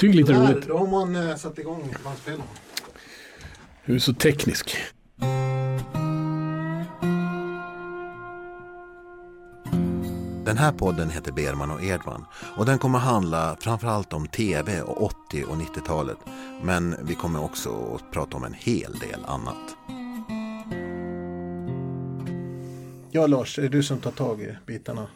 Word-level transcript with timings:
Tycker 0.00 0.14
lite 0.16 0.32
Där, 0.32 0.52
roligt. 0.52 0.68
då 0.68 0.78
har 0.78 0.86
man 0.86 1.16
eh, 1.16 1.36
satt 1.36 1.58
igång 1.58 1.94
bandspelaren. 2.04 2.46
Du 3.86 3.94
är 3.94 3.98
så 3.98 4.12
teknisk. 4.14 4.76
Den 10.44 10.58
här 10.58 10.72
podden 10.72 11.10
heter 11.10 11.32
Berman 11.32 11.70
och 11.70 11.84
Edman 11.84 12.24
och 12.56 12.66
den 12.66 12.78
kommer 12.78 12.98
handla 12.98 13.56
framförallt 13.60 14.12
om 14.12 14.26
tv 14.26 14.82
och 14.82 15.02
80 15.02 15.44
och 15.44 15.56
90-talet. 15.56 16.18
Men 16.62 16.96
vi 17.02 17.14
kommer 17.14 17.44
också 17.44 17.94
att 17.94 18.10
prata 18.12 18.36
om 18.36 18.44
en 18.44 18.54
hel 18.54 18.92
del 18.98 19.24
annat. 19.26 19.76
Ja 23.10 23.26
Lars, 23.26 23.58
är 23.58 23.62
det 23.62 23.68
du 23.68 23.82
som 23.82 23.98
tar 23.98 24.10
tag 24.10 24.42
i 24.42 24.56
bitarna? 24.66 25.06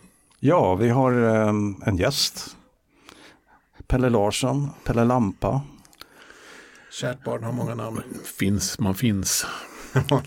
Ja, 0.40 0.74
vi 0.74 0.88
har 0.88 1.12
ehm, 1.12 1.82
en 1.86 1.96
gäst. 1.96 2.56
Pelle 3.86 4.10
Larsson, 4.10 4.70
Pelle 4.84 5.04
Lampa. 5.04 5.62
Kärt 6.92 7.24
barn 7.24 7.44
har 7.44 7.52
många 7.52 7.74
namn. 7.74 8.02
Finns, 8.38 8.78
man 8.78 8.94
finns. 8.94 9.46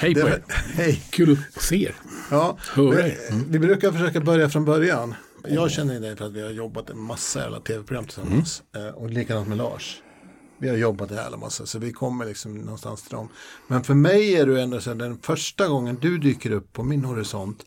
Hej 0.00 0.14
på 0.14 0.28
er. 0.28 0.42
Hej! 0.74 1.02
Kul 1.10 1.38
att 1.56 1.62
se 1.62 1.84
er. 1.84 1.94
Ja, 2.30 2.58
vi. 2.76 2.82
Mm. 3.30 3.44
vi 3.48 3.58
brukar 3.58 3.92
försöka 3.92 4.20
börja 4.20 4.48
från 4.48 4.64
början. 4.64 5.14
Jag 5.48 5.70
känner 5.70 6.00
dig 6.00 6.16
för 6.16 6.24
att 6.24 6.32
vi 6.32 6.42
har 6.42 6.50
jobbat 6.50 6.90
en 6.90 6.98
massa 6.98 7.40
jävla 7.40 7.60
tv-program 7.60 8.04
tillsammans. 8.04 8.62
Mm. 8.74 8.88
Eh, 8.88 8.94
Och 8.94 9.10
likadant 9.10 9.48
med 9.48 9.58
Lars. 9.58 10.02
Vi 10.58 10.68
har 10.68 10.76
jobbat 10.76 11.10
en 11.10 11.16
jävla 11.16 11.36
massa 11.36 11.66
så 11.66 11.78
vi 11.78 11.92
kommer 11.92 12.24
liksom 12.26 12.54
någonstans 12.54 13.02
till 13.02 13.10
dem. 13.16 13.28
Men 13.68 13.84
för 13.84 13.94
mig 13.94 14.34
är 14.34 14.46
du 14.46 14.60
ändå 14.60 14.80
så 14.80 14.94
den 14.94 15.18
första 15.18 15.68
gången 15.68 15.98
du 16.00 16.18
dyker 16.18 16.50
upp 16.50 16.72
på 16.72 16.82
min 16.82 17.04
horisont. 17.04 17.64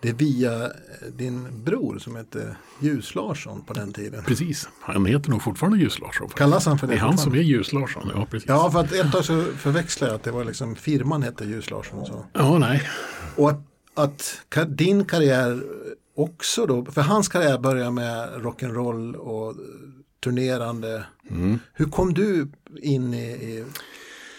Det 0.00 0.08
är 0.08 0.12
via 0.14 0.64
eh, 0.64 0.70
din 1.16 1.64
bror 1.64 1.98
som 1.98 2.16
hette 2.16 2.56
Ljus-Larsson 2.80 3.64
på 3.64 3.72
den 3.72 3.92
tiden. 3.92 4.24
Precis. 4.24 4.68
Han 4.80 5.06
heter 5.06 5.30
nog 5.30 5.42
fortfarande 5.42 5.78
Ljus-Larsson. 5.78 6.28
Kallas 6.28 6.66
han 6.66 6.78
för 6.78 6.86
det? 6.86 6.92
Det 6.92 6.96
är 6.96 7.00
han 7.00 7.18
som 7.18 7.34
är 7.34 7.38
Ljus-Larsson. 7.38 8.10
Ja, 8.14 8.26
precis. 8.30 8.48
Ja, 8.48 8.70
för 8.70 8.80
att 8.80 8.92
ett 8.92 9.12
tag 9.12 9.24
så 9.24 9.44
förväxlade 9.58 10.12
jag 10.12 10.16
att 10.16 10.22
det 10.24 10.30
var 10.30 10.44
liksom 10.44 10.76
firman 10.76 11.22
hette 11.22 11.44
Ljus-Larsson 11.44 11.98
och 11.98 12.06
så. 12.06 12.24
ja 12.32 12.58
nej. 12.58 12.82
Och 13.36 13.50
att, 13.50 13.60
att 13.94 14.40
din 14.68 15.04
karriär 15.04 15.62
också 16.16 16.66
då, 16.66 16.84
för 16.84 17.00
hans 17.00 17.28
karriär 17.28 17.58
börjar 17.58 17.90
med 17.90 18.28
rock'n'roll 18.28 19.14
och 19.14 19.54
turnerande. 20.24 21.04
Mm. 21.30 21.58
Hur 21.72 21.86
kom 21.86 22.14
du 22.14 22.48
in 22.82 23.14
i, 23.14 23.26
i 23.26 23.64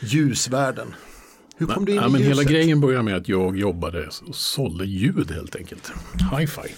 ljusvärlden? 0.02 0.96
Hur 1.58 1.68
kom 1.68 1.86
du 1.86 1.92
in 1.92 1.98
Ja, 1.98 2.08
i 2.08 2.12
men 2.12 2.22
ljuset? 2.22 2.38
hela 2.38 2.44
grejen 2.52 2.80
började 2.80 3.04
med 3.04 3.16
att 3.16 3.28
jag 3.30 3.58
jobbade 3.58 4.10
och 4.28 4.36
sålde 4.36 4.86
ljud 4.86 5.32
helt 5.32 5.56
enkelt. 5.56 5.92
Hi-fi. 6.40 6.76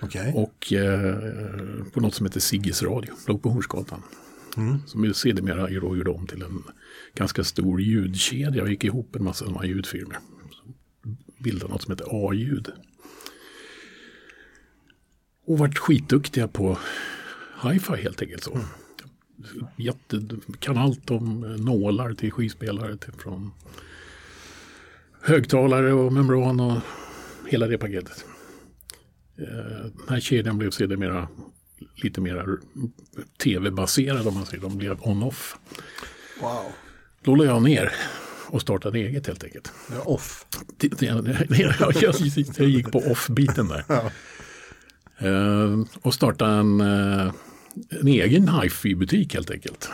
Okej. 0.00 0.32
Och 0.34 0.72
eh, 0.72 1.14
på 1.92 2.00
något 2.00 2.14
som 2.14 2.26
heter 2.26 2.40
Sigges 2.40 2.82
Radio, 2.82 3.14
låg 3.26 3.42
på 3.42 3.48
Hornsgatan. 3.48 4.02
Som 4.86 5.04
ju 5.04 5.14
sedermera 5.14 5.70
gjorde 5.70 6.10
om 6.10 6.26
till 6.26 6.42
en 6.42 6.62
ganska 7.14 7.44
stor 7.44 7.80
ljudkedja 7.80 8.62
och 8.62 8.70
gick 8.70 8.84
ihop 8.84 9.16
en 9.16 9.24
massa 9.24 9.44
sådana 9.44 9.66
ljudfirmor. 9.66 10.18
Bildade 11.38 11.72
något 11.72 11.82
som 11.82 11.92
heter 11.92 12.28
A-ljud. 12.28 12.68
Och 15.46 15.58
vart 15.58 15.78
skitduktiga 15.78 16.48
på 16.48 16.78
hi-fi 17.62 18.02
helt 18.02 18.22
enkelt 18.22 18.44
så. 18.44 18.58
Jätte, 19.76 20.20
kan 20.58 20.78
allt 20.78 21.10
om 21.10 21.40
nålar 21.40 22.14
till 22.14 22.32
skivspelare 22.32 22.96
till 22.96 23.12
från 23.12 23.50
högtalare 25.22 25.92
och 25.92 26.12
membran 26.12 26.60
och 26.60 26.80
hela 27.48 27.66
det 27.66 27.78
paketet. 27.78 28.24
Eh, 29.38 29.46
Den 29.84 30.08
här 30.08 30.20
kedjan 30.20 30.58
blev 30.58 30.70
sedermera 30.70 31.28
lite 31.96 32.20
mer 32.20 32.58
tv-baserad 33.42 34.26
om 34.26 34.34
man 34.34 34.46
säger. 34.46 34.62
De 34.62 34.78
blev 34.78 34.98
on-off. 35.00 35.56
Wow, 36.40 36.64
Då 37.22 37.34
la 37.34 37.44
jag 37.44 37.62
ner 37.62 37.92
och 38.46 38.60
startade 38.60 38.98
eget 38.98 39.26
helt 39.26 39.44
enkelt. 39.44 39.72
är 39.92 40.08
off. 40.08 40.46
Jag 42.58 42.68
gick 42.68 42.92
på 42.92 42.98
off-biten 42.98 43.68
där. 43.68 43.84
Ja. 43.88 44.10
Eh, 45.28 45.80
och 46.02 46.14
startade 46.14 46.52
en, 46.52 46.80
eh, 46.80 47.32
en 48.00 48.08
egen 48.08 48.48
hifi-butik 48.48 49.34
helt 49.34 49.50
enkelt. 49.50 49.90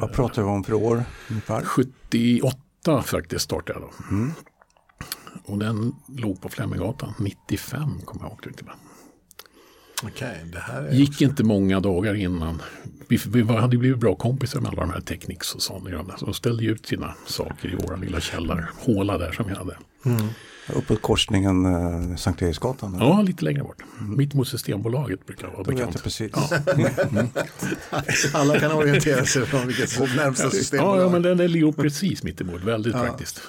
Vad 0.00 0.12
pratar 0.12 0.42
vi 0.42 0.48
om 0.48 0.64
för 0.64 0.72
år 0.72 1.04
ungefär? 1.30 1.64
78 1.64 3.02
faktiskt 3.02 3.44
startade 3.44 3.80
jag 3.80 3.88
då. 3.88 4.14
Och 5.52 5.58
den 5.58 5.94
låg 6.08 6.40
på 6.42 6.48
Fleminggatan 6.48 7.14
95 7.18 8.00
kommer 8.04 8.24
jag 8.24 8.30
ihåg. 8.30 8.54
jag. 8.66 8.87
Här 10.02 10.82
är... 10.82 10.92
gick 10.92 11.20
inte 11.22 11.44
många 11.44 11.80
dagar 11.80 12.14
innan. 12.14 12.62
Vi, 13.08 13.20
vi 13.26 13.42
var- 13.42 13.60
hade 13.60 13.76
blivit 13.76 13.98
bra 13.98 14.14
kompisar 14.14 14.60
med 14.60 14.70
alla 14.70 14.80
de 14.80 14.90
här 14.90 15.00
Technics 15.00 15.54
och 15.54 15.62
sådana. 15.62 16.16
Så 16.18 16.24
de 16.24 16.34
ställde 16.34 16.64
ut 16.64 16.86
sina 16.86 17.14
saker 17.26 17.68
i 17.72 17.86
våra 17.86 17.96
lilla 17.96 18.20
källarhåla 18.20 19.18
där 19.18 19.32
som 19.32 19.46
vi 19.48 19.54
hade. 19.54 19.76
Uppåt 20.74 21.02
korsningen 21.02 21.66
eh, 21.66 22.16
Sankt 22.16 22.42
Eriksgatan. 22.42 22.94
eller? 22.94 23.04
Ja, 23.06 23.22
lite 23.22 23.44
längre 23.44 23.62
bort. 23.62 23.82
Mitt 24.00 24.34
mot 24.34 24.48
Systembolaget 24.48 25.26
brukar 25.26 25.46
vara 25.48 25.62
Då 25.62 25.72
bekant. 25.72 26.02
precis. 26.02 26.32
Alla 28.34 28.60
kan 28.60 28.72
orientera 28.72 29.24
sig 29.24 29.46
från 29.46 29.66
vilket 29.66 29.98
närmsta 30.16 30.50
system. 30.50 30.78
Ja, 30.80 31.00
ja, 31.00 31.08
men 31.08 31.22
den 31.22 31.52
ligger 31.52 31.72
precis 31.72 32.22
mitt 32.22 32.40
emot. 32.40 32.62
Väldigt 32.64 32.92
praktiskt. 32.92 33.40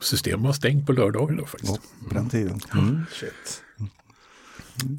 Systemet 0.00 0.46
var 0.46 0.52
stängt 0.52 0.86
på 0.86 0.92
lördagar 0.92 1.36
då 1.36 1.46
faktiskt. 1.46 1.72
Ja, 2.00 2.08
på 2.08 2.14
den 2.14 2.30
tiden. 2.30 2.60
Shit. 3.12 3.60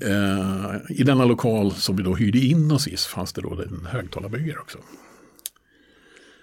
Eh, 0.01 0.75
I 0.89 1.03
denna 1.03 1.25
lokal 1.25 1.71
som 1.71 1.95
vi 1.95 2.03
då 2.03 2.15
hyrde 2.15 2.39
in 2.39 2.71
oss 2.71 2.87
i 2.87 2.97
så 2.97 3.09
fanns 3.09 3.33
det 3.33 3.41
då 3.41 3.61
en 3.61 3.85
högtalarbyggare 3.85 4.59
också. 4.59 4.77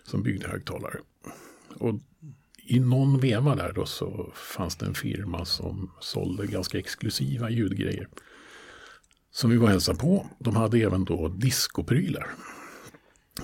Som 0.04 0.22
byggde 0.22 0.48
högtalare. 0.48 0.98
Och 1.75 1.94
i 2.65 2.81
någon 2.81 3.20
veva 3.20 3.54
där 3.54 3.72
då 3.72 3.87
så 3.87 4.32
fanns 4.34 4.76
det 4.76 4.87
en 4.87 4.94
firma 4.94 5.44
som 5.44 5.91
sålde 6.00 6.47
ganska 6.47 6.78
exklusiva 6.78 7.50
ljudgrejer. 7.50 8.09
Som 9.31 9.50
vi 9.50 9.56
var 9.56 9.64
och 9.64 9.70
hälsade 9.70 9.99
på. 9.99 10.26
De 10.38 10.56
hade 10.56 10.78
även 10.78 11.04
då 11.04 11.28
diskoprylar. 11.28 12.26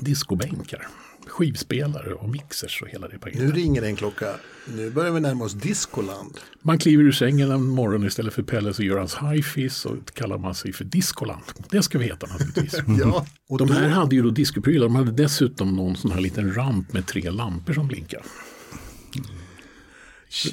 Diskobänkar. 0.01 0.89
Skivspelare 1.29 2.15
och 2.15 2.29
mixers 2.29 2.83
och 2.83 2.89
hela 2.89 3.09
det 3.09 3.19
paketet. 3.19 3.47
Nu 3.47 3.53
ringer 3.53 3.83
en 3.83 3.97
klocka. 3.97 4.27
Nu 4.67 4.91
börjar 4.91 5.13
vi 5.13 5.21
närma 5.21 5.45
oss 5.45 5.53
discoland. 5.53 6.39
Man 6.63 6.79
kliver 6.79 7.05
ur 7.05 7.13
sängen 7.13 7.51
en 7.51 7.67
morgon 7.67 8.07
istället 8.07 8.35
för 8.35 8.43
Pelle 8.43 8.75
så 8.75 8.83
gör 8.83 8.99
hans 8.99 9.17
hi-fi 9.17 9.71
så 9.71 9.97
kallar 10.15 10.39
man 10.39 10.55
sig 10.55 10.73
för 10.73 10.85
Discoland. 10.85 11.43
Det 11.71 11.83
ska 11.83 11.99
vi 11.99 12.05
heta 12.05 12.27
naturligtvis. 12.27 12.75
Ja, 13.01 13.27
och 13.49 13.59
De 13.59 13.69
då, 13.69 13.75
här 13.75 13.89
hade 13.89 14.17
ju 14.17 14.23
då 14.23 14.31
discoprylar. 14.31 14.87
De 14.87 14.97
hade 14.97 15.13
dessutom 15.13 15.77
någon 15.77 15.97
sån 15.97 16.11
här 16.11 16.21
liten 16.21 16.55
ramp 16.55 16.93
med 16.93 17.07
tre 17.07 17.31
lampor 17.31 17.73
som 17.73 17.87
blinkar. 17.89 18.23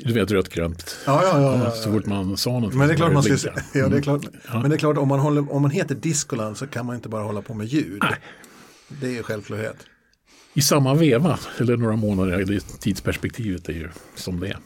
Du 0.04 0.14
vet 0.14 0.32
rött, 0.32 0.50
grönt. 0.50 0.98
Ja, 1.06 1.24
ja, 1.24 1.42
ja, 1.42 1.64
ja, 1.64 1.72
Så 1.72 1.92
fort 1.92 2.06
man 2.06 2.38
sa 2.38 2.60
något. 2.60 2.74
Men 2.74 2.88
det 2.88 2.94
är 2.94 2.98
klart 2.98 3.14
man 3.14 3.24
ska 3.24 3.50
ja, 3.74 3.88
det 3.88 3.98
är 3.98 4.02
klart. 4.02 4.22
Men 4.54 4.70
det 4.70 4.76
är 4.76 4.78
klart 4.78 4.98
om 4.98 5.08
man, 5.08 5.20
håller, 5.20 5.54
om 5.54 5.62
man 5.62 5.72
heter 5.72 5.96
Discoland 5.96 6.58
så 6.58 6.68
kan 6.68 6.86
man 6.86 6.96
inte 6.96 7.10
bara 7.10 7.24
hålla 7.24 7.42
på 7.42 7.54
med 7.54 7.68
ljud. 7.68 8.00
Nej. 8.02 8.16
Det 8.88 9.08
är 9.08 9.12
ju 9.12 9.24
självklarhet. 9.24 9.78
I 10.58 10.62
samma 10.62 10.94
veva, 10.94 11.40
eller 11.60 11.78
några 11.78 11.96
månader, 11.96 12.46
det 12.46 12.80
tidsperspektivet 12.80 13.70
är 13.70 13.74
ju 13.74 13.90
som 14.16 14.40
det 14.40 14.48
är. 14.48 14.58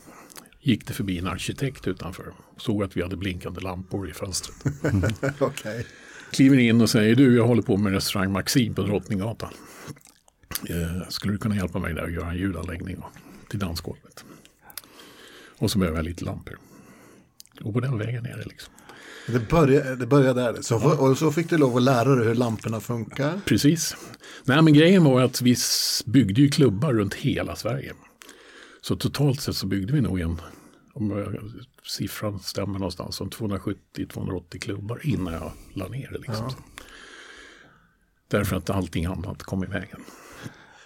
Gick 0.62 0.88
det 0.88 0.94
förbi 0.94 1.18
en 1.18 1.28
arkitekt 1.28 1.88
utanför. 1.88 2.34
Såg 2.58 2.84
att 2.84 2.98
vi 2.98 3.02
hade 3.02 3.18
blinkande 3.18 3.62
lampor 3.62 4.10
i 4.10 4.14
fönstret. 4.14 4.58
Okej. 5.40 5.86
kliver 6.32 6.58
in 6.58 6.82
och 6.82 6.90
säger 6.90 7.16
du, 7.16 7.36
jag 7.36 7.48
håller 7.48 7.62
på 7.62 7.78
med 7.78 7.94
restaurang 7.94 8.32
Maxim 8.32 8.74
på 8.74 8.82
Drottninggatan. 8.82 9.54
Eh, 10.70 11.10
skulle 11.10 11.34
du 11.34 11.38
kunna 11.38 11.56
hjälpa 11.56 11.80
mig 11.80 11.94
där 11.94 12.04
och 12.04 12.12
göra 12.12 12.30
en 12.30 12.38
ljudanläggning 12.38 12.98
till 13.50 13.60
dansgolvet? 13.60 14.26
Och 15.58 15.72
så 15.72 15.80
behöver 15.80 15.98
jag 15.98 16.06
lite 16.06 16.26
lampor. 16.26 16.58
Och 17.62 17.74
på 17.74 17.80
den 17.80 17.98
vägen 17.98 18.26
är 18.26 18.38
det 18.38 18.46
liksom. 18.46 18.74
Det 19.34 19.50
började, 19.50 19.96
det 19.96 20.06
började 20.06 20.42
där. 20.42 20.62
Så, 20.62 20.98
och 20.98 21.18
så 21.18 21.32
fick 21.32 21.50
du 21.50 21.58
lov 21.58 21.78
att 21.78 21.84
lära 21.84 22.16
dig 22.16 22.28
hur 22.28 22.36
lamporna 22.36 22.80
funkar. 22.80 23.42
Precis. 23.46 23.96
Nej 24.44 24.62
men 24.62 24.74
grejen 24.74 25.04
var 25.04 25.22
att 25.22 25.42
vi 25.42 25.56
byggde 26.06 26.42
ju 26.42 26.50
klubbar 26.50 26.94
runt 26.94 27.14
hela 27.14 27.56
Sverige. 27.56 27.94
Så 28.82 28.96
totalt 28.96 29.42
sett 29.42 29.56
så 29.56 29.68
byggde 29.68 29.94
vi 29.94 30.02
nog 30.02 30.20
en, 30.20 30.42
om 30.94 31.36
siffran 31.84 32.40
stämmer 32.40 32.80
någonstans, 32.80 33.16
som 33.16 33.30
270-280 33.30 34.60
klubbar 34.60 35.00
innan 35.04 35.34
jag 35.34 35.52
la 35.74 35.88
ner 35.88 36.10
det. 36.12 36.18
Liksom. 36.18 36.52
Därför 38.28 38.56
att 38.56 38.70
allting 38.70 39.06
annat 39.06 39.44
kom 39.44 39.64
i 39.64 39.68
vägen. 39.68 40.02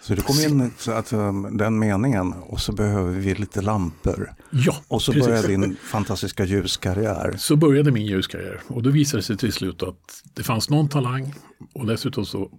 Så 0.04 0.14
det 0.14 0.22
kom 0.22 0.36
in 0.40 0.70
så 0.78 0.92
att, 0.92 1.12
um, 1.12 1.56
den 1.56 1.78
meningen 1.78 2.32
och 2.32 2.60
så 2.60 2.72
behöver 2.72 3.12
vi 3.12 3.34
lite 3.34 3.62
lampor. 3.62 4.34
Ja, 4.50 4.76
Och 4.88 5.02
så 5.02 5.12
precis. 5.12 5.28
börjar 5.28 5.48
din 5.48 5.76
fantastiska 5.76 6.44
ljuskarriär. 6.44 7.34
Så 7.38 7.56
började 7.56 7.90
min 7.90 8.06
ljuskarriär 8.06 8.60
och 8.66 8.82
då 8.82 8.90
visade 8.90 9.18
det 9.18 9.22
sig 9.22 9.36
till 9.36 9.52
slut 9.52 9.82
att 9.82 10.22
det 10.34 10.42
fanns 10.42 10.70
någon 10.70 10.88
talang 10.88 11.34
och 11.72 11.86
dessutom 11.86 12.26
så 12.26 12.50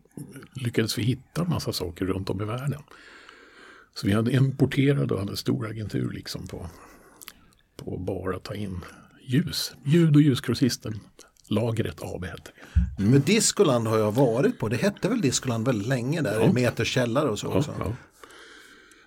lyckades 0.54 0.98
vi 0.98 1.04
hitta 1.04 1.42
en 1.42 1.50
massa 1.50 1.74
saker 1.74 2.06
runt 2.06 2.30
om 2.30 2.42
i 2.42 2.46
världen. 2.46 2.82
Så 3.96 4.08
vi 4.08 4.14
hade 4.14 4.32
importerat 4.32 5.12
och 5.12 5.20
hade 5.20 5.38
stor 5.38 5.68
agentur 5.68 6.12
liksom 6.12 6.48
på, 6.48 6.70
på 7.78 7.98
bara 7.98 8.40
ta 8.40 8.56
in 8.56 8.80
ljus. 9.28 9.74
Ljud 9.84 10.16
och 10.16 10.22
ljusgrossisten 10.22 11.00
Lagret 11.50 11.96
AB 12.04 12.26
hette 12.26 12.52
vi. 12.98 13.06
Men 13.06 13.22
Discoland 13.22 13.88
har 13.88 13.98
jag 13.98 14.12
varit 14.12 14.60
på. 14.60 14.70
Det 14.70 14.76
hette 14.78 15.10
väl 15.10 15.22
Discoland 15.22 15.66
väldigt 15.66 15.88
länge 15.88 16.22
där. 16.22 16.40
Ja. 16.40 16.46
I 16.50 16.54
Meters 16.54 16.88
källare 16.88 17.30
och 17.30 17.40
så 17.40 17.48
Ja, 17.48 17.58
också. 17.58 17.74
ja. 17.80 17.86
Ja, 17.88 17.94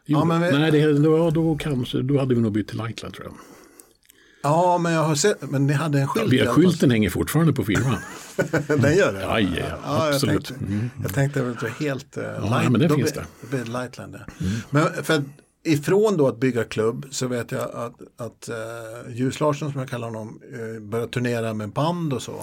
Jo, 0.06 0.24
men 0.24 0.40
vi- 0.42 0.50
Nej, 0.58 0.70
det, 0.70 0.92
då, 0.92 1.30
då, 1.30 1.56
kanske, 1.56 2.02
då 2.02 2.18
hade 2.18 2.34
vi 2.34 2.40
nog 2.40 2.52
bytt 2.52 2.68
till 2.68 2.78
Lightland 2.78 3.14
tror 3.14 3.26
jag. 3.26 3.34
Ja, 4.42 4.78
men 4.78 4.92
jag 4.92 5.02
har 5.02 5.14
sett. 5.14 5.50
Men 5.50 5.66
ni 5.66 5.72
hade 5.72 6.00
en 6.00 6.08
skylt. 6.08 6.32
Ja, 6.32 6.52
skylten 6.52 6.90
hänger 6.90 7.10
fortfarande 7.10 7.52
på 7.52 7.64
firman. 7.64 7.96
Den 8.82 8.96
gör 8.96 9.12
det? 9.12 9.20
Ja, 9.20 9.40
ja, 9.40 9.48
ja, 9.84 10.06
jag 10.06 10.14
absolut. 10.14 10.44
tänkte, 10.46 10.64
Mm. 10.64 10.90
jag 11.02 11.14
tänkte 11.14 11.40
att 11.40 11.60
det 11.60 11.62
var 11.66 11.70
helt 11.80 12.16
uh, 12.18 12.24
Ja, 12.24 12.70
men 12.70 12.80
det 12.80 12.88
finns 12.88 13.12
där. 13.12 13.24
Det 13.40 13.56
blir 13.56 13.64
Lightland 13.64 14.12
där. 14.12 14.26
Men 14.70 15.04
för 15.04 15.22
ifrån 15.72 16.16
då 16.16 16.28
att 16.28 16.40
bygga 16.40 16.64
klubb 16.64 17.06
så 17.10 17.26
vet 17.26 17.52
jag 17.52 17.62
att, 17.62 17.94
att 18.16 18.48
uh, 18.48 19.16
Ljus 19.16 19.40
Larsson 19.40 19.72
som 19.72 19.80
jag 19.80 19.90
kallar 19.90 20.06
honom 20.06 20.40
uh, 20.52 20.80
började 20.80 21.12
turnera 21.12 21.54
med 21.54 21.72
band 21.72 22.12
och 22.12 22.22
så. 22.22 22.40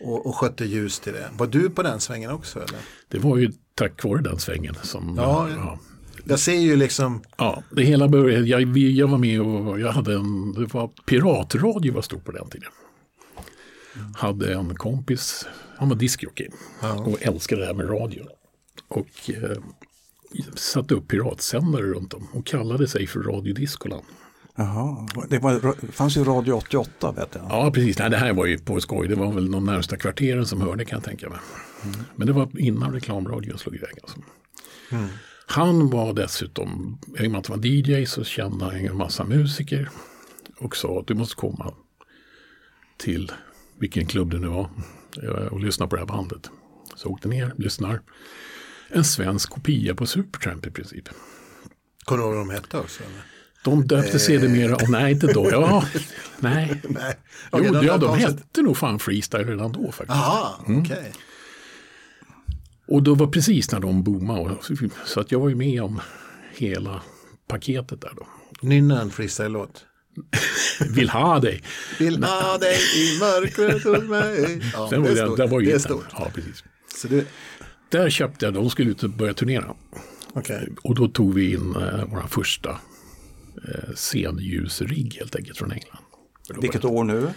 Och, 0.00 0.26
och 0.26 0.36
skötte 0.36 0.64
ljus 0.64 1.00
till 1.00 1.12
det. 1.12 1.30
Var 1.38 1.46
du 1.46 1.70
på 1.70 1.82
den 1.82 2.00
svängen 2.00 2.30
också 2.30 2.58
eller? 2.58 2.78
Det 3.08 3.18
var 3.18 3.36
ju 3.36 3.52
tack 3.74 4.04
vare 4.04 4.22
den 4.22 4.38
svängen 4.38 4.74
som... 4.82 5.14
Ja, 5.16 5.48
ja. 5.56 5.78
Jag 6.28 6.38
ser 6.38 6.60
ju 6.60 6.76
liksom, 6.76 7.22
Ja, 7.36 7.62
det 7.70 7.82
hela 7.82 8.08
började, 8.08 8.46
jag, 8.46 8.78
jag 8.78 9.08
var 9.08 9.18
med 9.18 9.40
och 9.40 9.80
jag 9.80 9.92
hade 9.92 10.14
en, 10.14 10.52
det 10.52 10.74
var 10.74 10.90
piratradio 11.06 11.92
var 11.92 12.02
stort 12.02 12.24
på 12.24 12.32
den 12.32 12.48
tiden. 12.48 12.70
Hade 14.16 14.54
en 14.54 14.74
kompis, 14.74 15.46
han 15.76 15.88
var 15.88 15.96
discjockey 15.96 16.48
och 17.06 17.22
älskade 17.22 17.60
det 17.60 17.66
här 17.66 17.74
med 17.74 17.90
radio. 17.90 18.26
Och 18.88 19.30
eh, 19.30 19.58
satte 20.54 20.94
upp 20.94 21.08
piratsändare 21.08 21.82
runt 21.82 22.14
om 22.14 22.26
och 22.32 22.46
kallade 22.46 22.88
sig 22.88 23.06
för 23.06 23.20
Radio 23.20 23.54
Discoland. 23.54 24.04
Jaha, 24.56 25.08
det 25.28 25.38
var, 25.38 25.92
fanns 25.92 26.16
ju 26.16 26.24
Radio 26.24 26.52
88 26.52 27.12
vet 27.12 27.28
jag. 27.34 27.44
Ja, 27.48 27.70
precis. 27.74 27.98
Nej, 27.98 28.10
det 28.10 28.16
här 28.16 28.32
var 28.32 28.46
ju 28.46 28.58
på 28.58 28.80
skoj. 28.80 29.08
Det 29.08 29.14
var 29.14 29.32
väl 29.32 29.50
de 29.50 29.64
närmsta 29.64 29.96
kvarteren 29.96 30.46
som 30.46 30.60
hörde 30.60 30.84
kan 30.84 30.96
jag 30.96 31.04
tänka 31.04 31.28
mig. 31.28 31.38
Men 32.16 32.26
det 32.26 32.32
var 32.32 32.60
innan 32.60 32.92
reklamradion 32.92 33.58
slog 33.58 33.74
iväg. 33.74 33.98
Alltså. 34.02 34.18
Han 35.46 35.90
var 35.90 36.12
dessutom, 36.12 36.98
i 37.18 37.26
och 37.26 37.30
med 37.30 37.38
att 37.38 37.46
han 37.46 37.60
var 37.60 37.66
DJ 37.66 38.06
så 38.06 38.24
kände 38.24 38.64
han 38.64 38.74
en 38.74 38.96
massa 38.96 39.24
musiker. 39.24 39.90
Och 40.58 40.76
sa 40.76 41.00
att 41.00 41.06
du 41.06 41.14
måste 41.14 41.34
komma 41.34 41.74
till 42.96 43.32
vilken 43.78 44.06
klubb 44.06 44.30
det 44.30 44.38
nu 44.38 44.46
var 44.46 44.70
eh, 45.22 45.30
och 45.30 45.60
lyssna 45.60 45.86
på 45.86 45.96
det 45.96 46.00
här 46.00 46.06
bandet. 46.06 46.50
Så 46.96 47.08
åkte 47.08 47.28
ner, 47.28 47.52
lyssnar. 47.56 48.02
En 48.88 49.04
svensk 49.04 49.50
kopia 49.50 49.94
på 49.94 50.06
Supertramp 50.06 50.66
i 50.66 50.70
princip. 50.70 51.08
kommer 52.04 52.22
du 52.22 52.28
ihåg 52.28 52.36
vad 52.36 52.46
de 52.46 52.50
hette 52.54 52.78
också? 52.78 53.02
Eller? 53.02 53.22
De 53.64 53.86
döpte 53.86 54.18
sedermera, 54.18 54.76
oh, 54.76 54.90
nej 54.90 55.12
inte 55.12 55.26
då, 55.26 55.50
ja, 55.50 55.84
nej. 56.38 56.82
Nej. 56.88 57.16
Jo, 57.52 57.58
Okej, 57.58 57.86
ja, 57.86 57.96
de 57.96 58.18
hette 58.18 58.62
nog 58.62 58.76
fan 58.76 58.98
freestyle 58.98 59.44
redan 59.44 59.72
då 59.72 59.92
faktiskt. 59.92 60.10
Aha, 60.10 60.64
okej. 60.68 61.12
Och 62.88 63.02
då 63.02 63.14
var 63.14 63.26
precis 63.26 63.72
när 63.72 63.80
de 63.80 64.02
boomade. 64.02 64.56
Så 65.06 65.20
att 65.20 65.32
jag 65.32 65.40
var 65.40 65.48
ju 65.48 65.54
med 65.54 65.82
om 65.82 66.00
hela 66.54 67.02
paketet 67.48 68.00
där 68.00 68.12
då. 68.16 68.26
Nynna 68.62 69.00
en 69.00 69.10
freestyle-låt. 69.10 69.84
Vill 70.90 71.08
ha 71.10 71.38
dig. 71.40 71.62
Vill 71.98 72.24
ha 72.24 72.58
dig 72.58 72.76
i 72.96 73.18
mörkret 73.20 73.84
hos 73.84 74.08
mig. 74.08 74.60
Ja, 74.72 74.88
Den 74.90 75.02
var, 75.02 75.10
det 75.10 75.20
är 75.20 75.24
stort. 75.26 75.36
den 75.36 75.50
var 75.50 75.60
ju 75.60 75.66
det 75.66 75.72
är 75.72 75.78
stort. 75.78 76.06
Ja, 76.12 76.30
precis. 76.34 76.64
Så 76.96 77.08
det, 77.08 77.26
Där 77.88 78.10
köpte 78.10 78.44
jag, 78.44 78.54
de 78.54 78.70
skulle 78.70 78.90
ut 78.90 79.02
och 79.02 79.10
börja 79.10 79.34
turnera. 79.34 79.74
okej. 80.32 80.68
Och 80.82 80.94
då 80.94 81.08
tog 81.08 81.34
vi 81.34 81.54
in 81.54 81.76
eh, 81.76 82.04
vår 82.10 82.28
första 82.28 82.70
eh, 83.68 83.94
scenljusrigg 83.94 85.14
helt 85.18 85.36
enkelt 85.36 85.58
från 85.58 85.72
England. 85.72 86.02
Vilket 86.60 86.84
år 86.84 87.04
nu? 87.04 87.28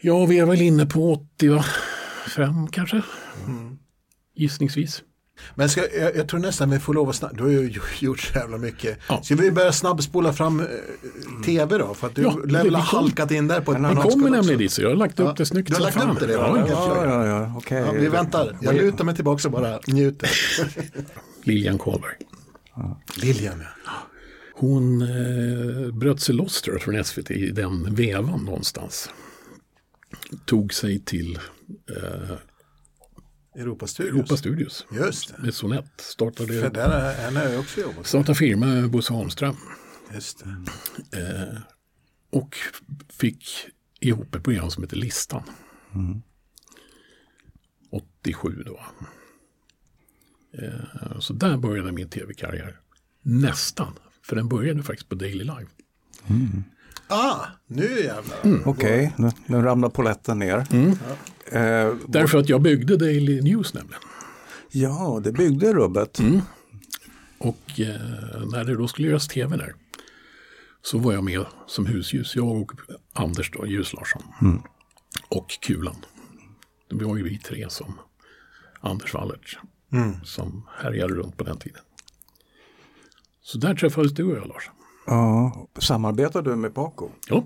Ja, 0.00 0.26
vi 0.26 0.38
är 0.38 0.46
väl 0.46 0.60
inne 0.60 0.86
på 0.86 1.12
85 1.12 2.68
kanske. 2.72 3.02
Mm. 3.46 3.78
Gissningsvis. 4.34 5.02
Men 5.54 5.68
ska, 5.68 5.80
jag, 5.98 6.16
jag 6.16 6.28
tror 6.28 6.40
nästan 6.40 6.70
vi 6.70 6.78
får 6.78 6.94
lov 6.94 7.08
att 7.08 7.16
snabba, 7.16 7.34
du 7.36 7.42
har 7.42 7.50
ju 7.50 7.74
gjort 7.98 8.20
så 8.20 8.38
jävla 8.38 8.58
mycket. 8.58 8.98
Ja. 9.08 9.22
Ska 9.22 9.34
vi 9.34 9.50
börja 9.50 9.72
snabbspola 9.72 10.32
fram 10.32 10.60
eh, 10.60 10.66
tv 11.44 11.78
då? 11.78 11.94
För 11.94 12.06
att 12.06 12.14
du 12.14 12.22
Ja, 12.22 12.38
lär 12.46 12.58
väl 12.62 12.70
vi 12.70 12.74
ha 12.76 12.82
halkat 12.82 13.30
in 13.30 13.48
där 13.48 13.60
på 13.60 13.72
ett 13.72 13.78
Vi 13.78 13.82
bananskal 13.82 14.10
kommer 14.12 14.24
också. 14.28 14.34
nämligen 14.36 14.58
dit, 14.58 14.72
så 14.72 14.82
jag 14.82 14.88
har 14.88 14.96
lagt 14.96 15.20
upp 15.20 15.26
Ja, 15.26 15.34
det 15.36 15.46
snyggt 15.46 15.68
du 15.68 15.74
har 15.74 15.80
lagt 15.80 15.96
upp 15.96 16.20
det 16.20 16.26
redan, 16.26 16.56
Ja, 16.58 16.66
ja. 16.68 17.04
Ja, 17.04 17.26
ja, 17.26 17.54
okej. 17.56 17.82
Ja, 17.86 17.92
vi 17.92 18.08
väntar, 18.08 18.56
jag 18.60 18.74
lutar 18.74 19.04
mig 19.04 19.14
tillbaka 19.14 19.48
och 19.48 19.52
bara 19.52 19.80
njuter. 19.86 20.30
Lilian 21.44 21.78
Karlberg. 21.78 22.14
Lilian 23.16 23.60
ja. 23.60 23.92
Hon 24.54 25.02
eh, 25.02 25.92
bröt 25.94 26.20
sig 26.20 26.34
loss 26.34 26.62
tror 26.62 26.74
jag, 26.76 26.82
från 26.82 27.04
SVT 27.04 27.30
i 27.30 27.50
den 27.50 27.94
vevan 27.94 28.44
någonstans. 28.44 29.10
Tog 30.44 30.74
sig 30.74 31.00
till 31.00 31.38
eh, 31.96 32.36
Europa 33.54 33.86
Studios. 33.86 34.14
Europa 34.14 34.36
Studios 34.36 34.86
Just 34.92 35.28
det. 35.36 35.42
med 35.42 35.54
Sonett. 35.54 35.84
För 35.96 36.02
Startade, 36.02 36.68
där 36.68 36.88
har- 36.88 37.12
henne 37.12 37.40
har 37.40 37.46
jag 37.46 37.60
också 37.60 37.80
jobbat. 37.80 38.06
startade 38.06 38.34
firma 38.38 38.66
med 38.66 38.90
Bosse 38.90 39.12
Holmström. 39.12 39.56
Just 40.14 40.44
det. 41.10 41.62
Och 42.30 42.56
fick 43.08 43.44
ihop 44.00 44.34
ett 44.34 44.42
program 44.44 44.70
som 44.70 44.82
heter 44.82 44.96
Listan. 44.96 45.42
87 47.90 48.62
då. 48.66 48.80
Eh, 50.58 51.18
så 51.20 51.32
där 51.32 51.56
började 51.56 51.92
min 51.92 52.08
tv-karriär. 52.08 52.80
Nästan. 53.22 53.92
För 54.22 54.36
den 54.36 54.48
började 54.48 54.82
faktiskt 54.82 55.08
på 55.08 55.14
Daily 55.14 55.44
Live. 55.44 55.66
Ah, 57.08 57.46
nu 57.66 58.00
jävlar. 58.00 58.36
Mm. 58.44 58.62
Okej, 58.66 59.12
nu, 59.18 59.30
nu 59.46 59.62
ramlar 59.62 59.88
poletten 59.88 60.38
ner. 60.38 60.66
Eh, 61.52 61.94
Därför 62.08 62.38
att 62.38 62.48
jag 62.48 62.62
byggde 62.62 62.96
Daily 62.96 63.40
News 63.42 63.74
nämligen. 63.74 64.02
ja, 64.70 65.20
det 65.24 65.32
byggde 65.32 65.72
rubbet. 65.72 66.18
Och 67.38 67.80
eh, 67.80 68.46
när 68.52 68.64
det 68.64 68.74
då 68.76 68.88
skulle 68.88 69.08
göras 69.08 69.28
tv 69.28 69.56
där 69.56 69.74
så 70.82 70.98
var 70.98 71.12
jag 71.12 71.24
med 71.24 71.44
som 71.66 71.86
husljus. 71.86 72.36
Jag 72.36 72.48
och 72.62 72.72
Anders 73.12 73.50
då, 73.50 73.66
Ljus 73.66 73.92
Larsson. 73.92 74.22
Och 75.28 75.58
Kulan. 75.62 75.96
Det 76.90 77.04
var 77.04 77.16
ju 77.16 77.22
vi 77.22 77.38
tre 77.38 77.66
som 77.70 77.98
Anders 78.80 79.14
Wallertz. 79.14 79.56
Som 80.24 80.66
härjade 80.78 81.14
runt 81.14 81.36
på 81.36 81.44
den 81.44 81.58
tiden. 81.58 81.82
Så 83.42 83.58
där 83.58 83.74
träffades 83.74 84.12
du 84.12 84.24
och 84.24 84.36
jag 84.36 84.48
Lars. 84.48 84.70
Ja, 85.06 85.66
samarbetar 85.78 86.42
du 86.42 86.56
med 86.56 86.74
Paco? 86.74 87.08
Ja. 87.28 87.44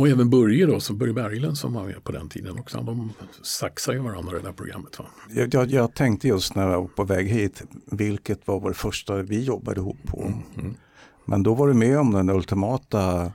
Och 0.00 0.08
även 0.08 0.30
Börje 0.30 0.66
då, 0.66 0.80
som 0.80 0.98
Börje 0.98 1.12
Berglund 1.12 1.58
som 1.58 1.72
var 1.74 1.84
med 1.86 2.04
på 2.04 2.12
den 2.12 2.28
tiden 2.28 2.58
också. 2.58 2.80
De 2.82 3.12
saxade 3.42 3.96
ju 3.96 4.02
varandra 4.02 4.36
i 4.36 4.40
det 4.40 4.46
där 4.46 4.52
programmet. 4.52 4.98
Va? 4.98 5.04
Jag, 5.30 5.54
jag, 5.54 5.70
jag 5.70 5.94
tänkte 5.94 6.28
just 6.28 6.54
när 6.54 6.70
jag 6.70 6.80
var 6.80 6.88
på 6.88 7.04
väg 7.04 7.28
hit, 7.28 7.62
vilket 7.90 8.46
var 8.46 8.60
vår 8.60 8.72
första 8.72 9.16
vi 9.16 9.44
jobbade 9.44 9.80
ihop 9.80 9.96
på. 10.06 10.32
Men 11.24 11.42
då 11.42 11.54
var 11.54 11.68
du 11.68 11.74
med 11.74 11.98
om 11.98 12.12
den 12.12 12.30
ultimata 12.30 13.32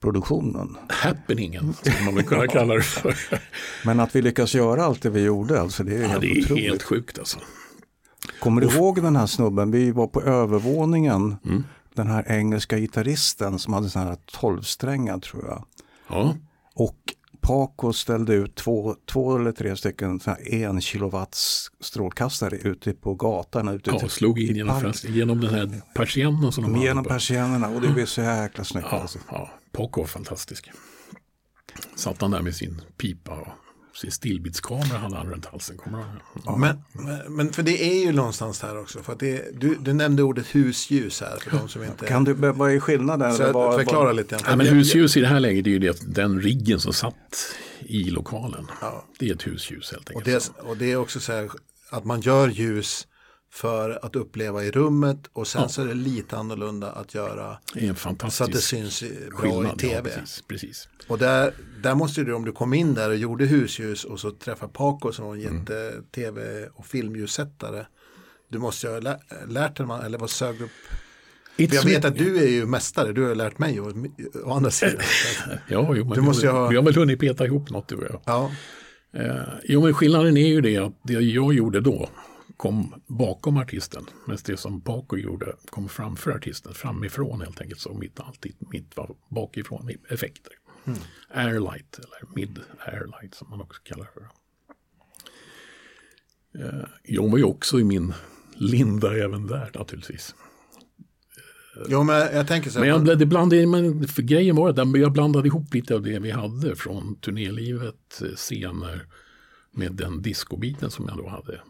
produktionen. 0.00 0.76
Happeningen, 0.88 1.74
skulle 1.74 2.04
man 2.04 2.14
väl 2.14 2.24
kunna 2.24 2.46
kalla 2.46 2.74
det 2.74 2.82
för. 2.82 3.14
Men 3.84 4.00
att 4.00 4.16
vi 4.16 4.22
lyckas 4.22 4.54
göra 4.54 4.84
allt 4.84 5.02
det 5.02 5.10
vi 5.10 5.20
gjorde, 5.22 5.60
alltså 5.60 5.84
det 5.84 5.96
är 5.96 6.02
Ja, 6.02 6.08
helt 6.08 6.20
det 6.20 6.30
är 6.38 6.42
otroligt. 6.44 6.64
helt 6.64 6.82
sjukt 6.82 7.18
alltså. 7.18 7.38
Kommer 8.40 8.60
du 8.60 8.66
ihåg 8.68 9.02
den 9.02 9.16
här 9.16 9.26
snubben? 9.26 9.70
Vi 9.70 9.90
var 9.90 10.06
på 10.06 10.22
övervåningen. 10.22 11.36
Mm. 11.44 11.64
Den 11.94 12.06
här 12.06 12.24
engelska 12.28 12.78
gitarristen 12.78 13.58
som 13.58 13.72
hade 13.74 13.90
sån 13.90 14.02
här 14.02 14.16
tolvsträngar 14.40 15.18
tror 15.18 15.44
jag. 15.46 15.64
Ja, 16.08 16.36
Och 16.74 16.96
Paco 17.40 17.92
ställde 17.92 18.34
ut 18.34 18.54
två, 18.54 18.96
två 19.06 19.36
eller 19.36 19.52
tre 19.52 19.76
stycken 19.76 20.20
en 20.46 20.80
kilowatts 20.80 21.70
strålkastare 21.80 22.56
ute 22.56 22.92
på 22.92 23.14
gatan. 23.14 23.68
Ute 23.68 23.90
ja 23.90 23.98
till- 23.98 24.10
slog 24.10 24.38
in 24.40 24.56
genom, 24.56 24.92
genom 25.02 25.40
den 25.40 25.54
här 25.54 25.82
persiennen 25.94 26.52
som 26.52 26.64
de 26.72 26.82
Genom 26.82 27.04
persiennerna 27.04 27.68
och 27.68 27.80
det 27.80 27.88
blev 27.88 28.06
så 28.06 28.20
jäkla 28.20 28.64
snyggt. 28.64 28.86
Ja, 28.90 29.00
Alltså. 29.00 29.18
ja, 29.30 29.50
Poco 29.72 30.00
var 30.00 30.06
fantastisk. 30.08 30.70
Satt 31.94 32.20
han 32.20 32.30
där 32.30 32.42
med 32.42 32.54
sin 32.54 32.80
pipa 32.96 33.32
och 33.32 33.48
sin 33.96 34.10
stillbildskamera 34.10 34.98
hade 34.98 35.16
han 35.16 35.30
runt 35.30 35.46
halsen. 35.46 35.76
Kommer 35.76 35.98
ihåg? 35.98 36.58
Men, 36.58 36.78
men, 37.28 37.52
för 37.52 37.62
det 37.62 37.84
är 37.84 38.04
ju 38.06 38.12
någonstans 38.12 38.62
här 38.62 38.78
också. 38.80 39.02
För 39.02 39.12
att 39.12 39.18
det, 39.20 39.60
du, 39.60 39.74
du 39.74 39.92
nämnde 39.92 40.22
ordet 40.22 40.46
husljus 40.54 41.20
här 41.20 41.36
för 41.36 41.50
de 41.58 41.68
som 41.68 41.84
inte... 41.84 42.06
Kan 42.06 42.24
du, 42.24 42.32
vad 42.32 42.72
är 42.72 42.80
skillnaden? 42.80 43.34
så 43.34 43.42
jag 43.42 43.74
förklara 43.74 44.04
vad- 44.04 44.16
lite. 44.16 44.38
Ja, 44.46 44.56
men 44.56 44.66
husljus 44.66 45.16
i 45.16 45.20
det 45.20 45.26
här 45.26 45.40
läget 45.40 45.66
är 45.66 45.70
ju 45.70 45.78
det, 45.78 45.88
att 45.88 46.14
den 46.14 46.40
riggen 46.40 46.80
som 46.80 46.92
satt 46.92 47.14
i 47.80 48.04
lokalen. 48.10 48.66
Ja. 48.80 49.04
Det 49.18 49.28
är 49.30 49.34
ett 49.34 49.46
husljus 49.46 49.90
helt 49.92 50.08
Och 50.10 50.16
enkelt. 50.16 50.52
det, 50.56 50.62
och 50.62 50.76
det 50.76 50.92
är 50.92 50.96
också 50.96 51.20
så 51.20 51.32
här 51.32 51.50
att 51.90 52.04
man 52.04 52.20
gör 52.20 52.48
ljus 52.48 53.06
för 53.52 54.04
att 54.04 54.16
uppleva 54.16 54.64
i 54.64 54.70
rummet 54.70 55.18
och 55.32 55.46
sen 55.46 55.68
så 55.68 55.82
är 55.82 55.86
det 55.86 55.94
lite 55.94 56.36
annorlunda 56.36 56.90
att 56.92 57.14
göra 57.14 57.58
så 58.30 58.44
att 58.44 58.52
det 58.52 58.58
syns 58.58 59.02
i- 59.02 59.08
bra 59.08 59.48
i 59.48 59.52
skillnad. 59.52 59.78
tv. 59.78 60.10
Ja, 60.10 60.20
precis, 60.20 60.42
precis. 60.48 60.88
Och 61.08 61.18
där, 61.18 61.52
där 61.82 61.94
måste 61.94 62.22
du, 62.22 62.32
om 62.34 62.44
du 62.44 62.52
kom 62.52 62.74
in 62.74 62.94
där 62.94 63.08
och 63.10 63.16
gjorde 63.16 63.44
husljus 63.44 64.04
och 64.04 64.20
så 64.20 64.30
träffade 64.30 64.72
Paco 64.72 65.12
som 65.12 65.24
var 65.26 65.34
en 65.34 65.40
Mm. 65.40 65.56
jätte-tv 65.58 66.66
och 66.74 66.86
filmljussättare. 66.86 67.86
Du 68.48 68.58
måste 68.58 68.86
ju 68.86 68.92
ha 68.92 69.00
lä- 69.00 69.20
lärt 69.48 69.76
dig, 69.76 69.86
eller 70.04 70.18
vad 70.18 70.30
sög 70.30 70.60
upp? 70.60 70.70
Jag 71.56 71.84
vet 71.84 72.04
att 72.04 72.16
du 72.18 72.36
är 72.44 72.48
ju 72.48 72.66
mästare, 72.66 73.12
du 73.12 73.22
har 73.28 73.34
lärt 73.34 73.58
mig 73.58 73.80
å, 73.80 73.92
å 74.44 74.52
andra 74.52 74.70
sidan. 74.70 75.00
Ja, 75.68 75.94
jo, 75.96 76.04
men 76.04 76.08
Du 76.14 76.20
måste 76.20 76.46
ju 76.46 76.52
ha- 76.52 76.68
vi 76.68 76.76
har 76.76 76.82
väl 76.82 76.94
hunnit 76.94 77.20
peta 77.20 77.44
ihop 77.46 77.70
något 77.70 77.88
du 77.88 77.94
och 77.96 78.04
jag. 78.10 78.20
Ja, 78.24 78.50
Eh, 79.12 79.36
jo, 79.64 79.82
men 79.82 79.94
skillnaden 79.94 80.36
är 80.36 80.46
ju 80.48 80.60
det 80.60 80.76
att 80.76 80.92
det 81.02 81.12
jag 81.12 81.52
gjorde 81.54 81.80
då 81.80 82.08
kom 82.56 83.02
bakom 83.06 83.56
artisten. 83.56 84.06
Medan 84.26 84.38
det 84.44 84.56
som 84.56 84.80
Paco 84.80 85.16
gjorde 85.16 85.56
kom 85.66 85.88
framför 85.88 86.30
artisten, 86.30 86.74
framifrån 86.74 87.40
helt 87.40 87.60
enkelt. 87.60 87.80
Så 87.80 87.94
mitt, 87.94 88.20
alltid 88.20 88.54
mitt 88.58 88.96
var 88.96 89.16
bakifrån 89.28 89.90
effekter. 90.08 90.52
Airlight, 91.30 91.98
eller 91.98 92.34
mid-airlight 92.34 93.34
som 93.34 93.50
man 93.50 93.60
också 93.60 93.82
kallar 93.84 94.04
det 94.04 94.10
för. 94.12 94.28
Eh, 96.64 96.84
jag 97.02 97.30
var 97.30 97.38
ju 97.38 97.44
också 97.44 97.80
i 97.80 97.84
min 97.84 98.14
linda 98.54 99.16
även 99.16 99.46
där 99.46 99.70
naturligtvis. 99.74 100.34
jo, 101.88 102.02
men 102.02 102.36
jag 102.36 102.48
tänker 102.48 102.70
så 102.70 102.80
Men 102.80 102.88
jag, 102.88 103.18
det 103.18 103.26
blandade, 103.26 103.66
men 103.66 104.08
för 104.08 104.22
grejen 104.22 104.56
var 104.56 104.70
att 104.70 104.96
jag 104.98 105.12
blandade 105.12 105.48
ihop 105.48 105.74
lite 105.74 105.94
av 105.94 106.02
det 106.02 106.18
vi 106.18 106.30
hade 106.30 106.76
från 106.76 107.16
turnélivet, 107.20 108.22
eh, 108.22 108.28
scener 108.28 109.06
med 109.70 109.92
den 109.92 110.22
discobiten 110.22 110.90
som 110.90 111.06
jag 111.08 111.18
då 111.18 111.28
hade. 111.28 111.60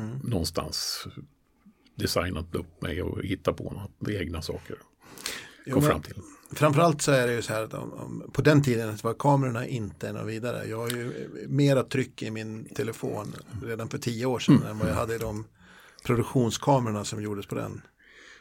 Mm. 0.00 0.18
Någonstans 0.24 1.06
designat 1.94 2.54
upp 2.54 2.82
mig 2.82 3.02
och 3.02 3.24
hittat 3.24 3.56
på 3.56 3.64
något, 3.64 4.08
egna 4.08 4.42
saker. 4.42 4.76
Jo, 5.66 5.74
Kom 5.74 5.82
fram 5.82 6.02
till. 6.02 6.14
Framförallt 6.52 7.02
så 7.02 7.12
är 7.12 7.26
det 7.26 7.32
ju 7.32 7.42
så 7.42 7.52
här 7.52 7.62
att 7.62 7.74
om, 7.74 7.92
om, 7.92 8.30
på 8.32 8.42
den 8.42 8.62
tiden 8.62 8.98
var 9.02 9.14
kamerorna 9.14 9.66
inte 9.66 10.12
något 10.12 10.26
vidare. 10.26 10.66
Jag 10.68 10.78
har 10.78 10.88
ju 10.90 11.28
mera 11.48 11.82
tryck 11.82 12.22
i 12.22 12.30
min 12.30 12.64
telefon 12.64 13.34
redan 13.62 13.88
för 13.88 13.98
tio 13.98 14.26
år 14.26 14.38
sedan 14.38 14.62
än 14.62 14.78
vad 14.78 14.88
jag 14.88 14.94
hade 14.94 15.14
i 15.14 15.18
de 15.18 15.44
produktionskamerorna 16.04 17.04
som 17.04 17.22
gjordes 17.22 17.46
på 17.46 17.54
den. 17.54 17.82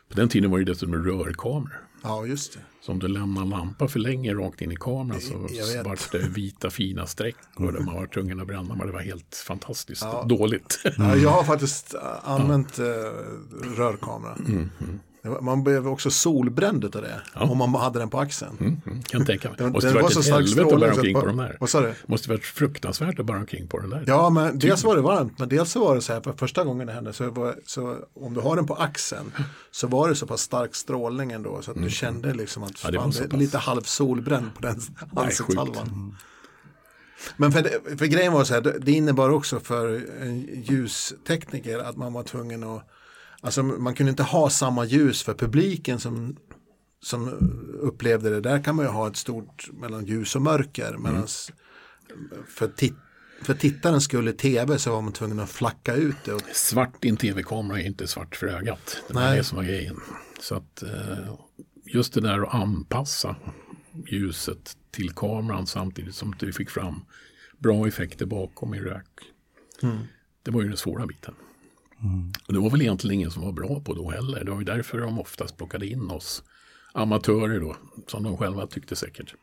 På 0.10 0.16
den 0.16 0.30
tiden 0.30 0.52
var 0.52 0.60
det 0.60 0.66
dessutom 0.66 0.96
rörkameror. 0.96 1.82
Ja, 2.08 2.26
just 2.26 2.54
det. 2.54 2.60
Så 2.82 2.92
om 2.92 3.00
du 3.00 3.08
lämnar 3.08 3.46
lampan 3.46 3.90
för 3.90 4.00
länge 4.00 4.34
rakt 4.34 4.62
in 4.62 4.72
i 4.72 4.76
kameran 4.76 5.22
så 5.22 5.38
vart 5.86 6.12
det 6.12 6.18
vita 6.30 6.70
fina 6.70 7.08
streck 7.08 7.36
och 7.56 7.74
de 7.74 7.86
var 7.86 8.08
tvungna 8.08 8.42
att 8.42 8.48
bränna. 8.48 8.76
Men 8.76 8.88
det 8.88 8.94
var 8.94 9.00
helt 9.02 9.36
fantastiskt 9.48 10.02
Ja. 10.02 10.26
dåligt. 10.30 10.80
Ja, 10.98 11.16
jag 11.16 11.30
har 11.30 11.44
faktiskt 11.44 11.94
äh, 11.94 12.02
använt 12.24 12.80
äh, 12.80 12.84
rörkamera. 13.78 14.36
Det 14.48 14.54
var- 14.54 15.00
Man 15.42 15.64
blev 15.64 15.88
också 15.88 16.12
solbränd 16.12 16.86
av 16.86 16.92
det. 16.92 17.22
Om 17.34 17.58
man 17.58 17.76
hade 17.76 18.00
den 18.00 18.10
på 18.10 18.20
axeln. 18.20 18.58
Mm, 18.86 19.04
kan 19.04 19.26
tänka 19.26 19.48
mig. 19.50 19.58
Den- 19.58 19.72
Måste 19.72 19.88
den 19.88 19.94
varit 19.94 20.04
var 20.04 20.10
så 20.10 20.30
ett 20.30 20.36
helvete 20.36 20.74
att 20.76 20.80
bära 20.80 20.92
omkring 20.94 21.14
bara- 21.14 21.22
på 21.22 21.28
de 21.28 21.38
där. 21.38 21.58
Vad 21.60 21.70
sa 21.70 21.82
du? 21.82 21.94
Måste 22.08 22.30
varit 22.30 22.46
fruktansvärt 22.46 23.20
att 23.20 23.26
bära 23.26 23.38
omkring 23.38 23.68
på 23.68 23.80
den 23.80 23.90
där. 23.90 24.04
Ja, 24.08 24.30
men 24.30 24.60
dels 24.60 24.84
var 24.84 24.96
det 24.96 25.02
varmt, 25.02 25.40
men 25.40 25.50
dels 25.50 25.72
så 25.72 25.80
var 25.80 25.96
det 25.96 26.02
så 26.02 26.14
här, 26.14 26.22
för 26.22 26.34
första 26.34 26.64
gången 26.64 26.88
det 26.88 26.94
hände, 26.94 27.14
så, 27.14 27.30
var, 27.30 27.56
så 27.66 27.98
om 28.14 28.34
du 28.34 28.40
har 28.42 28.56
den 28.56 28.66
på 28.68 28.76
axeln 28.76 29.32
så 29.72 29.88
var 29.88 30.10
det 30.10 30.16
så 30.16 30.28
pass 30.28 30.42
stark 30.42 30.76
strålning 30.76 31.32
ändå 31.32 31.62
så 31.62 31.72
att 31.72 31.84
du 31.84 31.90
kände 31.90 32.34
liksom 32.34 32.64
att 32.64 32.84
Mm. 32.86 32.96
Ja, 32.96 33.06
det 33.12 33.14
fan, 33.20 33.30
det 33.30 33.38
lite 33.38 33.58
halv 33.58 33.82
solbränd 33.82 34.56
på 34.56 34.62
den 34.62 34.82
ansiktshalvan. 35.16 36.16
Men 37.38 37.52
för, 37.52 37.62
det, 37.62 37.98
för 37.98 38.06
grejen 38.06 38.34
var 38.34 38.44
så 38.44 38.54
här, 38.54 38.62
det- 38.62 38.80
det 38.80 38.92
innebar 38.92 39.30
också 39.30 39.60
för 39.60 40.02
en 40.22 40.64
ljustekniker 40.64 41.80
att 41.80 41.98
man 41.98 42.14
var 42.14 42.24
tvungen 42.24 42.64
att, 42.64 42.88
alltså 43.42 43.64
man 43.64 43.96
kunde 43.96 44.10
inte 44.10 44.24
ha 44.24 44.50
samma 44.50 44.86
ljus 44.86 45.24
för 45.24 45.34
publiken 45.34 46.00
som 46.00 46.38
som 47.02 47.30
upplevde 47.80 48.30
det, 48.30 48.42
där 48.42 48.64
kan 48.64 48.76
man 48.76 48.86
ju 48.86 48.92
ha 48.92 49.08
ett 49.08 49.16
stort 49.16 49.70
mellan 49.74 50.06
ljus 50.06 50.36
och 50.36 50.42
mörker. 50.42 50.90
Mm. 50.90 51.02
Medans 51.02 51.52
för, 52.48 52.68
tit- 52.68 53.00
för 53.42 53.54
tittaren 53.54 54.02
skulle 54.02 54.34
tv 54.34 54.80
så 54.80 54.92
var 54.92 55.02
man 55.02 55.14
tvungen 55.14 55.40
att 55.40 55.50
flacka 55.50 55.96
ut 55.96 56.16
det. 56.26 56.34
Och, 56.34 56.42
Svart 56.54 57.06
i 57.06 57.10
en 57.10 57.18
tv-kamera 57.18 57.80
är 57.82 57.86
inte 57.86 58.08
svart 58.08 58.36
för 58.36 58.48
ögat. 58.48 59.04
Det 59.08 59.14
var 59.14 59.36
det 59.36 59.44
som 59.44 59.58
var 59.58 59.64
grejen. 59.64 60.00
Så 60.40 60.56
att 60.56 60.84
eh, 60.84 61.36
just 61.86 62.14
det 62.14 62.22
där 62.22 62.44
att 62.44 62.54
anpassa 62.54 63.36
ljuset 64.08 64.78
till 64.92 65.10
kameran 65.10 65.68
samtidigt 65.68 66.16
som 66.16 66.36
du 66.40 66.54
fick 66.54 66.70
fram 66.70 67.02
bra 67.58 67.88
effekter 67.88 68.26
bakom 68.26 68.74
i 68.74 68.80
rök. 68.80 69.08
Mm. 69.84 69.98
Det 70.44 70.52
var 70.52 70.62
ju 70.62 70.68
den 70.68 70.78
svåra 70.78 71.08
biten. 71.08 71.36
Och 72.48 72.54
det 72.54 72.60
var 72.60 72.70
väl 72.70 72.82
egentligen 72.82 73.14
ingen 73.14 73.32
som 73.32 73.42
var 73.44 73.52
bra 73.52 73.80
på 73.80 73.94
då 73.94 74.10
heller. 74.10 74.44
Det 74.44 74.52
var 74.52 74.60
ju 74.60 74.66
därför 74.66 74.98
de 75.02 75.20
oftast 75.20 75.58
plockade 75.58 75.88
in 75.88 76.10
oss 76.12 76.44
amatörer 76.94 77.60
då, 77.60 77.76
som 78.08 78.24
de 78.24 78.38
själva 78.38 78.68
tyckte 78.68 78.96
säkert. 78.96 79.34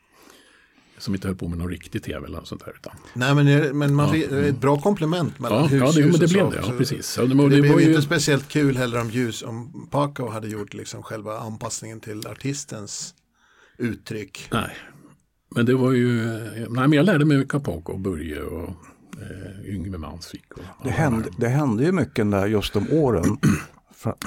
Som 0.99 1.15
inte 1.15 1.29
höll 1.29 1.37
på 1.37 1.49
med 1.49 1.59
någon 1.59 1.69
riktig 1.71 2.03
tv 2.03 2.27
eller 2.27 2.37
något 2.39 2.49
sånt 2.49 2.65
där. 2.65 2.73
Utan. 2.77 2.93
nej 3.15 3.35
men, 3.35 3.47
det- 3.47 3.73
men 3.73 3.95
man 3.95 4.13
det 4.13 4.25
är 4.25 4.43
ett 4.43 4.61
bra 4.61 4.81
komplement 4.81 5.39
mellan 5.39 5.63
Ja, 5.71 5.77
ja, 5.77 5.87
husljus 5.87 6.19
det, 6.19 6.27
det 6.27 6.43
och 6.43 6.51
blev 6.51 6.61
så. 6.63 6.69
det. 6.69 6.73
Ja, 6.73 6.79
precis. 6.79 7.07
Så 7.07 7.21
det, 7.27 7.35
Det, 7.35 7.49
det 7.57 7.61
blev 7.63 7.81
ju, 7.81 7.89
inte 7.89 8.03
speciellt 8.03 8.49
kul 8.49 8.77
heller 8.77 9.01
om 9.01 9.11
ljus, 9.11 9.43
om 9.43 9.89
Paco 9.91 10.29
hade 10.29 10.49
gjort 10.49 10.75
liksom 10.75 11.03
själva 11.03 11.39
anpassningen 11.39 12.01
till 12.01 12.27
artistens 12.27 13.15
uttryck. 13.79 14.49
Nej, 14.53 14.77
men 15.55 15.67
det 15.67 15.75
var 15.75 15.93
ju, 15.93 16.17
nej 16.55 16.67
men 16.69 16.93
jag 16.93 17.07
lärde 17.07 17.25
mig 17.25 17.39
mycket 17.39 17.55
av 17.55 17.61
Paco 17.61 17.93
och 17.93 18.01
Börje 18.01 18.43
och 18.43 18.71
eh, 19.23 19.75
Yngve 19.75 19.99
Mansvik. 19.99 20.53
Och, 20.53 20.85
Det 20.85 20.91
hände, 20.91 21.29
det 21.39 21.49
hände 21.49 21.85
ju 21.85 21.93
mycket 21.93 22.31
där 22.31 22.47
just 22.47 22.73
de 22.73 22.93
åren. 22.93 23.39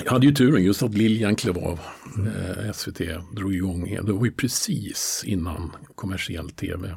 Jag 0.03 0.11
hade 0.11 0.25
ju 0.25 0.31
turen 0.31 0.63
just 0.63 0.83
att 0.83 0.93
Lilian 0.93 1.35
klev 1.35 1.57
av. 1.57 1.79
Eh, 2.27 2.71
SVT 2.71 3.01
drog 3.35 3.55
igång. 3.55 3.97
Det 4.03 4.13
var 4.13 4.25
ju 4.25 4.31
precis 4.31 5.23
innan 5.25 5.71
kommersiell 5.95 6.49
tv 6.49 6.89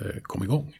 eh, 0.00 0.20
kom 0.22 0.42
igång. 0.42 0.72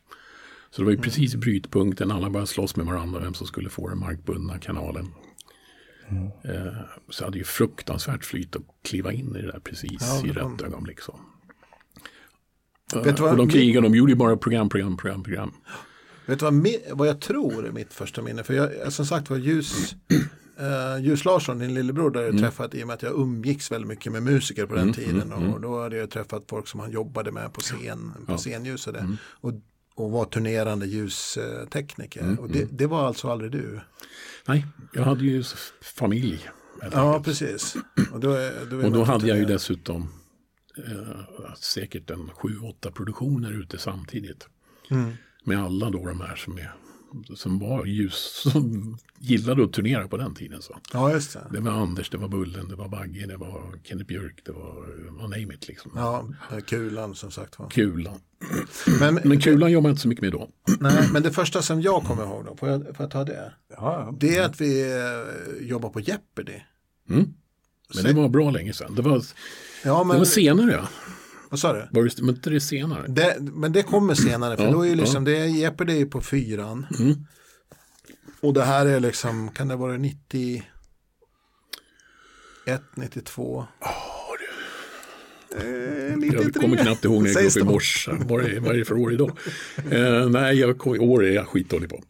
Så 0.70 0.82
det 0.82 0.84
var 0.84 0.92
ju 0.92 0.98
precis 0.98 1.34
brytpunkten. 1.34 2.10
Alla 2.10 2.30
började 2.30 2.46
slåss 2.46 2.76
med 2.76 2.86
varandra 2.86 3.20
vem 3.20 3.34
som 3.34 3.46
skulle 3.46 3.68
få 3.68 3.88
den 3.88 3.98
markbundna 3.98 4.58
kanalen. 4.58 5.06
Eh, 6.44 6.72
så 7.08 7.22
jag 7.22 7.26
hade 7.26 7.38
ju 7.38 7.44
fruktansvärt 7.44 8.24
flyt 8.24 8.56
att 8.56 8.62
kliva 8.84 9.12
in 9.12 9.36
i 9.36 9.42
det 9.42 9.52
där 9.52 9.60
precis 9.64 10.00
Ja, 10.00 10.26
i 10.26 10.32
rätt 10.32 10.62
ögonblick. 10.62 11.00
Så. 11.00 11.20
Vet 12.94 13.20
och 13.20 13.36
de 13.36 13.48
krigade, 13.48 13.86
de 13.86 13.94
gjorde 13.94 14.12
ju 14.12 14.16
bara 14.16 14.36
program, 14.36 14.68
program, 14.68 14.96
program, 14.96 15.22
program. 15.22 15.52
Vet 16.30 16.38
du 16.38 16.44
vad, 16.44 16.54
mi- 16.54 16.92
vad 16.92 17.08
jag 17.08 17.20
tror 17.20 17.66
är 17.66 17.70
mitt 17.72 17.92
första 17.92 18.22
minne? 18.22 18.42
För 18.44 18.54
jag, 18.54 18.92
som 18.92 19.06
sagt 19.06 19.30
var 19.30 19.36
Ljus, 19.36 19.94
uh, 20.60 21.00
Ljus 21.04 21.24
Larsson, 21.24 21.58
din 21.58 21.74
lillebror, 21.74 22.10
där 22.10 22.20
jag 22.20 22.28
Mm. 22.30 22.42
träffat 22.42 22.74
i 22.74 22.82
och 22.82 22.86
med 22.86 22.94
att 22.94 23.02
jag 23.02 23.12
umgicks 23.14 23.70
väldigt 23.72 23.88
mycket 23.88 24.12
med 24.12 24.22
musiker 24.22 24.66
på 24.66 24.74
den 24.74 24.92
tiden. 24.92 25.32
Och 25.32 25.60
då 25.60 25.82
hade 25.82 25.96
jag 25.96 26.10
träffat 26.10 26.44
folk 26.48 26.68
som 26.68 26.80
han 26.80 26.90
jobbade 26.90 27.32
med 27.32 27.52
på 27.52 27.60
scen, 27.60 28.12
på 28.26 28.36
scenljus 28.38 28.86
och 28.86 28.92
det. 28.92 28.98
Mm. 28.98 29.16
Och, 29.24 29.52
och 29.94 30.10
var 30.10 30.24
turnerande 30.24 30.86
ljustekniker. 30.86 32.20
Mm, 32.20 32.38
Och 32.38 32.48
det, 32.50 32.68
det 32.78 32.86
var 32.86 33.06
alltså 33.06 33.28
aldrig 33.30 33.52
du? 33.52 33.80
Nej, 34.46 34.66
jag 34.92 35.02
hade 35.04 35.24
ju 35.24 35.44
familj. 35.82 36.50
Ja, 36.92 37.22
precis. 37.24 37.76
Och 38.12 38.20
då, 38.20 38.50
då 38.70 38.76
Och 38.76 38.92
då 38.92 39.04
hade 39.04 39.26
jag 39.26 39.38
ju 39.38 39.44
dessutom 39.44 40.08
eh, 40.86 41.54
säkert 41.58 42.10
en 42.10 42.30
sju, 42.30 42.58
åtta 42.58 42.90
produktioner 42.90 43.60
ute 43.62 43.78
samtidigt. 43.78 44.48
Mm. 44.90 45.12
Med 45.50 45.64
alla 45.64 45.90
då 45.90 46.04
de 46.06 46.20
här 46.20 46.36
som, 46.36 46.58
är, 46.58 46.72
som 47.36 47.58
var 47.58 47.84
ljus, 47.84 48.42
som 48.52 48.96
gillade 49.18 49.64
att 49.64 49.72
turnera 49.72 50.08
på 50.08 50.16
den 50.16 50.34
tiden. 50.34 50.62
Så. 50.62 50.76
Ja, 50.92 51.12
just 51.12 51.32
det. 51.32 51.46
Det 51.52 51.60
var 51.60 51.72
Anders, 51.72 52.10
det 52.10 52.16
var 52.18 52.28
Bullen, 52.28 52.68
det 52.68 52.74
var 52.76 52.88
Bagge, 52.88 53.26
det 53.26 53.36
var 53.36 53.78
Kenneth 53.84 54.06
Björk, 54.08 54.42
det 54.44 54.52
var 54.52 54.74
var 55.20 55.28
name 55.28 55.54
it 55.54 55.68
liksom. 55.68 55.92
Ja, 55.94 56.28
kulan 56.66 57.14
som 57.14 57.30
sagt 57.30 57.58
var. 57.58 57.70
Kulan. 57.70 58.20
Men, 59.00 59.14
Men 59.24 59.40
Kulan 59.40 59.72
jobbade 59.72 59.88
jag 59.88 59.92
inte 59.92 60.02
så 60.02 60.08
mycket 60.08 60.22
med 60.22 60.32
då. 60.32 60.48
nej, 60.80 61.08
men 61.12 61.22
det 61.22 61.30
första 61.32 61.62
som 61.62 61.80
jag 61.82 62.04
kommer 62.04 62.22
ihåg 62.22 62.44
då, 62.44 62.56
får 62.56 62.68
jag, 62.68 62.82
får 62.82 62.96
jag 63.04 63.10
ta 63.10 63.24
det? 63.24 63.52
Ja, 63.76 64.14
Det 64.20 64.36
är 64.36 64.44
att 64.44 64.60
vi 64.60 64.92
eh, 64.92 65.66
jobbar 65.68 65.88
på 65.88 66.00
Jeopardy. 66.00 66.60
Mm. 67.10 67.34
Men 67.94 68.04
det 68.04 68.12
var 68.12 68.28
bra 68.28 68.50
länge 68.50 68.72
sedan. 68.72 68.94
Det 68.94 69.02
var, 69.02 69.22
Ja, 69.84 69.98
det 69.98 70.04
men 70.04 70.18
var 70.18 70.24
senare 70.24 70.72
ja. 70.72 70.88
Vad 71.50 71.60
sa 71.60 71.72
du? 71.72 71.88
Var 71.90 72.04
det, 72.04 72.22
men 72.22 72.34
inte 72.34 72.50
det 72.50 72.60
senare? 72.60 73.04
Det, 73.08 73.36
men 73.40 73.72
det 73.72 73.82
kommer 73.82 74.14
senare, 74.14 74.56
för 74.56 74.64
Ja, 74.64 74.70
då 74.70 74.82
är 74.82 74.88
ju 74.88 74.94
liksom, 74.94 75.24
det 75.24 75.36
är 75.36 75.44
Jeopardy 75.44 75.92
är 75.92 75.96
ju 75.96 76.06
på 76.06 76.20
fyran. 76.20 76.86
Mm. 76.98 77.14
Och 78.40 78.54
det 78.54 78.62
här 78.64 78.86
är 78.86 79.00
liksom, 79.00 79.48
kan 79.48 79.68
det 79.68 79.76
vara 79.76 79.96
91, 79.96 80.64
92? 82.94 83.66
Eh, 85.56 85.62
93. 86.16 86.42
Jag 86.42 86.54
kommer 86.54 86.76
knappt 86.76 87.04
ihåg 87.04 87.22
när 87.22 87.30
jag 87.30 87.42
gick 87.42 87.50
upp 87.50 87.56
i 87.56 87.60
det. 87.60 87.72
morse. 87.72 88.10
Vad 88.28 88.44
är, 88.44 88.74
det 88.74 88.84
för 88.84 88.94
år 88.94 89.12
idag? 89.12 89.38
Eh, 89.90 90.28
nej, 90.28 90.58
jag, 90.58 90.86
år 90.86 91.24
är 91.24 91.32
jag 91.32 91.46
skitdålig 91.46 91.90
på. 91.90 92.02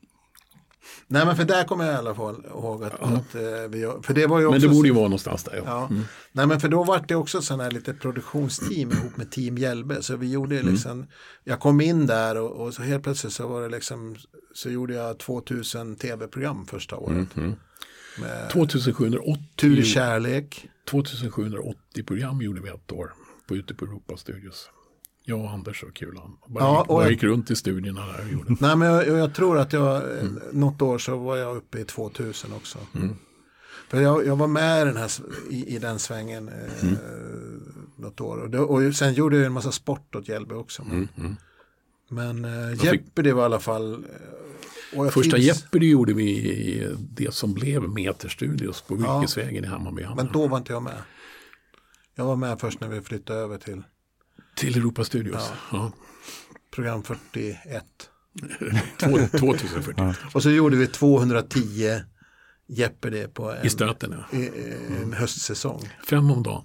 Nej 1.12 1.26
men 1.26 1.36
för 1.36 1.44
där 1.44 1.64
kommer 1.64 1.84
jag 1.84 1.94
i 1.94 1.96
alla 1.96 2.14
fall 2.14 2.44
ihåg 2.46 2.84
att, 2.84 3.02
att 3.02 3.34
eh, 3.34 3.42
vi, 3.68 3.92
för 4.02 4.14
det 4.14 4.26
var 4.26 4.40
ju 4.40 4.46
också 4.46 4.60
Men 4.60 4.60
det 4.60 4.68
borde 4.68 4.88
ju 4.88 4.94
vara 4.94 5.04
någonstans 5.04 5.44
där. 5.44 5.56
Ja. 5.56 5.62
Ja. 5.66 5.88
Nej 6.32 6.46
men 6.46 6.60
för 6.60 6.68
då 6.68 6.84
var 6.84 7.04
det 7.08 7.14
också 7.14 7.42
sån 7.42 7.60
här 7.60 7.70
lite 7.70 7.94
produktionsteam 7.94 8.92
ihop 8.92 9.16
med 9.16 9.30
Team 9.30 9.58
Hjälbe. 9.58 10.02
Så 10.02 10.16
vi 10.16 10.32
gjorde 10.32 10.58
Mm. 10.58 10.72
liksom, 10.72 11.06
jag 11.44 11.60
kom 11.60 11.80
in 11.80 12.06
där 12.06 12.36
och, 12.36 12.66
och 12.66 12.74
så 12.74 12.82
helt 12.82 13.02
plötsligt 13.02 13.32
så 13.32 13.48
var 13.48 13.62
det 13.62 13.68
liksom, 13.68 14.16
så 14.54 14.70
gjorde 14.70 14.94
jag 14.94 15.18
2000 15.18 15.96
tv-program 15.96 16.66
första 16.66 16.96
året. 16.96 17.36
Mm. 17.36 17.54
Med 18.20 18.50
2780, 18.50 19.44
Tur 19.56 19.78
i 19.78 19.84
kärlek. 19.84 20.68
2780 20.90 22.04
program 22.04 22.42
gjorde 22.42 22.60
vi 22.60 22.68
ett 22.68 22.92
år 22.92 23.12
på 23.48 23.56
ute 23.56 23.74
på 23.74 23.84
Europa 23.84 24.16
Studios. 24.16 24.70
Jag 25.30 25.40
och 25.40 25.50
Anders 25.50 25.82
och 25.82 25.94
Kulan. 25.94 26.36
Bara, 26.48 26.64
Ja, 26.64 26.80
gick, 26.80 26.90
och 26.90 27.02
jag- 27.02 27.10
gick 27.10 27.22
runt 27.22 27.50
i 27.50 27.56
studierna 27.56 28.06
där 28.06 28.20
och 28.26 28.32
gjorde. 28.32 28.56
Nej 28.60 28.76
men 28.76 28.88
jag, 28.88 29.08
jag 29.08 29.34
tror 29.34 29.58
att 29.58 29.72
jag, 29.72 30.02
Mm. 30.20 30.40
något 30.52 30.82
år 30.82 30.98
så 30.98 31.16
var 31.16 31.36
jag 31.36 31.56
uppe 31.56 31.78
i 31.78 31.84
2000 31.84 32.52
också. 32.52 32.78
För 33.88 34.00
jag, 34.00 34.26
jag 34.26 34.36
var 34.36 34.46
med 34.46 34.82
i 34.82 34.84
den, 34.84 34.96
här, 34.96 35.10
i, 35.50 35.74
i 35.76 35.78
den 35.78 35.98
svängen 35.98 36.48
eh, 36.48 36.82
Mm. 36.88 36.96
något 37.96 38.20
år. 38.20 38.36
Och, 38.38 38.50
det, 38.50 38.58
och 38.58 38.94
sen 38.94 39.14
gjorde 39.14 39.36
jag 39.36 39.46
en 39.46 39.52
massa 39.52 39.72
sport 39.72 40.14
åt 40.16 40.28
Hjällby 40.28 40.54
också. 40.54 40.84
Men, 40.84 41.08
Mm, 41.18 41.36
men 42.10 42.44
eh, 42.44 42.70
fick- 42.76 42.84
Jeopardy 42.84 43.32
var 43.32 43.42
i 43.42 43.44
alla 43.44 43.60
fall... 43.60 44.04
eh, 44.92 45.08
Första 45.08 45.36
finns- 45.36 45.46
Jeopardy 45.46 45.90
gjorde 45.90 46.12
vi 46.12 46.30
i 46.30 46.96
det 47.10 47.34
som 47.34 47.54
blev 47.54 47.82
Meterstudios 47.88 48.82
på 48.82 48.94
Virkesvägen 48.94 49.64
i 49.64 49.66
Hammarby. 49.66 50.06
Men 50.16 50.28
då 50.32 50.46
var 50.46 50.58
inte 50.58 50.72
jag 50.72 50.82
med. 50.82 51.02
Jag 52.14 52.24
var 52.24 52.36
med 52.36 52.60
först 52.60 52.80
när 52.80 52.88
vi 52.88 53.00
flyttade 53.00 53.38
över 53.38 53.58
till 53.58 53.82
Till 54.60 54.76
Europa 54.78 55.04
Studios. 55.04 55.52
Ja. 55.72 55.92
program 56.74 57.02
41. 57.02 57.84
Två- 59.00 59.38
2040. 59.38 60.14
Och 60.34 60.42
så 60.42 60.50
gjorde 60.50 60.76
vi 60.76 60.86
210 60.86 62.00
Jeopardy 62.66 63.26
på 63.26 63.52
en, 63.52 63.66
I 63.66 63.70
stöten 63.70 64.14
ja. 64.32 64.38
i, 64.38 64.50
en 65.02 65.12
höstsäsong. 65.12 65.88
Fem 66.10 66.30
om 66.30 66.42
dagen. 66.42 66.64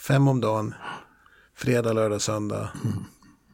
Fem 0.00 0.28
om 0.28 0.40
dagen. 0.40 0.74
Fredag, 1.56 1.92
lördag, 1.92 2.22
söndag. 2.22 2.68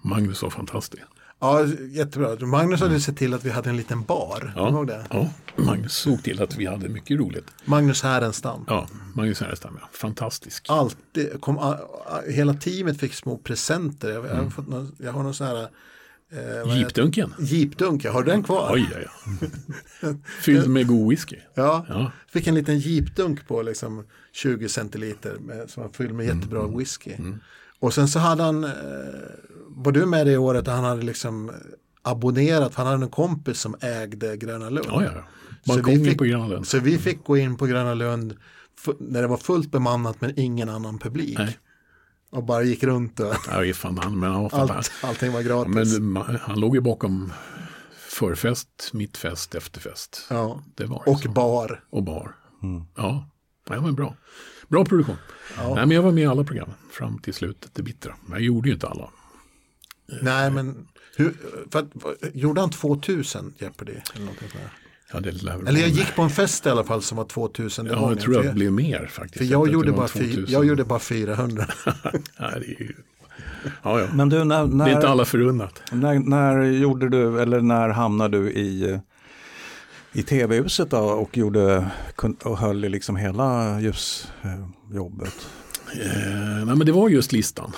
Magnus 0.02 0.42
var 0.42 0.50
fantastisk. 0.50 1.02
Ja, 1.42 1.66
jättebra. 1.90 2.46
Magnus 2.46 2.80
hade 2.80 3.00
sett 3.00 3.16
till 3.16 3.34
att 3.34 3.44
vi 3.44 3.50
hade 3.50 3.70
en 3.70 3.76
liten 3.76 4.02
bar. 4.02 4.52
Du 4.80 4.86
det? 4.86 5.06
ja, 5.10 5.30
Magnus 5.56 5.92
såg 5.92 6.22
till 6.22 6.42
att 6.42 6.56
vi 6.56 6.66
hade 6.66 6.88
mycket 6.88 7.18
roligt. 7.20 7.44
Magnus 7.64 8.02
Härenstam. 8.02 8.64
Ja, 8.68 8.88
Magnus 9.14 9.40
Härenstam, 9.40 9.78
ja. 9.80 9.88
fantastisk. 9.92 10.66
Alltid, 10.68 11.40
kom, 11.40 11.76
hela 12.28 12.54
teamet 12.54 13.00
fick 13.00 13.14
små 13.14 13.38
presenter. 13.38 14.10
Jag, 14.10 14.26
jag, 14.26 14.34
har, 14.34 14.50
fått 14.50 14.68
någon, 14.68 14.94
jag 14.98 15.12
har 15.12 15.22
någon 15.22 15.34
sån 15.34 15.46
här... 15.46 15.68
Eh, 16.32 16.78
Jeepdunken. 16.78 17.34
Jeepdunk, 17.38 18.06
har 18.06 18.22
den 18.24 18.42
kvar. 18.42 18.70
Oj, 18.72 18.88
ja, 18.92 18.98
ja. 20.02 20.14
Fylld 20.40 20.68
med 20.70 20.86
god 20.86 21.10
whisky. 21.10 21.36
Ja, 21.54 21.86
Ja. 21.88 22.12
fick 22.28 22.46
en 22.46 22.54
liten 22.54 22.78
jeepdunk 22.78 23.48
på 23.48 23.62
liksom 23.62 24.04
20 24.32 24.68
centiliter 24.68 25.36
med, 25.40 25.70
som 25.70 25.82
var 25.82 25.90
fylld 25.90 26.14
med 26.14 26.26
jättebra 26.26 26.66
whisky. 26.66 27.12
Och 27.82 27.94
sen 27.94 28.08
så 28.08 28.18
hade 28.18 28.42
han, 28.42 28.64
eh, 28.64 28.70
var 29.68 29.92
du 29.92 30.06
med 30.06 30.26
det 30.26 30.36
året 30.36 30.66
han 30.66 30.84
hade 30.84 31.02
liksom 31.02 31.50
abonnerat, 32.02 32.74
han 32.74 32.86
hade 32.86 33.04
en 33.04 33.10
kompis 33.10 33.60
som 33.60 33.76
ägde 33.80 34.36
Gröna 34.36 34.70
Lund. 34.70 34.86
Ja, 34.88 35.02
ja. 35.04 35.10
Så 35.74 35.82
vi 35.82 36.04
fick- 36.04 36.18
på 36.18 36.24
Gröna 36.24 36.46
Lund. 36.46 36.66
Så 36.66 36.78
vi 36.78 36.98
fick 36.98 37.24
gå 37.24 37.36
in 37.36 37.56
på 37.56 37.66
Gröna 37.66 37.94
Lund 37.94 38.36
när 38.98 39.22
det 39.22 39.28
var 39.28 39.36
fullt 39.36 39.70
bemannat 39.70 40.20
men 40.20 40.38
ingen 40.40 40.68
annan 40.68 40.98
publik. 40.98 41.38
Nej. 41.38 41.58
Och 42.30 42.44
bara 42.44 42.62
gick 42.62 42.82
runt 42.84 43.20
och 43.20 43.34
Ja, 43.66 43.74
fan 43.74 43.98
han, 43.98 44.18
men 44.20 44.32
han 44.32 44.42
var 44.42 44.50
fan, 44.50 44.70
allt, 44.70 44.90
allting 45.02 45.32
var 45.32 45.42
gratis. 45.42 45.98
Men 45.98 46.16
han 46.40 46.60
låg 46.60 46.74
ju 46.74 46.80
bakom 46.80 47.32
förfest, 48.08 48.90
mittfest, 48.92 49.54
efterfest. 49.54 50.26
ja. 50.30 50.62
Det 50.74 50.84
var 50.86 51.08
Och 51.08 51.20
så. 51.20 51.28
bar. 51.30 51.84
och 51.90 52.02
bar. 52.02 52.36
Ja, 52.96 53.28
det 53.68 53.78
var 53.78 53.92
bra. 53.92 54.16
Bra 54.68 54.84
produktion. 54.84 55.16
Nej, 55.58 55.74
men 55.74 55.90
jag 55.90 56.02
var 56.02 56.12
med 56.12 56.22
i 56.22 56.26
alla 56.26 56.44
program 56.44 56.70
fram 56.90 57.18
till 57.18 57.34
slutet, 57.34 57.70
det 57.74 57.82
bittra. 57.82 58.14
Men 58.22 58.32
jag 58.32 58.42
gjorde 58.42 58.68
ju 58.68 58.74
inte 58.74 58.88
alla. 58.88 59.10
Nej 60.22 60.50
men, 60.50 60.88
hur, 61.16 61.34
för 61.70 61.78
att, 61.78 61.86
gjorde 62.34 62.60
han 62.60 62.70
2000 62.70 63.54
Jeopardy? 63.58 63.92
Eller? 63.92 64.32
Ja, 65.12 65.20
det 65.20 65.28
eller 65.68 65.80
jag 65.80 65.88
gick 65.88 66.16
på 66.16 66.22
en 66.22 66.30
fest 66.30 66.66
i 66.66 66.68
alla 66.68 66.84
fall 66.84 67.02
som 67.02 67.18
var 67.18 67.24
2000. 67.24 67.84
Det 67.84 67.90
Ja, 67.92 68.08
jag 68.10 68.20
tror 68.20 68.34
det 68.38 68.44
jag, 68.44 68.54
blev 68.54 68.72
mer 68.72 69.06
faktiskt. 69.06 69.38
för 69.38 69.44
Jag 69.44 69.66
jag 69.66 69.72
gjorde, 69.72 69.92
bara 69.92 70.08
fy, 70.08 70.18
2000. 70.34 70.44
jag 70.48 70.64
gjorde 70.64 70.84
bara 70.84 70.98
400. 70.98 71.66
Nej, 71.94 72.04
det 72.38 72.66
är 72.66 72.80
ju... 72.80 72.94
Ja, 73.82 74.00
ja. 74.00 74.06
Men 74.14 74.28
du, 74.28 74.44
när, 74.44 74.56
Det 74.66 74.84
är 74.84 74.88
inte 74.88 75.00
när, 75.00 75.06
alla 75.06 75.24
förunnat. 75.24 75.82
när, 75.92 76.18
när 76.18 76.62
gjorde 76.64 77.08
du, 77.08 77.40
eller 77.40 77.60
när 77.60 77.88
hamnade 77.88 78.38
du 78.38 78.50
i, 78.52 79.00
i 80.12 80.22
tv-huset 80.22 80.92
och, 80.92 81.36
gjorde, 81.36 81.90
och 82.44 82.58
höll 82.58 82.84
i 82.84 82.88
liksom 82.88 83.16
hela 83.16 83.80
ljusjobbet? 83.80 85.46
Eh, 86.00 86.64
nej, 86.66 86.76
men 86.76 86.78
det 86.86 86.92
var 86.92 87.08
just 87.08 87.32
listan. 87.32 87.72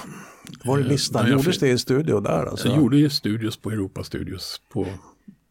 Var 0.65 0.79
det 0.79 0.85
Eh, 0.85 0.89
listan? 0.89 1.23
jag 1.23 1.31
Gjordes 1.31 1.47
fick- 1.47 1.61
det 1.61 1.69
i 1.71 1.79
studio 1.79 2.21
där? 2.21 2.47
Alltså? 2.47 2.69
Jag 2.69 2.77
gjorde 2.77 2.97
ju 2.97 3.11
studios 3.11 3.57
på 3.57 3.71
Europa 3.71 4.05
Studios 4.05 4.61
på 4.73 4.87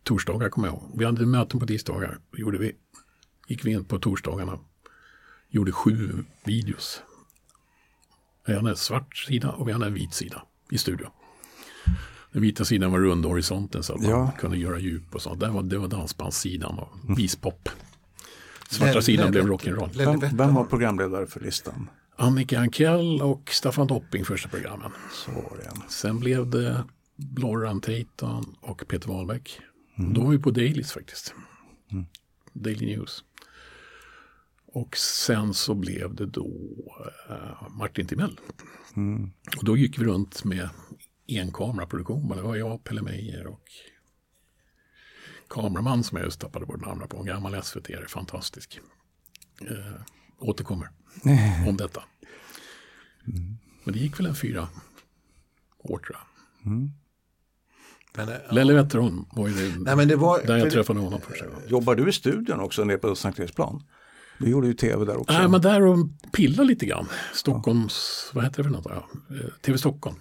torsdagar 0.04 0.50
kommer 0.50 0.68
jag 0.68 0.74
ihåg. 0.76 0.92
Vi 0.98 1.06
hade 1.06 1.26
möten 1.26 1.60
på 1.60 1.68
tisdagar. 1.68 2.18
Då 2.32 2.38
gjorde 2.38 2.58
vi, 2.58 2.72
gick 3.48 3.66
vi 3.66 3.72
in 3.72 3.86
på 3.86 4.00
torsdagarna. 4.00 4.60
Gjorde 5.50 5.72
sju 5.72 6.24
videos. 6.46 7.02
Vi 8.48 8.54
hade 8.56 8.70
en 8.70 8.76
svart 8.76 9.18
sida 9.18 9.52
och 9.52 9.68
vi 9.68 9.72
hade 9.72 9.86
en 9.86 9.94
vit 9.94 10.14
sida 10.14 10.44
i 10.72 10.78
studion. 10.78 11.10
Den 12.34 12.42
vita 12.42 12.66
sidan 12.66 12.92
var 12.92 13.00
runda 13.00 13.28
horisonten 13.30 13.84
så 13.84 13.94
att 13.94 14.02
man 14.02 14.10
Ja. 14.10 14.32
kunde 14.40 14.58
göra 14.58 14.80
djup 14.80 15.16
och 15.16 15.22
sånt. 15.22 15.40
Det 15.40 15.50
var, 15.50 15.64
det 15.64 15.78
var 15.78 15.88
dansbandssidan 15.88 16.80
och 16.80 17.20
vispop. 17.20 17.70
Svarta 18.70 18.92
Lelle- 18.94 19.02
sidan 19.02 19.32
blev 19.32 19.46
rock'n'roll. 19.48 20.30
Vem, 20.38 20.54
var 20.54 20.66
programledare 20.66 21.28
för 21.28 21.40
listan? 21.40 21.90
Annika 22.16 22.60
Ankell 22.60 23.22
och 23.22 23.50
Staffan 23.52 23.88
Dopping 23.88 24.26
första 24.26 24.50
programmen. 24.50 24.92
Så 25.12 25.32
var 25.32 25.58
det. 25.58 25.72
Sen 25.90 26.20
blev 26.20 26.50
det 26.50 26.84
Lorran 27.38 27.82
Teiton 27.82 28.56
och 28.62 28.88
Peter 28.88 29.08
Wahlbeck. 29.10 29.60
Då 29.96 30.22
var 30.24 30.32
vi 30.32 30.40
på 30.40 30.52
Dailys 30.52 30.92
faktiskt. 30.92 31.34
Daily 32.54 32.86
News. 32.96 33.24
Och 34.74 34.98
sen 34.98 35.54
så 35.54 35.74
blev 35.74 36.16
det 36.16 36.26
då 36.26 36.50
eh, 37.30 37.70
Martin 37.78 38.08
Timell. 38.08 38.40
Och 39.58 39.66
då 39.66 39.78
gick 39.78 40.00
vi 40.00 40.04
runt 40.06 40.44
med 40.44 40.70
enkameraproduktion. 41.40 42.30
Det 42.30 42.42
var 42.42 42.56
jag, 42.56 42.84
Pelle 42.84 43.02
Meijer 43.02 43.48
och 43.48 43.64
kameraman 45.50 46.04
som 46.04 46.18
jag 46.18 46.26
just 46.26 46.40
tappade 46.40 46.66
bort 46.66 46.86
namnet 46.86 47.10
på. 47.10 47.18
En 47.18 47.26
gammal 47.26 47.64
SVT, 47.64 47.90
är 47.90 48.06
fantastisk. 48.08 48.80
Eh, 49.62 50.02
återkommer 50.40 50.90
om 51.68 51.78
detta. 51.78 52.04
Men 53.84 53.94
det 53.94 54.00
gick 54.00 54.20
väl 54.20 54.26
en 54.26 54.36
fyra 54.36 54.68
år 55.80 55.98
tror 55.98 56.18
jag. 56.18 56.28
Men, 58.18 58.30
eh, 58.30 58.54
Lelle 58.54 58.74
Wetterholm 58.74 59.26
var 59.32 59.48
ju 59.48 59.54
det, 59.54 59.80
Nej, 59.80 59.96
men 59.96 60.08
det 60.08 60.16
var, 60.16 60.42
där 60.44 60.58
jag 60.58 60.72
träffade 60.72 61.00
honom 61.00 61.22
första 61.22 61.46
gången. 61.46 61.62
Jobbar 61.68 61.96
du 61.96 62.10
i 62.10 62.12
studion 62.12 62.60
också 62.60 62.84
nere 62.84 62.98
på 62.98 63.16
Sankt 63.16 63.40
Eriksplan? 63.40 63.84
Du 64.40 64.50
gjorde 64.50 64.68
ju 64.68 64.74
tv 64.74 65.06
där 65.06 65.18
också. 65.18 65.38
Nej, 65.38 65.48
men 65.48 65.62
där 65.62 65.82
och 65.82 65.98
pilla 66.32 66.64
lite 66.64 66.86
grann. 66.86 67.08
Stockholms, 67.34 68.30
vad 68.34 68.44
heter 68.44 68.58
det 68.58 68.64
för 68.64 68.76
något? 68.76 68.86
Ja, 68.90 69.10
eh, 69.36 69.50
TV 69.62 69.78
Stockholm. 69.78 70.18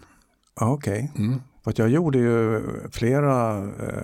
Okej. 0.61 1.13
Mm. 1.19 1.41
För 1.65 1.71
att 1.71 1.79
jag 1.79 1.89
gjorde 1.89 2.19
ju 2.19 2.63
flera 2.93 3.59
eh, 3.59 4.03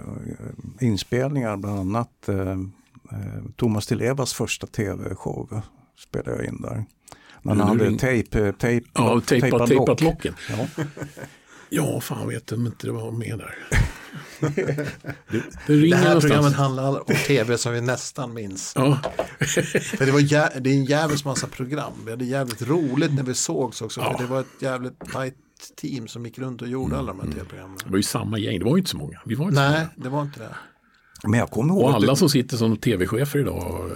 inspelningar, 0.80 1.56
bland 1.56 1.78
annat 1.80 2.28
eh, 2.28 2.50
eh, 2.50 2.56
Thomas 3.56 3.86
Di 3.86 3.94
Levas 3.94 4.32
första 4.34 4.66
tv-show 4.66 5.62
spelade 5.98 6.36
jag 6.36 6.44
in 6.46 6.62
där. 6.62 6.84
När 7.42 7.54
han 7.54 7.68
hade 7.68 7.84
ring- 7.84 7.98
tejp, 7.98 8.52
tejp, 8.52 8.86
Ja, 8.94 9.20
tejpat, 9.26 9.68
tejpat 9.68 10.00
locken. 10.00 10.34
Ja. 10.50 10.84
Ja, 11.70 12.00
fan 12.00 12.28
vet 12.28 12.52
om 12.52 12.66
inte 12.66 12.86
det 12.86 12.92
var 12.92 13.10
med 13.12 13.38
där. 13.38 13.54
det, 14.54 14.54
det 15.66 15.90
det 15.90 15.96
här 15.96 16.04
någonstans. 16.04 16.20
programmet 16.24 16.52
handlar 16.54 16.88
om 16.98 17.14
tv 17.26 17.58
som 17.58 17.72
vi 17.72 17.80
nästan 17.80 18.34
minns. 18.34 18.72
Ja, 18.76 18.98
För 19.98 20.06
det, 20.06 20.12
var 20.12 20.20
jä- 20.20 20.60
det 20.60 20.70
är 20.70 20.74
en 20.74 20.84
jävligt 20.84 21.24
massa 21.24 21.46
program. 21.46 21.92
Vi 22.04 22.10
hade 22.10 22.24
jävligt 22.24 22.62
roligt 22.62 23.14
när 23.14 23.22
vi 23.22 23.34
sågs 23.34 23.82
också. 23.82 24.00
Ja. 24.00 24.12
För 24.16 24.24
det 24.24 24.30
var 24.30 24.40
ett 24.40 24.46
jävligt 24.62 25.00
tajt 25.12 25.34
team 25.76 26.08
som 26.08 26.24
gick 26.24 26.38
runt 26.38 26.62
och 26.62 26.68
gjorde 26.68 26.98
alla 26.98 27.12
de 27.12 27.20
här 27.20 27.32
tv-programmen. 27.32 27.78
det 27.84 27.90
var 27.90 27.96
ju 27.96 28.02
samma 28.02 28.38
gäng. 28.38 28.58
Det 28.58 28.64
var 28.64 28.72
ju 28.72 28.78
inte 28.78 28.90
så 28.90 28.96
många. 28.96 29.20
Vi 29.26 29.34
var 29.34 29.44
inte 29.44 29.56
så 29.56 29.62
Nej, 29.62 29.70
många. 29.78 29.88
det 29.96 30.08
var 30.08 30.22
inte 30.22 30.40
det. 30.40 30.56
Men 31.24 31.40
jag 31.40 31.50
kommer 31.50 31.74
ihåg 31.74 31.82
Och 31.82 31.94
alla 31.94 32.12
du- 32.12 32.16
som 32.16 32.28
sitter 32.28 32.56
som 32.56 32.76
tv-chefer 32.76 33.38
idag, 33.38 33.90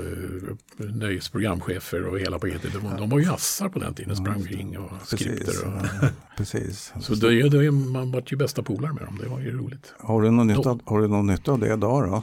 eh, 0.81 0.87
nöjesprogramchefer 0.87 2.03
och 2.07 2.19
hela 2.21 2.39
paketet, 2.39 2.73
de, 2.73 2.97
de 2.97 3.11
var 3.11 3.19
ju 3.19 3.27
assar 3.33 3.69
på 3.69 3.79
den 3.79 3.95
tiden, 3.95 4.17
sprang 4.17 4.37
omkring 4.37 4.79
och 4.79 4.91
Precis, 5.11 5.21
skripter. 5.21 5.67
Och, 5.69 5.73
ja, 6.03 6.09
precis. 6.37 6.93
så 7.01 7.15
det, 7.15 7.49
det, 7.49 7.71
man 7.71 8.13
vart 8.13 8.33
ju 8.33 8.37
bästa 8.37 8.63
polare 8.63 8.93
med 8.93 9.03
dem, 9.05 9.19
det 9.23 9.29
var 9.29 9.41
ju 9.41 9.59
roligt. 9.59 9.95
Har 9.99 10.23
du 10.23 10.31
någon 10.31 10.47
nytta, 10.47 10.79
har 10.85 11.01
du 11.01 11.09
någon 11.09 11.27
nytta 11.27 11.53
av 11.53 11.59
det 11.59 11.73
idag 11.75 12.09
då? 12.11 12.23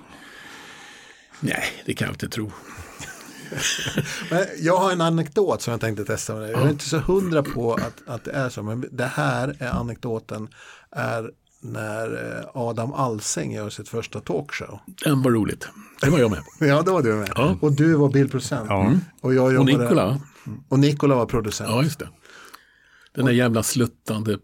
Nej, 1.39 1.63
det 1.85 1.93
kan 1.93 2.05
jag 2.05 2.13
inte 2.13 2.29
tro. 2.29 2.51
Men 4.29 4.45
jag 4.59 4.77
har 4.77 4.91
en 4.91 5.01
anekdot 5.01 5.61
som 5.61 5.71
jag 5.71 5.81
tänkte 5.81 6.05
testa 6.05 6.33
med 6.33 6.41
dig. 6.41 6.51
Jag 6.51 6.61
är 6.61 6.69
inte 6.69 6.89
så 6.89 6.97
hundra 6.97 7.43
på 7.43 7.73
att, 7.73 8.01
att 8.05 8.23
det 8.23 8.31
är 8.31 8.49
så. 8.49 8.63
Men 8.63 8.85
det 8.91 9.05
här 9.05 9.55
är 9.59 9.69
anekdoten 9.69 10.47
är 10.91 11.31
när 11.61 12.37
eh, 12.39 12.45
Adam 12.53 12.93
Alsing 12.93 13.53
gör 13.53 13.69
sitt 13.69 13.89
första 13.89 14.19
talkshow. 14.19 14.79
Den 15.03 15.21
var 15.21 15.31
roligt. 15.31 15.67
Det 16.01 16.09
var 16.09 16.19
jag 16.19 16.31
med. 16.31 16.39
Ja, 16.69 16.81
då 16.81 16.93
var 16.93 17.01
du 17.01 17.13
med. 17.13 17.31
Ja. 17.35 17.57
Och 17.61 17.71
du 17.71 17.93
var 17.93 18.09
bildproducent. 18.09 18.69
Och, 19.21 19.33
jag 19.33 19.59
Och 19.59 19.65
Nikola, 19.65 20.19
Och 20.69 20.79
Nikola 20.79 21.15
var 21.15 21.25
producent. 21.25 21.69
ja 21.69 21.83
just 21.83 21.99
det. 21.99 22.09
Den 23.15 23.25
där 23.25 23.33
jävla 23.33 23.63
sluttande 23.63 24.37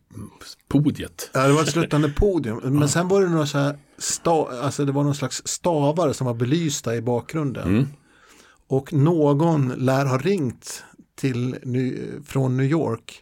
podiet. 0.67 1.29
Ja, 1.33 1.47
det 1.47 1.53
var 1.53 1.61
ett 1.61 1.71
sluttande 1.71 2.09
podium. 2.17 2.57
Men 2.63 2.89
sen 2.89 3.07
var 3.07 3.21
det 3.21 3.29
några 3.29 3.45
så 3.45 3.57
här 3.57 3.77
sta, 3.97 4.61
alltså 4.61 4.85
det 4.85 4.91
var 4.91 5.03
någon 5.03 5.15
slags 5.15 5.41
stavar 5.45 6.13
som 6.13 6.27
var 6.27 6.33
belysta 6.33 6.95
i 6.95 7.01
bakgrunden. 7.01 7.87
Och 8.67 8.93
någon 8.93 9.67
lär 9.67 10.05
ha 10.05 10.17
ringt 10.17 10.83
till, 11.15 11.55
från 12.25 12.57
New 12.57 12.65
York 12.65 13.21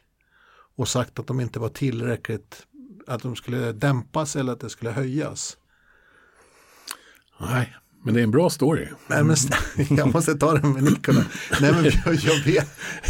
och 0.76 0.88
sagt 0.88 1.20
att 1.20 1.28
de 1.28 1.40
inte 1.40 1.60
var 1.60 1.70
tillräckligt, 1.70 2.68
att 3.08 3.22
de 3.22 3.36
skulle 3.36 3.72
dämpas 3.72 4.36
eller 4.36 4.54
att 4.54 4.60
det 4.60 4.70
skulle 4.70 4.92
höjas. 4.92 5.58
Nej, 7.40 7.76
Men 8.04 8.14
det 8.14 8.20
är 8.20 8.24
en 8.24 8.32
bra 8.32 8.50
story. 8.50 8.88
Nej, 9.08 9.24
men, 9.24 9.36
jag 9.98 10.14
måste 10.14 10.36
ta 10.36 10.54
den 10.54 10.74
med 10.74 10.84
Nikola. 10.84 11.26
Nej, 11.62 11.72
men 11.72 11.84
jag, 11.84 12.16
jag, 12.16 12.44
vet, 12.46 12.70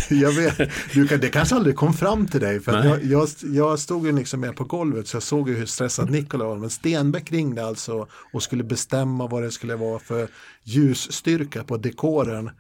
jag 0.10 0.32
vet. 0.32 0.72
Du 0.94 1.08
kan, 1.08 1.20
det 1.20 1.30
kanske 1.30 1.56
aldrig 1.56 1.76
kom 1.76 1.94
fram 1.94 2.28
till 2.28 2.40
dig. 2.40 2.60
För 2.60 2.86
jag, 2.86 3.04
jag, 3.04 3.30
jag, 3.42 3.80
stod 3.80 4.06
ju 4.06 4.12
liksom 4.12 4.40
med 4.40 4.56
på 4.56 4.64
golvet 4.64 5.08
så 5.08 5.16
jag 5.16 5.24
såg 5.24 5.50
ju 5.50 5.56
hur 5.56 5.66
stressad 5.66 6.10
Nikola 6.10 6.46
var. 6.46 6.58
Men 6.58 6.70
Stenbeck 6.70 7.32
ringde 7.32 7.66
alltså 7.66 8.08
och 8.32 8.44
skulle 8.44 8.64
bestämma 8.64 9.28
vad 9.28 9.44
det 9.44 9.52
skulle 9.52 9.76
vara 9.76 10.00
för 10.00 10.28
ljusstyrka 10.64 11.64
på 11.64 11.78
dekoren. 11.78 12.50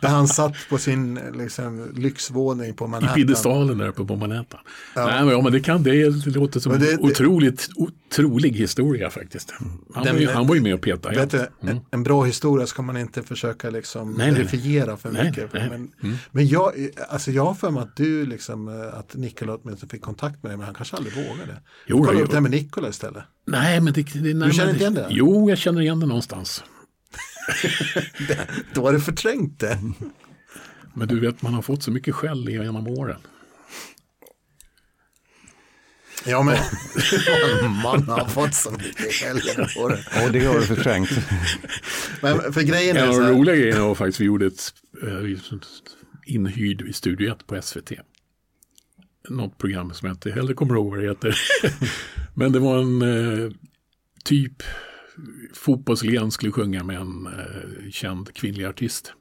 där 0.00 0.08
han 0.08 0.28
satt 0.28 0.54
på 0.70 0.78
sin 0.78 1.20
liksom, 1.34 1.92
lyxvåning 1.96 2.74
på 2.74 2.86
Manhattan. 2.86 3.18
I 3.18 3.22
piedestalen 3.22 3.78
där 3.78 3.88
uppe 3.88 4.04
på 4.04 4.16
Manhattan. 4.16 4.60
Ja. 4.94 5.06
Nej, 5.06 5.24
men, 5.24 5.28
ja, 5.28 5.42
men 5.42 5.52
det, 5.52 5.60
kan, 5.60 5.82
det, 5.82 6.26
låter 6.26 6.60
som 6.60 6.72
en 6.72 6.98
otroligt 7.00 7.68
otrolig 7.76 8.52
historia 8.52 9.10
faktiskt. 9.10 9.54
Han, 9.94 10.04
den, 10.04 10.14
var, 10.14 10.20
ju, 10.20 10.28
han 10.28 10.46
var 10.46 10.54
ju 10.54 10.60
med 10.60 10.74
och 10.74 10.80
petade. 10.80 11.16
Vet 11.16 11.30
du, 11.30 11.46
mm. 11.62 11.80
en, 11.90 12.02
bra 12.02 12.24
historia 12.24 12.66
ska 12.66 12.82
man 12.82 12.96
inte 12.96 13.22
försöka 13.22 13.70
liksom 13.70 14.14
nej, 14.18 14.30
verifiera 14.30 14.96
för 14.96 15.10
nej, 15.10 15.24
mycket. 15.24 15.52
Nej, 15.52 15.68
men, 15.70 15.92
mm. 16.02 16.16
men 16.30 16.48
jag, 16.48 16.72
alltså 17.08 17.30
jag 17.30 17.44
har 17.44 17.54
för 17.54 17.70
mig 17.70 17.82
att 17.82 17.96
du, 17.96 18.26
liksom, 18.26 18.90
att 18.94 19.14
Nikola 19.14 19.54
åtminstone 19.54 19.90
fick 19.90 20.02
kontakt 20.02 20.42
med 20.42 20.50
dig, 20.50 20.56
men 20.56 20.66
han 20.66 20.74
kanske 20.74 20.96
aldrig 20.96 21.16
vågade. 21.16 21.60
Jo, 21.86 22.04
Kolla 22.04 22.20
upp 22.20 22.30
det 22.30 22.36
här 22.36 22.40
med 22.40 22.50
Nikola 22.50 22.88
istället. 22.88 23.24
Nej, 23.44 23.80
men 23.80 23.92
det, 23.92 24.02
det, 24.02 24.34
nej, 24.34 24.48
du 24.48 24.54
känner 24.54 24.70
inte 24.70 24.82
igen 24.82 24.94
det? 24.94 25.06
Jo, 25.10 25.48
jag 25.48 25.58
känner 25.58 25.80
igen 25.80 26.00
det 26.00 26.06
någonstans. 26.06 26.64
Då 28.74 28.86
har 28.86 28.92
du 28.92 29.00
förträngt 29.00 29.60
det. 29.60 29.78
Men 30.94 31.08
du 31.08 31.20
vet, 31.20 31.42
man 31.42 31.54
har 31.54 31.62
fått 31.62 31.82
så 31.82 31.90
mycket 31.90 32.14
skäll 32.14 32.48
genom 32.48 32.86
åren. 32.86 33.20
Ja, 36.26 36.42
men 36.42 36.56
man 37.82 38.08
har 38.08 38.28
fått 38.28 38.54
så 38.54 38.70
mycket 38.70 39.12
skäll 39.12 39.40
genom 39.44 39.68
åren. 39.78 39.98
Och 40.24 40.32
det 40.32 40.44
har 40.44 40.54
du 40.54 40.66
förträngt. 40.66 41.10
Men 42.20 42.52
för 42.52 42.62
grejen 42.62 42.96
är 42.96 43.02
en 43.02 43.08
av 43.08 43.20
de 43.20 43.28
roliga 43.28 43.56
grejerna 43.56 43.86
var 43.86 43.94
faktiskt 43.94 44.20
vi 44.20 44.24
gjorde 44.24 44.46
ett 44.46 44.72
uh, 45.02 45.38
inhyrd 46.26 46.82
i 46.88 46.92
Studio 46.92 47.32
1 47.32 47.46
på 47.46 47.62
SVT. 47.62 47.92
Något 49.28 49.58
program 49.58 49.94
som 49.94 50.06
jag 50.06 50.14
inte 50.14 50.30
heller 50.30 50.54
kommer 50.54 50.74
ihåg 50.74 50.90
vad 50.90 50.98
det 50.98 51.08
heter. 51.08 51.38
Men 52.34 52.52
det 52.52 52.58
var 52.58 52.78
en 52.78 53.02
uh, 53.02 53.52
typ 54.24 54.62
fotbollsligan 55.54 56.30
skulle 56.30 56.52
sjunga 56.52 56.84
med 56.84 56.96
en 56.96 57.26
uh, 57.26 57.90
känd 57.90 58.34
kvinnlig 58.34 58.64
artist. 58.64 59.12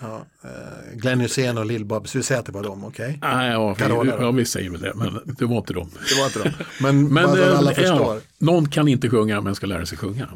Ja, 0.00 0.26
uh, 0.44 0.98
Glenn 0.98 1.20
Hysén 1.20 1.58
och 1.58 1.66
Lill-Babs, 1.66 2.06
så 2.06 2.18
vi 2.18 2.24
säger 2.24 2.40
att 2.40 2.46
det 2.46 2.52
var 2.52 2.62
dem, 2.62 2.84
okej? 2.84 3.06
Okay? 3.06 3.30
Ah, 3.30 3.46
ja, 3.46 3.74
vi, 4.02 4.08
ja, 4.08 4.30
vi 4.30 4.44
säger 4.44 4.70
väl 4.70 4.80
det, 4.80 4.92
men 4.94 5.20
det 5.38 5.44
var 5.44 5.58
inte 5.58 5.72
dem. 5.72 5.90
det 6.08 6.18
var 6.18 6.26
inte 6.26 6.38
dem. 6.38 6.52
Men, 6.80 7.08
men 7.14 7.24
äh, 7.24 7.58
alla 7.58 7.74
förstår. 7.74 8.16
Ja, 8.16 8.20
någon 8.38 8.68
kan 8.68 8.88
inte 8.88 9.10
sjunga 9.10 9.40
men 9.40 9.54
ska 9.54 9.66
lära 9.66 9.86
sig 9.86 9.98
sjunga. 9.98 10.28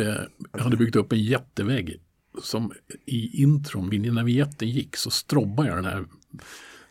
Uh, 0.00 0.16
jag 0.52 0.60
hade 0.60 0.76
byggt 0.76 0.96
upp 0.96 1.12
en 1.12 1.22
jättevägg 1.22 2.00
som 2.42 2.72
i 3.06 3.42
intron, 3.42 3.88
när 4.14 4.24
vignetten 4.24 4.68
gick 4.68 4.96
så 4.96 5.10
strobbade 5.10 5.68
jag 5.68 5.78
den 5.78 5.84
här 5.84 6.04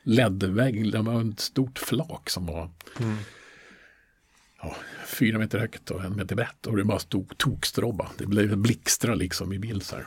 LED-väggen. 0.03 0.91
Det 0.91 1.01
var 1.01 1.29
ett 1.31 1.39
stort 1.39 1.79
flak 1.79 2.29
som 2.29 2.45
var 2.45 2.71
mm 2.99 3.17
ja, 4.65 4.75
fyra 5.05 5.39
meter 5.39 5.59
högt 5.59 5.91
och 5.91 6.03
en 6.03 6.15
meter 6.15 6.35
brett 6.35 6.67
och 6.67 6.77
det 6.77 6.83
bara 6.83 6.99
stod 6.99 7.37
tokstrobba. 7.37 8.11
Det 8.17 8.25
blev 8.25 8.57
blixtra 8.57 9.15
liksom 9.15 9.53
i 9.53 9.59
bild 9.59 9.83
så 9.83 9.95
här. 9.95 10.05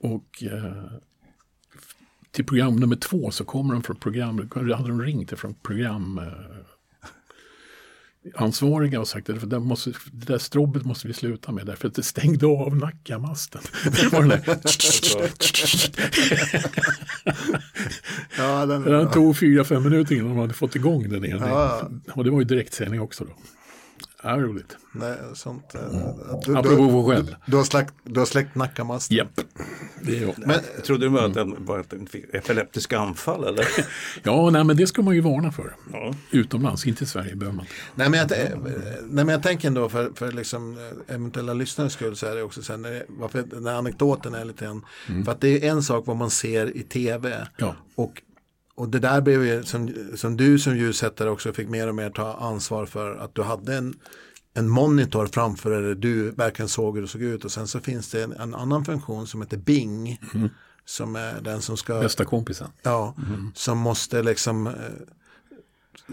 Och 0.00 0.42
eh, 0.42 0.92
till 2.30 2.46
program 2.46 2.76
nummer 2.76 2.96
två 2.96 3.30
så 3.30 3.44
kommer 3.44 3.74
de 3.74 3.82
från 3.82 3.96
program, 3.96 4.50
hade 4.54 4.88
de 4.88 5.02
ringt 5.02 5.38
från 5.38 5.54
program 5.54 6.18
eh, 6.18 6.56
ansvariga 8.34 9.00
och 9.00 9.08
sagt 9.08 9.30
att 9.30 9.50
det, 9.50 9.60
måste, 9.60 9.90
det 10.12 10.26
där 10.26 10.38
strobbet 10.38 10.84
måste 10.84 11.08
vi 11.08 11.14
sluta 11.14 11.52
med 11.52 11.66
därför 11.66 11.88
att 11.88 11.94
det 11.94 12.02
stängde 12.02 12.46
av 12.46 12.76
Nackamasten. 12.76 13.62
Det 13.84 14.12
var 14.12 14.20
den 14.20 14.28
där 14.28 14.40
ja, 18.36 18.66
den, 18.66 18.82
den 18.82 19.10
tog 19.10 19.36
fyra, 19.36 19.64
fem 19.64 19.82
minuter 19.82 20.14
innan 20.14 20.28
de 20.28 20.38
hade 20.38 20.54
fått 20.54 20.76
igång 20.76 21.08
den 21.08 21.24
igen. 21.24 21.38
Ja. 21.40 21.90
Och 22.12 22.24
det 22.24 22.30
var 22.30 22.38
ju 22.38 22.44
direktsändning 22.44 23.00
också 23.00 23.24
då. 23.24 23.32
Ja, 24.22 24.36
roligt. 24.36 24.76
Nej, 24.92 25.16
sånt. 25.34 25.74
Mm. 25.74 25.90
Du, 26.46 26.56
Apropå 26.56 27.04
du, 27.08 27.14
själv. 27.14 27.36
Du, 27.46 27.56
har 27.56 27.64
släckt, 27.64 27.94
du 28.04 28.18
har 28.20 28.26
släckt 28.26 28.54
nackamasten. 28.54 29.16
Japp. 29.16 29.40
Det 30.02 30.18
är 30.18 30.34
men, 30.36 30.60
trodde 30.84 31.08
du 31.08 31.20
att 31.20 31.34
det 31.34 31.44
var 31.44 31.80
ett 31.80 31.92
epileptiska 32.32 32.98
anfall 32.98 33.44
eller? 33.44 33.66
ja, 34.22 34.50
nej, 34.50 34.64
men 34.64 34.76
det 34.76 34.86
ska 34.86 35.02
man 35.02 35.14
ju 35.14 35.20
varna 35.20 35.52
för. 35.52 35.76
Ja. 35.92 36.14
Utomlands, 36.30 36.86
inte 36.86 37.04
i 37.04 37.06
Sverige 37.06 37.36
behöver 37.36 37.56
man 37.56 37.66
nej 37.94 38.10
men, 38.10 38.18
jag, 38.18 38.30
nej, 39.02 39.24
men 39.24 39.28
jag 39.28 39.42
tänker 39.42 39.68
ändå 39.68 39.88
för, 39.88 40.10
för 40.14 40.32
liksom, 40.32 40.78
eh, 40.78 41.14
eventuella 41.14 41.54
lyssnares 41.54 41.92
skull 41.92 42.16
så 42.16 42.26
är 42.26 42.36
det 42.36 42.42
också 42.42 42.62
sen, 42.62 42.86
varför 43.08 43.42
den 43.42 43.66
här 43.66 43.74
anekdoten 43.74 44.34
är 44.34 44.44
lite 44.44 44.64
grann, 44.64 44.84
mm. 45.08 45.24
för 45.24 45.32
att 45.32 45.40
det 45.40 45.66
är 45.66 45.70
en 45.70 45.82
sak 45.82 46.06
vad 46.06 46.16
man 46.16 46.30
ser 46.30 46.76
i 46.76 46.82
tv 46.82 47.46
ja. 47.56 47.74
och 47.94 48.22
och 48.80 48.88
det 48.88 48.98
där 48.98 49.20
blev 49.20 49.44
ju, 49.44 49.62
som, 49.62 49.94
som 50.16 50.36
du 50.36 50.58
som 50.58 50.76
ljussättare 50.76 51.30
också 51.30 51.52
fick 51.52 51.68
mer 51.68 51.88
och 51.88 51.94
mer 51.94 52.10
ta 52.10 52.34
ansvar 52.34 52.86
för 52.86 53.16
att 53.16 53.34
du 53.34 53.42
hade 53.42 53.76
en, 53.76 53.94
en 54.54 54.68
monitor 54.68 55.26
framför 55.26 55.82
dig 55.82 55.96
du 55.96 56.30
verkligen 56.30 56.68
såg 56.68 56.94
hur 56.94 57.02
det 57.02 57.08
såg 57.08 57.22
ut 57.22 57.44
och 57.44 57.52
sen 57.52 57.68
så 57.68 57.80
finns 57.80 58.10
det 58.10 58.22
en, 58.22 58.32
en 58.32 58.54
annan 58.54 58.84
funktion 58.84 59.26
som 59.26 59.42
heter 59.42 59.56
Bing. 59.56 60.18
Mm. 60.34 60.48
Som 60.84 61.16
är 61.16 61.40
den 61.40 61.62
som 61.62 61.76
ska... 61.76 62.00
Bästa 62.00 62.24
kompisen. 62.24 62.68
Ja, 62.82 63.14
mm. 63.28 63.52
som 63.54 63.78
måste 63.78 64.22
liksom 64.22 64.66
eh, 64.66 64.72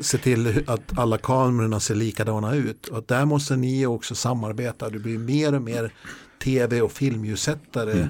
se 0.02 0.18
till 0.18 0.64
att 0.68 0.98
alla 0.98 1.18
kamerorna 1.18 1.80
ser 1.80 1.96
likadana 1.96 2.56
ut. 2.56 2.88
Och 2.88 3.04
där 3.08 3.26
måste 3.26 3.56
ni 3.56 3.86
också 3.86 4.16
samarbeta. 4.16 4.90
Du 4.90 5.00
blir 5.00 5.18
mer 5.18 5.56
och 5.56 5.62
mer 5.62 5.94
tv 6.44 6.82
och 6.82 6.92
filmljussättare 6.92 7.92
mm. 7.92 8.10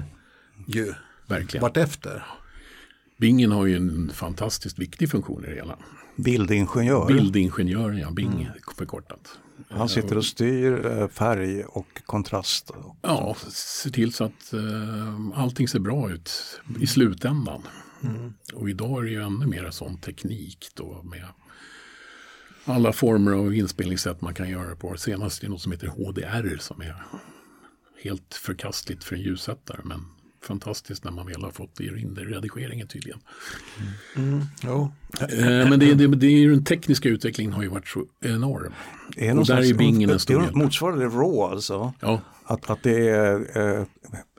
ju. 0.66 0.94
Verkligen. 1.26 1.62
Vartefter. 1.62 2.24
Bingen 3.18 3.52
har 3.52 3.66
ju 3.66 3.76
en 3.76 4.10
fantastiskt 4.14 4.78
viktig 4.78 5.10
funktion 5.10 5.44
i 5.44 5.48
det 5.48 5.54
hela. 5.54 5.78
Bildingenjör. 6.16 7.06
Bildingenjör, 7.06 7.92
ja, 7.92 8.10
Bing 8.10 8.42
mm. 8.42 8.52
förkortat. 8.76 9.38
Han 9.70 9.88
sitter 9.88 10.16
och 10.16 10.24
styr 10.24 10.86
eh, 10.86 11.08
färg 11.08 11.64
och 11.64 12.02
kontrast. 12.06 12.70
Ja, 13.02 13.36
ser 13.52 13.90
till 13.90 14.12
så 14.12 14.24
att 14.24 14.54
uh, 14.54 15.30
allting 15.34 15.68
ser 15.68 15.78
bra 15.78 16.10
ut 16.10 16.60
i 16.80 16.86
slutändan. 16.86 17.62
Mm. 18.02 18.32
Och 18.54 18.70
idag 18.70 18.98
är 18.98 19.02
det 19.02 19.10
ju 19.10 19.22
ännu 19.22 19.46
mer 19.46 19.70
sån 19.70 19.98
teknik 19.98 20.68
då 20.74 21.02
med 21.02 21.26
alla 22.64 22.92
former 22.92 23.32
av 23.32 23.54
inspelningssätt 23.54 24.20
man 24.20 24.34
kan 24.34 24.48
göra 24.48 24.76
på. 24.76 24.96
Senast 24.96 25.42
är 25.42 25.46
det 25.46 25.50
något 25.50 25.60
som 25.60 25.72
heter 25.72 25.86
HDR 25.86 26.58
som 26.58 26.80
är 26.80 27.02
helt 28.02 28.34
förkastligt 28.34 29.04
för 29.04 29.16
en 29.16 29.22
ljussättare 29.22 29.80
men 29.84 30.04
fantastiskt 30.48 31.04
när 31.04 31.10
man 31.10 31.26
väl 31.26 31.42
har 31.42 31.50
fått 31.50 31.80
in 31.80 32.14
det 32.14 32.22
i 32.22 32.24
redigeringen 32.24 32.86
tydligen. 32.86 33.20
Mm. 34.16 34.42
Mm. 34.64 35.68
Men 35.70 35.80
det, 35.80 35.94
det, 35.94 36.06
det 36.06 36.26
är 36.26 36.38
ju 36.38 36.50
den 36.50 36.64
tekniska 36.64 37.08
utvecklingen 37.08 37.52
har 37.52 37.62
ju 37.62 37.68
varit 37.68 37.88
så 37.88 38.04
enorm. 38.20 38.72
Det 39.14 39.28
är 39.28 39.38
och 39.38 39.46
där 39.46 39.70
är 39.70 39.74
Bingen 39.74 40.10
en 40.10 40.18
stor 40.18 40.40
del. 40.40 40.54
Motsvarande 40.54 41.04
RAW 41.04 41.52
alltså? 41.52 41.92
Ja. 42.00 42.20
Att, 42.44 42.70
att 42.70 42.82
det 42.82 43.08
är 43.08 43.58
eh, 43.58 43.84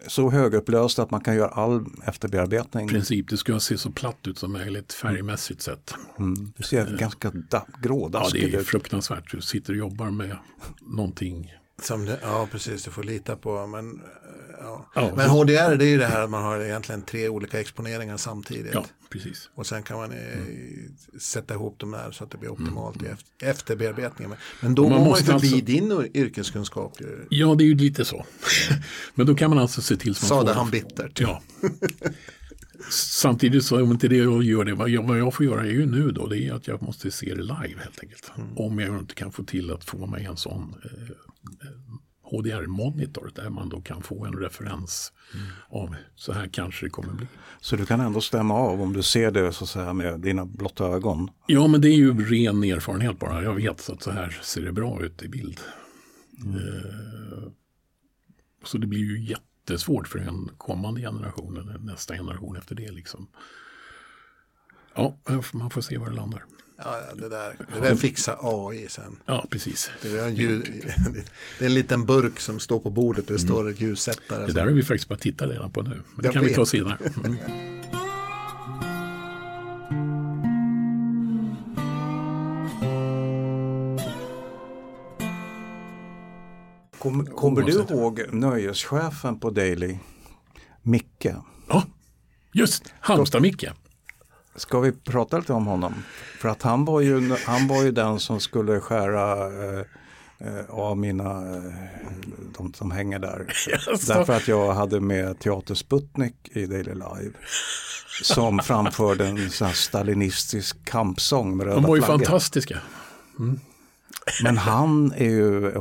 så 0.08 0.30
högupplöst 0.30 1.00
att 1.00 1.12
man 1.12 1.22
kan 1.22 1.36
göra 1.36 1.50
all 1.50 1.86
efterbearbetning. 2.06 2.86
I 2.86 2.90
princip, 2.90 3.30
det 3.30 3.38
ska 3.38 3.60
se 3.60 3.78
så 3.78 3.92
platt 3.92 4.28
ut 4.28 4.38
som 4.38 4.52
möjligt 4.52 4.94
färgmässigt 4.94 5.62
sett. 5.62 5.94
Mm. 6.20 6.54
Det 6.58 6.64
ser 6.64 6.94
uh, 6.94 7.00
ganska 7.00 7.32
da, 7.32 7.66
grådaskigt 7.82 8.44
ut. 8.44 8.52
Ja, 8.54 8.58
det 8.58 8.64
är 8.64 8.66
fruktansvärt. 8.66 9.32
Du 9.32 9.42
sitter 9.42 9.74
och 9.74 9.78
jobbar 9.80 10.12
med 10.12 10.38
någonting 10.82 11.54
som 11.84 12.06
det, 12.06 12.20
ja, 12.22 12.48
precis, 12.52 12.84
du 12.84 12.92
får 12.92 13.04
lita 13.04 13.36
på. 13.36 13.68
Men, 13.68 14.02
ja. 14.60 14.90
ja. 14.96 15.12
men 15.16 15.30
HDR 15.30 15.76
det 15.76 15.86
är 15.86 15.90
ju 15.90 15.98
det 15.98 16.06
här 16.06 16.22
att 16.22 16.30
man 16.30 16.44
har 16.44 16.60
egentligen 16.60 17.02
tre 17.02 17.30
olika 17.30 17.60
exponeringar 17.60 18.18
samtidigt. 18.18 18.74
Ja, 18.74 18.86
precis. 19.10 19.50
Och 19.56 19.68
sen 19.68 19.84
kan 19.84 19.98
man 19.98 20.12
mm. 20.12 20.96
sätta 21.20 21.54
ihop 21.54 21.80
dem 21.80 21.92
där 21.92 22.12
så 22.12 22.24
att 22.24 22.32
det 22.32 22.38
blir 22.38 22.50
optimalt 22.50 23.02
mm. 23.02 23.16
i 23.42 23.46
efterbearbetningen. 23.46 24.36
Men 24.62 24.76
då 24.76 24.90
man 24.90 24.98
går 25.00 25.10
man 25.10 25.20
ju 25.20 25.24
förbi 25.24 25.34
alltså... 25.34 25.66
din 25.66 26.10
yrkeskunskap. 26.14 27.02
Ju. 27.02 27.26
Ja, 27.30 27.56
det 27.56 27.64
är 27.64 27.68
ju 27.68 27.76
lite 27.76 28.06
så. 28.06 28.26
men 29.16 29.26
då 29.26 29.36
kan 29.36 29.50
man 29.50 29.60
alltså 29.60 29.82
se 29.82 29.96
till 29.96 30.16
så 30.16 30.36
man 30.36 30.46
Sade 30.46 30.58
han 30.58 30.70
bittert. 30.70 31.20
Ja. 31.20 31.42
Samtidigt 32.92 33.66
så 33.66 33.84
om 33.84 33.92
inte 33.92 34.08
det 34.08 34.18
jag 34.18 34.44
gör 34.44 34.66
det, 34.66 34.74
vad 34.74 34.90
jag, 34.90 35.08
vad 35.08 35.20
jag 35.20 35.34
får 35.34 35.46
göra 35.46 35.62
är 35.62 35.72
ju 35.72 35.86
nu 35.86 36.12
då, 36.12 36.28
det 36.28 36.44
är 36.44 36.54
att 36.54 36.68
jag 36.68 36.82
måste 36.82 37.12
se 37.12 37.36
det 37.36 37.42
live 37.42 37.80
helt 37.80 38.00
enkelt. 38.04 38.32
Mm. 38.38 38.58
Om 38.58 38.80
jag 38.80 39.00
inte 39.00 39.16
kan 39.16 39.32
få 39.32 39.44
till 39.44 39.72
att 39.72 39.84
få 39.84 40.06
mig 40.06 40.26
en 40.26 40.38
sån 40.38 40.76
eh, 40.84 41.16
HDR-monitor 42.32 43.32
där 43.36 43.50
man 43.50 43.70
då 43.70 43.82
kan 43.82 44.04
få 44.04 44.26
en 44.26 44.34
referens 44.34 45.14
mm. 45.34 45.46
av 45.70 45.96
så 46.16 46.34
här 46.34 46.48
kanske 46.48 46.86
det 46.86 46.90
kommer 46.90 47.14
bli. 47.14 47.28
Så 47.62 47.76
du 47.76 47.86
kan 47.86 48.00
ändå 48.00 48.22
stämma 48.22 48.54
av 48.54 48.82
om 48.82 48.94
du 48.94 49.04
ser 49.04 49.32
det 49.32 49.54
så 49.54 49.64
att 49.64 49.70
säga, 49.70 49.94
med 49.94 50.20
dina 50.20 50.46
blotta 50.46 50.86
ögon? 50.86 51.30
Ja, 51.48 51.68
men 51.68 51.82
det 51.82 51.90
är 51.90 51.96
ju 51.96 52.26
ren 52.26 52.64
erfarenhet 52.64 53.20
bara. 53.20 53.44
Jag 53.44 53.54
vet 53.54 53.90
att 53.90 54.04
så 54.04 54.12
här 54.12 54.40
ser 54.42 54.62
det 54.62 54.72
bra 54.72 55.04
ut 55.04 55.24
i 55.24 55.28
bild. 55.28 55.60
Mm. 56.44 56.56
Uh, 56.56 57.50
så 58.66 58.78
det 58.78 58.88
blir 58.88 59.00
ju 59.00 59.36
jättesvårt 59.70 60.08
för 60.08 60.20
en 60.20 60.52
kommande 60.58 61.02
generation 61.02 61.58
eller 61.58 61.78
nästa 61.80 62.14
generation 62.16 62.56
efter 62.58 62.76
det. 62.76 62.92
Liksom. 62.92 63.28
Ja, 64.96 65.18
man 65.54 65.70
får 65.70 65.82
se 65.82 65.98
var 65.98 66.10
det 66.10 66.16
landar. 66.16 66.46
Ja, 66.84 67.02
det 67.16 67.30
där, 67.30 67.58
det 67.74 67.80
där 67.80 67.96
fixar 67.96 68.38
AI 68.42 68.88
sen. 68.90 69.20
Ja, 69.26 69.46
precis. 69.50 69.92
Det 70.02 70.10
är, 70.20 70.28
en 70.28 70.36
ljud, 70.36 70.86
det 71.60 71.66
är 71.66 71.70
en 71.70 71.74
liten 71.74 72.06
burk 72.06 72.40
som 72.40 72.60
står 72.60 72.80
på 72.80 72.90
bordet 72.90 73.26
och 73.28 73.34
det 73.34 73.40
står 73.40 73.70
ett 73.70 73.82
ljussättare. 73.82 74.46
Det 74.46 74.54
där 74.54 74.66
har 74.66 74.72
vi 74.72 74.84
faktiskt 74.84 75.10
bara 75.10 75.20
tittat 75.20 75.50
redan 75.50 75.72
på 75.72 75.82
nu. 75.82 75.90
Men 75.90 76.22
det 76.22 76.28
Jag 76.28 76.34
kan 76.34 76.42
vi 76.42 76.48
vet. 76.48 76.56
ta 76.56 76.66
senare. 76.66 76.98
Mm. 77.26 77.38
Kom, 87.00 87.26
kommer 87.26 87.62
du 87.62 87.72
ihåg 87.72 88.22
nöjeschefen 88.32 89.40
på 89.40 89.50
Daily? 89.50 89.98
Micke. 90.82 91.28
Ja, 91.68 91.84
just 92.54 92.94
Halmstad-Micke. 93.02 93.72
Ska 94.56 94.80
vi 94.80 94.92
prata 94.92 95.38
lite 95.38 95.54
om 95.54 95.68
honom? 95.68 95.94
För 96.40 96.50
att 96.50 96.62
han 96.62 96.86
var 96.86 97.02
ju, 97.02 97.36
han 97.46 97.68
var 97.68 97.84
ju 97.84 97.92
den 97.92 98.20
som 98.20 98.40
skulle 98.40 98.80
skära 98.80 99.48
eh, 99.48 99.80
eh, 100.40 100.66
av 100.70 100.98
mina, 100.98 101.56
eh, 101.56 101.64
de 102.58 102.74
som 102.74 102.92
hänger 102.92 103.20
där. 103.20 103.46
Jaså? 103.68 104.14
Därför 104.14 104.34
att 104.34 104.48
jag 104.48 104.74
hade 104.74 105.00
med 105.00 105.40
Teater 105.40 105.76
Sputnik 105.76 106.36
i 106.52 106.66
Daily 106.66 106.94
Live. 106.94 107.32
Som 108.24 108.60
framförde 108.60 109.28
en 109.28 109.50
sån 109.50 109.74
stalinistisk 109.74 110.86
kampsång 110.86 111.58
med 111.58 111.66
röda 111.66 111.82
De 111.82 111.88
var 111.88 111.96
ju 111.96 112.02
flaggor. 112.02 112.26
fantastiska. 112.26 112.78
Men 114.44 114.58
han 114.58 115.14
är 115.16 115.30
ju, 115.30 115.72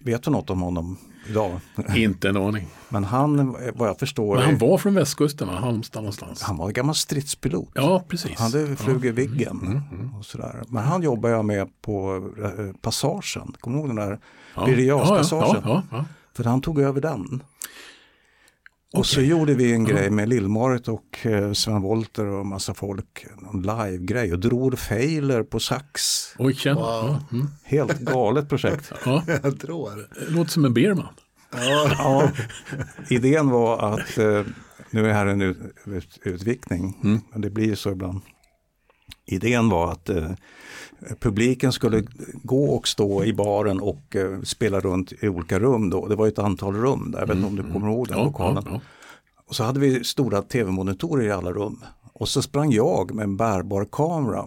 vet 0.00 0.22
du 0.22 0.30
något 0.30 0.50
om 0.50 0.60
honom 0.60 0.96
idag? 1.28 1.60
Inte 1.96 2.28
en 2.28 2.36
aning. 2.36 2.66
Men 2.88 3.04
han, 3.04 3.56
vad 3.74 3.88
jag 3.88 3.98
förstår, 3.98 4.34
Men 4.34 4.44
han 4.44 4.58
var 4.58 4.78
från 4.78 4.94
västkusten? 4.94 5.48
Halmstad 5.48 6.02
någonstans. 6.02 6.42
han 6.42 6.56
var 6.56 6.66
en 6.66 6.72
gammal 6.72 6.94
stridspilot. 6.94 7.70
Ja, 7.74 8.04
precis. 8.08 8.38
Han 8.38 8.52
hade 8.52 8.76
flugit 8.76 9.04
Mm, 9.04 9.14
Viggen 9.14 9.80
och 10.18 10.24
sådär. 10.24 10.62
Men 10.68 10.84
han 10.84 11.02
jobbar 11.02 11.28
jag 11.28 11.44
med 11.44 11.68
på 11.82 12.16
eh, 12.44 12.76
Passagen. 12.82 13.54
Kommer 13.60 13.76
du 13.76 13.80
ihåg 13.80 13.88
den 13.88 13.96
där 14.08 14.18
ja. 14.54 14.66
Birger 14.66 14.84
ja, 14.84 15.24
ja, 15.30 15.60
ja, 15.64 15.82
ja, 15.90 16.04
För 16.36 16.44
han 16.44 16.60
tog 16.60 16.80
över 16.80 17.00
den. 17.00 17.42
Och 18.94 19.06
så 19.06 19.20
gjorde 19.20 19.54
vi 19.54 19.72
en 19.72 19.84
grej 19.84 20.10
med 20.10 20.28
Lill-Marit 20.28 20.88
och 20.88 21.26
eh, 21.26 21.52
Sven 21.52 21.82
Wollter 21.82 22.26
och 22.26 22.46
massa 22.46 22.74
folk. 22.74 23.26
En 23.52 23.62
live-grej 23.62 24.32
och 24.32 24.38
drog 24.38 24.78
Feiler 24.78 25.42
på 25.42 25.60
sax. 25.60 26.00
Oj. 26.38 26.60
Ja, 26.64 27.20
mm. 27.32 27.46
Helt 27.64 28.00
galet 28.00 28.48
projekt. 28.48 28.92
ja. 29.04 29.22
Jag 29.42 29.60
tror 29.60 30.08
låter 30.28 30.50
som 30.50 30.64
en 30.64 30.74
Berman. 30.74 31.14
Ja, 31.52 32.30
idén 33.08 33.50
var 33.50 33.92
att, 33.92 34.18
eh, 34.18 34.42
nu 34.90 35.08
är 35.08 35.12
här 35.12 35.26
en 35.26 35.42
ut, 35.42 35.58
ut, 35.84 36.18
utvikning, 36.22 36.96
men 37.32 37.40
det 37.40 37.50
blir 37.50 37.66
ju 37.66 37.76
så 37.76 37.90
ibland. 37.90 38.20
Idén 39.26 39.68
var 39.68 39.92
att 39.92 40.08
eh, 40.08 40.30
publiken 41.20 41.72
skulle 41.72 42.02
gå 42.42 42.64
och 42.64 42.88
stå 42.88 43.24
i 43.24 43.32
baren 43.32 43.80
och 43.80 44.16
eh, 44.16 44.40
spela 44.42 44.80
runt 44.80 45.12
i 45.22 45.28
olika 45.28 45.58
rum 45.58 45.90
då. 45.90 46.06
Det 46.08 46.16
var 46.16 46.28
ett 46.28 46.38
antal 46.38 46.74
rum 46.76 47.10
där, 47.10 47.18
jag 47.20 47.26
vet 47.26 47.36
inte 47.36 47.48
om 47.48 47.56
du 47.56 47.72
kommer 47.72 47.88
ihåg 47.88 48.08
den 48.08 48.18
Ja, 48.18 48.24
lokalen. 48.24 48.62
ja, 48.66 48.70
ja. 48.74 48.80
Och 49.48 49.54
så 49.56 49.64
hade 49.64 49.80
vi 49.80 50.04
stora 50.04 50.42
tv-monitorer 50.42 51.26
i 51.26 51.30
alla 51.32 51.52
rum. 51.52 51.84
Och 52.12 52.28
så 52.28 52.42
sprang 52.42 52.70
jag 52.72 53.14
med 53.14 53.24
en 53.24 53.36
bärbar 53.36 53.84
kamera 53.92 54.46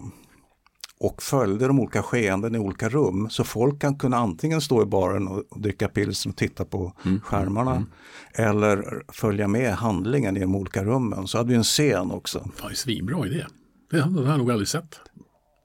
och 0.99 1.23
följde 1.23 1.67
de 1.67 1.79
olika 1.79 2.03
skeenden 2.03 2.55
i 2.55 2.59
olika 2.59 2.89
rum. 2.89 3.27
Så 3.29 3.43
folk 3.43 3.81
kan 3.81 3.95
kunna 3.95 4.17
antingen 4.17 4.61
stå 4.61 4.81
i 4.83 4.85
baren 4.85 5.27
och 5.27 5.43
och 5.49 5.61
dricka 5.61 5.87
pilsner 5.87 6.31
och 6.31 6.37
titta 6.37 6.65
på 6.65 6.93
skärmarna. 7.23 7.85
Eller 8.33 9.03
följa 9.13 9.47
med 9.47 9.73
handlingen 9.73 10.37
i 10.37 10.39
de 10.39 10.55
olika 10.55 10.83
rummen. 10.83 11.27
Så 11.27 11.37
hade 11.37 11.49
vi 11.49 11.55
en 11.55 11.63
scen 11.63 12.11
också. 12.11 12.49
Fan, 12.55 12.75
svinbra 12.75 13.25
idé. 13.27 13.45
Det 13.89 13.99
har 13.99 14.23
jag 14.25 14.37
nog 14.37 14.51
aldrig 14.51 14.67
sett. 14.67 14.99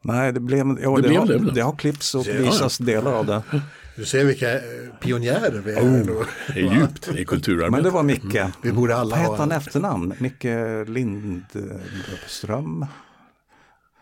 Nej, 0.05 0.33
det 0.33 0.41
blev, 0.41 0.59
ja, 0.81 0.97
Det 0.97 1.03
det, 1.03 1.09
blev 1.09 1.21
har, 1.21 1.27
det 1.27 1.51
det 1.55 1.61
har 1.61 1.73
klippts 1.77 2.15
och 2.15 2.27
Ja, 2.27 2.33
visats 2.39 2.79
delar 2.79 3.13
av 3.13 3.27
det. 3.27 3.43
Du 3.97 4.05
ser 4.05 4.25
vilka 4.25 4.55
eh, 4.55 4.61
pionjärer 5.01 5.61
vi 5.65 5.73
är. 5.73 6.05
då. 6.05 6.25
Det 6.55 6.61
är 6.61 6.75
djupt, 6.75 7.09
det 7.13 7.21
är 7.21 7.25
kulturarbete. 7.25 7.71
Men 7.71 7.83
det 7.85 7.91
var 7.91 8.03
Micke. 8.03 8.37
Vi 8.63 8.73
borde 8.73 8.97
alla 8.97 9.11
Vad 9.11 9.19
hette 9.19 9.31
ha 9.31 9.37
han 9.37 9.53
efternamn? 9.53 10.13
Micke 10.19 10.45
Lindström? 10.89 12.87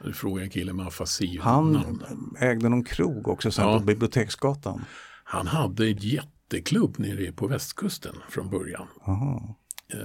Du 0.05 0.13
frågar 0.13 0.43
en 0.45 0.51
kille 0.51 0.73
med 0.73 0.87
afasi. 0.87 1.39
Han 1.43 1.73
namn. 1.73 2.35
ägde 2.41 2.69
någon 2.69 2.85
krog 2.85 3.29
också 3.29 3.51
sen 3.51 3.69
Ja. 3.69 3.79
på 3.79 3.85
Biblioteksgatan. 3.85 4.85
Han 5.25 5.47
hade 5.47 5.87
en 5.87 5.97
jätteklubb 5.97 6.99
nere 6.99 7.33
på 7.33 7.47
västkusten 7.47 8.15
från 8.29 8.51
början. 8.51 8.87
Aha. 9.07 9.57
Eh, 9.93 9.99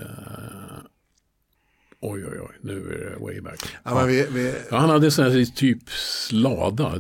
oj, 2.02 2.26
oj, 2.26 2.40
oj, 2.42 2.56
nu 2.62 2.74
är 2.74 3.10
det 3.10 3.26
way 3.26 3.42
back. 3.42 3.60
Ja, 3.84 3.96
men 3.96 4.08
vi, 4.08 4.28
vi, 4.30 4.54
Ja, 4.72 4.78
han 4.78 4.90
hade 4.90 5.12
sån 5.12 5.26
här 5.26 5.56
typ 5.56 5.80
Lada, 6.32 6.94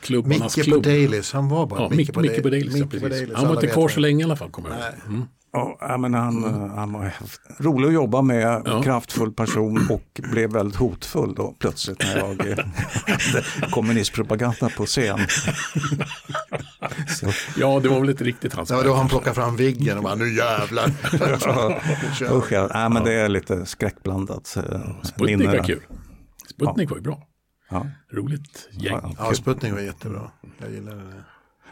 klubbarnas 0.00 0.56
Micke 0.56 0.66
på 0.66 0.70
klubb. 0.70 0.82
Dailys, 0.82 1.32
han 1.32 1.48
var 1.48 1.66
bara 1.66 1.80
Ja, 1.80 1.88
Micke, 1.88 2.16
Micke 2.16 2.42
på 2.42 2.50
Dailys, 2.50 2.76
ja, 2.76 2.86
Micke 2.92 3.00
på 3.00 3.36
Han 3.36 3.48
var 3.48 3.54
inte 3.54 3.66
kvar 3.66 3.88
så 3.88 4.00
länge 4.00 4.20
i 4.20 4.24
alla 4.24 4.36
fall, 4.36 4.50
kommer 4.50 4.70
jag 4.70 4.78
ihåg. 4.78 4.94
Mm. 5.06 5.24
Ja, 5.52 5.76
ja, 5.80 5.96
men 5.98 6.14
han, 6.14 6.44
eh, 6.44 6.74
han 6.74 6.92
var 6.92 7.12
rolig 7.58 7.88
att 7.88 7.94
jobba 7.94 8.22
med, 8.22 8.62
Ja. 8.64 8.82
kraftfull 8.82 9.32
person 9.32 9.86
och 9.90 10.20
blev 10.32 10.52
väldigt 10.52 10.76
hotfull 10.76 11.34
då 11.34 11.56
plötsligt 11.58 11.98
när 11.98 12.16
jag 12.16 12.30
eh, 12.48 12.56
hade 12.56 13.44
kommunistpropaganda 13.70 14.68
på 14.76 14.86
scen. 14.86 15.18
Så, 17.08 17.26
Ja, 17.56 17.80
det 17.82 17.88
var 17.88 18.00
väl 18.00 18.10
inte 18.10 18.24
riktigt 18.24 18.52
hans 18.54 18.70
var 18.70 18.84
då 18.84 18.94
han 18.94 19.08
plockade 19.08 19.34
fram 19.34 19.56
Viggen 19.56 19.96
och 19.96 20.02
bara 20.04 20.14
nu 20.14 20.34
jävlar. 20.36 20.88
Kör. 22.18 22.36
usch, 22.38 22.52
ja, 22.52 22.68
nej, 22.74 22.90
men 22.90 23.04
det 23.04 23.12
är 23.12 23.28
lite 23.28 23.66
skräckblandat. 23.66 24.56
eh, 24.56 25.02
Sputnik 25.02 25.46
var 25.48 25.64
kul. 25.64 25.82
Sputnik 26.50 26.90
var 26.90 26.96
ju 26.96 27.02
bra. 27.02 27.22
Ja. 27.70 27.86
Roligt 28.12 28.68
gäng. 28.72 28.92
Ja, 29.02 29.14
Ja, 29.18 29.34
Sputnik 29.34 29.72
var 29.72 29.80
jättebra. 29.80 30.30
Jag 30.58 30.70
gillar 30.70 30.94
det. 30.94 31.24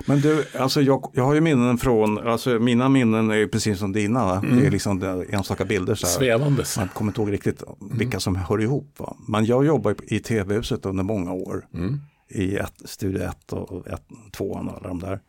Men 0.04 0.20
du, 0.20 0.44
alltså 0.58 0.82
jag, 0.82 1.10
jag 1.14 1.24
har 1.24 1.34
ju 1.34 1.40
minnen 1.40 1.78
från, 1.78 2.28
alltså 2.28 2.50
mina 2.58 2.88
minnen 2.88 3.30
är 3.30 3.34
ju 3.34 3.48
precis 3.48 3.78
som 3.78 3.92
dina. 3.92 4.24
Va? 4.26 4.44
Det 4.58 4.66
är 4.66 4.70
liksom 4.70 4.98
det- 5.00 5.24
enstaka 5.30 5.64
bilder 5.64 5.94
så 5.94 6.06
här. 6.06 6.14
Svävandes. 6.14 6.76
Man 6.78 6.88
kommer 6.88 7.10
inte 7.10 7.20
ihåg 7.20 7.32
riktigt 7.32 7.62
vilka 7.90 8.20
som 8.20 8.36
hör 8.36 8.62
ihop. 8.62 8.94
Va? 8.98 9.16
Men 9.28 9.44
jag 9.44 9.66
jobbade 9.66 9.96
i 10.14 10.20
tv-huset 10.20 10.86
under 10.86 11.04
många 11.04 11.32
år. 11.32 11.66
Mm. 11.74 12.00
I 12.28 12.56
ett, 12.56 12.82
Studio 12.84 13.22
1 13.22 13.52
och 13.52 13.86
ett, 13.88 14.02
tvåan 14.32 14.68
och 14.68 14.76
alla 14.76 14.88
de 14.88 14.98
där. 15.00 15.20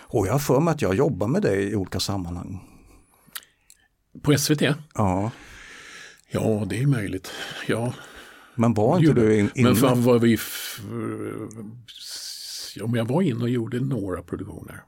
Och 0.00 0.26
jag 0.26 0.32
har 0.32 0.38
för 0.38 0.60
mig 0.60 0.72
att 0.74 0.82
jag 0.82 0.94
jobbar 0.94 1.26
med 1.26 1.42
dig 1.42 1.62
i 1.72 1.76
olika 1.76 2.00
sammanhang. 2.00 2.60
På 4.22 4.38
SVT? 4.38 4.62
Ja, 4.94 5.30
Ja, 6.34 6.62
det 6.66 6.82
är 6.82 6.86
möjligt. 6.86 7.30
Ja, 7.66 7.92
men 8.54 8.74
var 8.74 8.96
inte 8.96 9.06
gjorde- 9.06 9.20
du 9.20 9.38
in, 9.38 9.50
inne? 9.54 9.68
Men 9.68 9.76
fan 9.76 10.02
var 10.02 10.18
vi... 10.18 10.38
Men 12.80 12.94
jag 12.94 13.04
var 13.08 13.22
inne 13.22 13.42
och 13.42 13.48
gjorde 13.50 13.80
några 13.80 14.22
produktioner. 14.22 14.82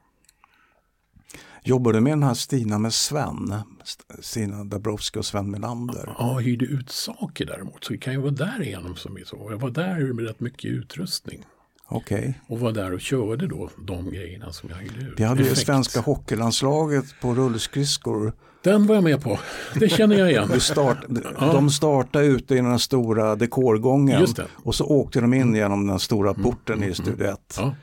Jobbar 1.63 1.93
du 1.93 1.99
med 2.01 2.11
den 2.11 2.23
här 2.23 2.33
Stina 2.33 2.77
med 2.79 2.93
Sven? 2.93 3.53
St- 3.83 4.03
Stina 4.23 4.63
Dabrowski 4.63 5.19
och 5.19 5.25
Sven 5.25 5.51
Melander? 5.51 6.15
Ja, 6.17 6.37
hyrde 6.37 6.65
ut 6.65 6.89
saker 6.89 7.45
däremot. 7.45 7.83
Så 7.83 7.93
vi 7.93 7.99
kan 7.99 8.13
ju 8.13 8.19
vara 8.19 8.31
där 8.31 8.61
igenom 8.63 8.95
som 8.95 9.15
vi 9.15 9.25
så. 9.25 9.47
Jag 9.51 9.57
var 9.57 9.69
där 9.69 10.13
med 10.13 10.25
rätt 10.27 10.39
mycket 10.39 10.65
utrustning. 10.65 11.45
Okej. 11.87 12.41
Och 12.47 12.59
var 12.59 12.71
där 12.71 12.93
och 12.93 13.01
körde 13.01 13.47
då 13.47 13.69
de 13.87 14.09
grejerna 14.11 14.51
som 14.51 14.69
jag 14.69 14.77
hyrde 14.77 15.01
ut. 15.11 15.19
Vi 15.19 15.23
hade 15.23 15.41
ju 15.43 15.47
Effekt. 15.51 15.65
svenska 15.67 15.99
hockeylandslaget 15.99 17.05
på 17.21 17.33
rullskridskor. 17.33 18.33
Den 18.65 18.87
var 18.87 18.95
jag 18.95 19.03
med 19.03 19.21
på. 19.23 19.39
Det 19.79 19.89
känner 19.89 20.15
jag 20.15 20.31
igen. 20.31 20.59
Start, 20.59 20.97
De 21.39 21.69
startade 21.69 22.25
ute 22.25 22.55
i 22.55 22.57
den 22.57 22.79
stora 22.79 23.35
dekorgången 23.35 24.25
det. 24.35 24.45
och 24.55 24.75
så 24.75 24.85
åkte 24.85 25.21
de 25.21 25.33
in 25.33 25.55
genom 25.55 25.87
den 25.87 25.99
stora 25.99 26.33
porten 26.33 26.83
i 26.83 26.93
Studio 26.93 27.27
1. 27.27 27.55
Ja, 27.57 27.75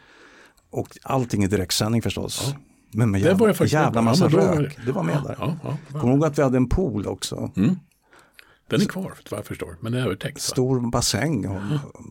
Och 0.70 0.88
allting 1.02 1.44
i 1.44 1.46
direktsändning 1.46 2.02
förstås. 2.02 2.54
Men 2.92 3.10
med 3.10 3.22
det 3.22 3.34
var 3.34 3.48
jävla, 3.48 3.66
jävla 3.66 4.02
massa 4.02 4.28
Ja, 4.32 4.38
rök. 4.38 4.78
Du 4.86 4.92
var 4.92 5.02
med 5.02 5.22
där. 5.24 5.36
Ja, 5.38 5.56
ja, 5.62 5.76
ja. 5.92 6.00
Kommer 6.00 6.14
ihåg 6.14 6.24
att 6.24 6.38
vi 6.38 6.42
hade 6.42 6.56
en 6.56 6.68
pool 6.68 7.06
också? 7.06 7.50
Den 8.70 8.80
är 8.80 8.84
kvar 8.84 9.14
vad 9.30 9.38
jag 9.38 9.46
förstår. 9.46 9.76
Men 9.80 9.92
den 9.92 10.00
är 10.00 10.06
övertäckt. 10.06 10.40
Stor 10.40 10.90
bassäng 10.90 11.46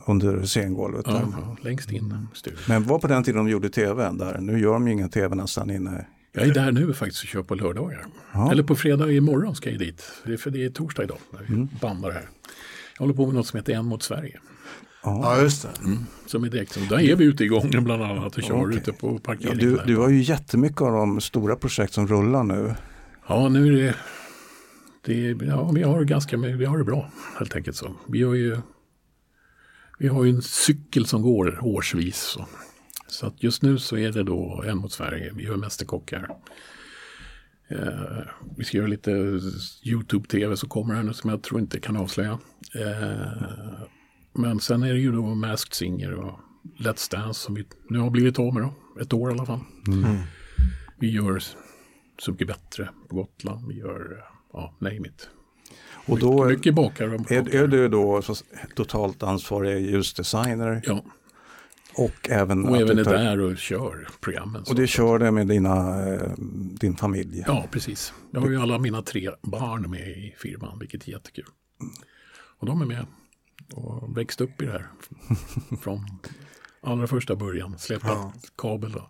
under 0.05 0.45
scengolvet. 0.45 1.05
Ja, 1.07 1.21
ja, 1.31 1.55
längst 1.61 1.91
in 1.91 2.27
studion. 2.33 2.59
Men 2.67 2.83
var 2.83 2.99
på 2.99 3.07
den 3.07 3.23
tiden 3.23 3.45
de 3.45 3.51
gjorde 3.51 3.69
tv 3.69 4.11
där. 4.13 4.37
Nu 4.37 4.59
gör 4.59 4.73
de 4.73 4.87
ju 4.87 4.93
ingen 4.93 5.09
tv 5.09 5.35
nästan 5.35 5.69
inne. 5.69 6.05
Jag 6.33 6.47
är 6.47 6.53
där 6.53 6.71
nu 6.71 6.93
faktiskt 6.93 7.23
och 7.23 7.27
kör 7.27 7.43
på 7.43 7.55
lördagar. 7.55 8.05
Eller 8.51 8.63
på 8.63 8.75
fredag 8.75 9.11
imorgon 9.11 9.55
ska 9.55 9.69
jag 9.69 9.79
dit. 9.79 10.03
Det 10.25 10.33
är, 10.33 10.37
för 10.37 10.51
det 10.51 10.65
är 10.65 10.69
torsdag 10.69 11.03
idag 11.03 11.17
när 11.33 11.39
vi 11.39 11.53
Mm. 11.53 11.69
bandar 11.81 12.11
här. 12.11 12.29
Jag 12.97 12.99
håller 13.03 13.13
på 13.13 13.25
med 13.25 13.35
något 13.35 13.47
som 13.47 13.57
heter 13.57 13.73
En 13.73 13.85
mot 13.85 14.03
Sverige. 14.03 14.39
Ja, 15.03 15.41
just 15.41 15.63
det. 15.63 15.69
Som 16.25 16.43
är 16.43 16.49
direkt, 16.49 16.71
som- 16.73 16.87
där 16.87 16.99
är 16.99 17.15
vi 17.15 17.25
ute 17.25 17.43
i 17.43 17.47
gången 17.47 17.83
bland 17.83 18.03
annat 18.03 18.37
och 18.37 18.43
kör 18.43 18.65
Okej. 18.67 18.77
ute 18.77 18.91
på 18.93 19.07
Ja, 19.13 19.19
parkeringen. 19.23 19.57
du, 19.57 19.75
där. 19.75 19.85
du 19.85 19.97
har 19.97 20.09
ju 20.09 20.21
jättemycket 20.21 20.81
av 20.81 20.91
de 20.91 21.21
stora 21.21 21.55
projekt 21.55 21.93
som 21.93 22.07
rullar 22.07 22.43
nu. 22.43 22.75
Ja, 23.27 23.49
nu 23.49 23.67
är 23.67 23.71
det, 23.81 25.35
det 25.37 25.45
ja, 25.45 25.71
vi 25.71 25.83
har 25.83 26.03
ganska, 26.03 26.37
vi 26.37 26.65
har 26.65 26.77
det 26.77 26.83
bra 26.83 27.11
helt 27.39 27.55
enkelt 27.55 27.77
så. 27.77 27.95
Vi 28.07 28.23
har 28.23 28.33
ju, 28.33 28.57
vi 29.99 30.07
har 30.07 30.23
ju 30.23 30.29
en 30.29 30.41
cykel 30.41 31.05
som 31.05 31.21
går 31.21 31.59
årsvis. 31.61 32.17
Så, 32.17 32.45
så 33.11 33.27
att 33.27 33.43
just 33.43 33.61
nu 33.61 33.79
så 33.79 33.97
är 33.97 34.11
det 34.11 34.23
då 34.23 34.63
en 34.67 34.77
mot 34.77 34.91
Sverige. 34.91 35.31
Vi 35.35 35.43
gör 35.43 35.55
Mästerkockar. 35.57 36.29
Eh, 37.67 38.19
vi 38.57 38.63
ska 38.63 38.77
göra 38.77 38.87
lite 38.87 39.11
YouTube-tv 39.83 40.57
som 40.57 40.69
kommer 40.69 40.93
här 40.95 41.03
nu 41.03 41.13
som 41.13 41.29
jag 41.29 41.41
tror 41.43 41.59
inte 41.61 41.79
kan 41.79 41.97
avslöja. 41.97 42.39
Eh, 42.75 43.81
Men 44.33 44.59
sen 44.59 44.83
är 44.83 44.93
det 44.93 44.99
ju 44.99 45.11
då 45.11 45.35
Masked 45.35 45.73
Singer 45.73 46.13
och 46.13 46.39
Let's 46.77 47.11
Dance 47.11 47.39
som 47.41 47.55
vi 47.55 47.65
nu 47.89 47.99
har 47.99 48.09
blivit 48.09 48.39
av 48.39 48.53
med 48.53 48.63
då. 48.63 49.01
Ett 49.01 49.13
år 49.13 49.29
i 49.29 49.33
alla 49.33 49.45
fall. 49.45 49.59
Vi 50.99 51.11
gör 51.11 51.43
Så 52.19 52.31
mycket 52.31 52.47
bättre 52.47 52.89
på 53.09 53.15
Gotland. 53.15 53.67
Vi 53.67 53.79
gör, 53.79 54.11
eh, 54.11 54.23
ja, 54.53 54.73
name 54.79 55.07
it. 55.07 55.29
Och 56.05 56.19
då 56.19 56.45
mycket, 56.45 56.57
mycket 56.57 56.75
bakar. 56.75 57.13
och 57.13 57.31
är, 57.31 57.55
är 57.55 57.67
du 57.67 57.87
då 57.87 58.21
totalt 58.75 59.23
ansvarig 59.23 59.81
ljusdesigner 59.91 60.81
Ja, 60.85 61.03
och 61.95 62.29
även 62.29 62.65
och 62.65 62.75
att 62.75 62.81
även 62.81 62.95
du 62.95 63.01
är 63.01 63.05
tar- 63.05 63.13
där 63.13 63.39
och 63.39 63.57
kör 63.57 64.07
programmen. 64.21 64.63
Och 64.69 64.75
du 64.75 64.87
kör 64.87 65.19
det 65.19 65.31
med 65.31 65.47
dina, 65.47 66.05
eh, 66.13 66.31
din 66.79 66.95
familj? 66.95 67.43
Ja, 67.47 67.65
precis. 67.71 68.13
Jag 68.31 68.41
har 68.41 68.49
ju 68.49 68.61
alla 68.61 68.79
mina 68.79 69.01
tre 69.01 69.29
barn 69.41 69.89
med 69.89 70.07
i 70.09 70.35
firman, 70.37 70.79
vilket 70.79 71.07
är 71.07 71.11
jättekul. 71.11 71.45
Och 72.59 72.65
de 72.67 72.81
är 72.81 72.85
med 72.85 73.05
och 73.73 74.17
växt 74.17 74.41
upp 74.41 74.61
i 74.61 74.65
det 74.65 74.71
här 74.71 74.87
från 75.81 76.05
allra 76.81 77.07
första 77.07 77.35
början. 77.35 77.77
Släpat 77.79 78.11
Ja. 78.11 78.33
kabel 78.57 78.95
och 78.95 79.07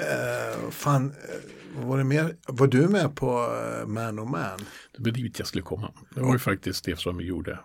Eh, 0.00 0.70
fan, 0.70 1.06
eh, 1.10 1.84
var, 1.86 1.98
det 1.98 2.04
mer, 2.04 2.36
var 2.48 2.66
du 2.66 2.88
med 2.88 3.16
på 3.16 3.48
Man 3.86 4.18
och 4.18 4.26
Man? 4.26 4.58
det 4.96 5.02
var 5.04 5.10
dit 5.10 5.38
jag 5.38 5.48
skulle 5.48 5.62
komma. 5.62 5.92
Det 6.14 6.20
var 6.20 6.32
ju 6.32 6.38
faktiskt 6.38 6.84
det 6.84 6.98
som 6.98 7.16
vi 7.16 7.24
gjorde. 7.24 7.58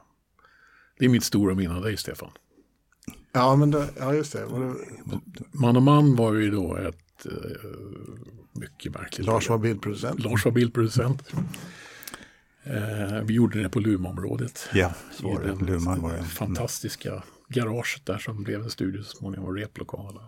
Det 1.00 1.06
är 1.06 1.10
mitt 1.10 1.24
stora 1.24 1.56
minne 1.56 1.76
av 1.76 1.82
dig, 1.82 1.98
Stefan. 1.98 2.32
Ja, 3.34 3.56
men 3.56 3.72
då, 3.72 3.86
ja 4.00 4.14
just 4.14 4.34
det. 4.34 4.40
Det 4.40 4.76
Man 5.52 5.76
och 5.76 5.84
man 5.84 6.16
var 6.16 6.34
ju 6.34 6.52
då 6.52 6.76
ett 6.76 7.26
eh, 7.26 7.32
mycket 8.52 8.94
märkligt 8.94 9.28
Lars 9.28 9.50
var 9.50 9.58
bildproducent. 9.58 10.20
Lars 10.20 10.46
var 10.46 10.52
bildproducent. 10.52 11.30
Eh, 12.64 13.22
vi 13.24 13.34
gjorde 13.34 13.64
det 13.64 13.70
på 13.70 13.80
Lumområdet. 13.80 14.70
Ja, 14.74 14.94
så 15.12 15.28
var 15.28 15.42
det. 15.42 15.48
den 15.48 15.58
Luman 15.66 16.02
var 16.02 16.14
det. 16.14 16.24
fantastiska 16.24 17.24
garaget 17.50 18.06
där 18.06 18.18
som 18.18 18.44
blev 18.44 18.62
en 18.62 18.70
studio 18.70 19.04
så 19.04 19.18
småningom 19.18 19.46
och 19.50 19.56
replokal. 19.56 20.20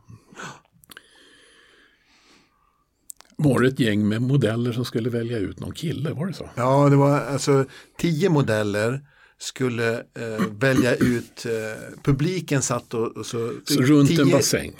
Var 3.38 3.60
det 3.60 3.68
ett 3.68 3.80
gäng 3.80 4.08
med 4.08 4.22
modeller 4.22 4.72
som 4.72 4.86
skulle 4.86 5.10
välja 5.10 5.38
ut 5.38 5.60
någon 5.60 5.74
kille, 5.74 6.12
var 6.14 6.26
det 6.28 6.34
så? 6.34 6.50
Ja, 6.56 6.90
det 6.90 6.96
var 6.96 7.20
alltså 7.20 7.66
tio 7.98 8.30
modeller 8.30 9.02
skulle 9.46 9.94
eh, 9.98 10.46
välja 10.60 10.96
ut, 10.96 11.46
eh, 11.46 12.02
publiken 12.04 12.62
satt 12.62 12.94
och, 12.94 13.18
och 13.18 13.26
så, 13.26 13.52
Så 13.66 13.82
runt 13.82 14.10
en 14.10 14.16
tio- 14.18 14.32
bassäng. 14.32 14.74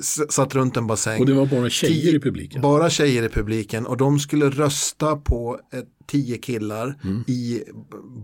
s- 0.00 0.32
Satt 0.32 0.54
runt 0.54 0.76
en 0.76 0.86
bassäng. 0.86 1.20
Och 1.20 1.26
det 1.26 1.32
var 1.34 1.46
bara 1.46 1.70
tjejer 1.70 2.02
Tio- 2.02 2.16
i 2.16 2.20
publiken. 2.20 2.60
Bara 2.62 2.90
tjejer 2.90 3.22
i 3.22 3.28
publiken 3.28 3.86
och 3.86 3.96
de 3.96 4.18
skulle 4.18 4.50
rösta 4.50 5.16
på 5.16 5.60
ett, 5.72 5.88
tio 6.06 6.38
killar 6.38 6.94
Mm. 7.04 7.24
i 7.26 7.62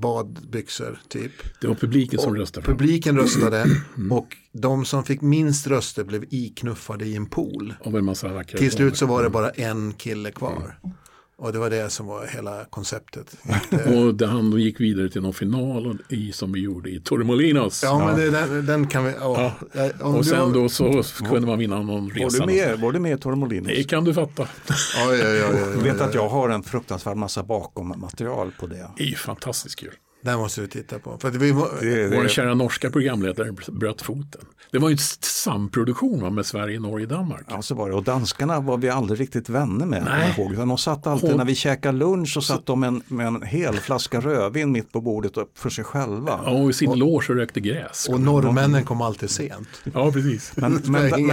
badbyxor 0.02 1.00
typ. 1.08 1.32
Det 1.60 1.66
var 1.66 1.74
publiken 1.74 2.18
som 2.20 2.36
röstade 2.36 2.64
fram. 2.66 2.76
Publiken 2.76 3.16
röstade 3.16 3.66
Mm. 3.96 4.12
och 4.12 4.36
de 4.52 4.84
som 4.84 5.04
fick 5.04 5.20
minst 5.20 5.66
röster 5.66 6.04
blev 6.04 6.24
iknuffade 6.30 7.04
i 7.06 7.16
en 7.16 7.26
pool. 7.26 7.74
Av 7.84 7.96
en 7.96 8.04
massa 8.04 8.44
Till 8.44 8.70
slut 8.70 8.96
så 8.96 9.06
var 9.06 9.22
det 9.22 9.30
bara 9.30 9.50
en 9.50 9.92
kille 9.92 10.30
kvar. 10.30 10.78
Mm. 10.84 10.96
Och 11.42 11.52
det 11.52 11.58
var 11.58 11.70
det 11.70 11.90
som 11.90 12.06
var 12.06 12.26
hela 12.26 12.64
konceptet. 12.70 13.36
Det- 13.70 13.96
Och 14.04 14.14
det 14.14 14.26
han 14.26 14.52
gick 14.52 14.80
vidare 14.80 15.08
till 15.10 15.22
någon 15.22 15.32
final 15.34 15.98
i, 16.08 16.32
som 16.32 16.52
vi 16.52 16.60
gjorde 16.60 16.90
i 16.90 17.00
Torremolinos. 17.00 17.82
Ja, 17.82 18.06
men 18.06 18.16
det, 18.16 18.30
den, 18.30 18.66
den 18.66 18.86
kan 18.86 19.04
vi... 19.04 19.12
Ja. 19.20 19.52
Ja, 19.72 19.90
om 20.00 20.14
och 20.14 20.26
sen 20.26 20.38
har- 20.38 20.52
då 20.54 20.68
så 20.68 21.02
kunde 21.28 21.46
man 21.46 21.58
vinna 21.58 21.82
någon 21.82 22.04
Var 22.04 22.10
resa. 22.24 22.46
du 22.46 22.52
med, 22.52 22.80
var 22.80 22.92
du 22.92 22.98
med 22.98 23.12
i 23.18 23.20
Torremolinos? 23.20 23.66
Det 23.68 23.84
kan 23.84 24.04
du 24.04 24.14
fatta. 24.14 24.48
Ja, 24.96 25.14
ja, 25.14 25.28
ja, 25.28 25.58
ja, 25.58 25.80
vet 25.82 26.00
att 26.00 26.14
jag 26.14 26.28
har 26.28 26.48
en 26.48 26.62
fruktansvärd 26.62 27.16
massa 27.16 27.42
bakom 27.42 27.94
material 28.00 28.52
på 28.60 28.66
det. 28.66 28.90
Det 28.96 29.02
är 29.02 29.06
ju 29.08 29.16
fantastiskt 29.16 29.76
kul. 29.78 29.94
Den 30.22 30.38
måste 30.38 30.60
du 30.60 30.66
titta 30.66 30.98
på. 30.98 31.18
För 31.18 31.30
vi 31.30 31.52
var, 31.52 31.68
det, 31.80 32.16
Vår 32.16 32.22
det 32.22 32.28
kära 32.28 32.54
norska 32.54 32.90
programledare 32.90 33.52
bröt 33.72 34.02
foten. 34.02 34.40
Det 34.72 34.78
var 34.78 34.88
ju 34.88 34.92
en 34.92 34.98
samproduktion 35.44 36.20
va, 36.22 36.30
med 36.30 36.46
Sverige, 36.46 36.80
Norge, 36.80 37.06
Danmark. 37.06 37.46
Ja, 37.48 37.62
så 37.62 37.74
var 37.74 37.88
det. 37.90 37.94
Och 37.96 38.04
danskarna 38.04 38.60
var 38.60 38.76
vi 38.78 38.88
aldrig 38.88 39.20
riktigt 39.20 39.48
vänner 39.48 39.86
med. 39.86 40.02
Nej. 40.04 40.32
kommer 40.34 40.48
jag 40.50 40.54
ihåg. 40.58 40.68
De 40.68 40.78
satt 40.78 41.06
alltid 41.06 41.28
Hon- 41.28 41.38
när 41.38 41.44
vi 41.44 41.54
käkade 41.54 41.98
lunch 41.98 42.28
så 42.32 42.40
satt 42.42 42.66
de 42.66 42.80
med 42.80 42.88
en, 42.88 43.02
med 43.08 43.26
en 43.26 43.42
hel 43.42 43.74
flaska 43.74 44.20
rödvin 44.20 44.72
mitt 44.72 44.92
på 44.92 45.00
bordet 45.00 45.36
och- 45.36 45.50
för 45.54 45.70
sig 45.70 45.84
själva. 45.84 46.40
Ja, 46.44 46.50
och 46.50 46.70
i 46.70 46.72
sin 46.72 46.98
loge 46.98 47.26
och 47.32 47.36
rökte 47.36 47.60
gräs. 47.60 48.08
och 48.08 48.20
norrmännen 48.20 48.84
kom 48.84 49.02
alltid 49.02 49.30
sent. 49.30 49.68
Ja, 49.94 50.12
precis. 50.12 50.52
Men, 50.54 50.72
men, 50.72 50.92
men, 50.92 51.18
ingen- 51.18 51.26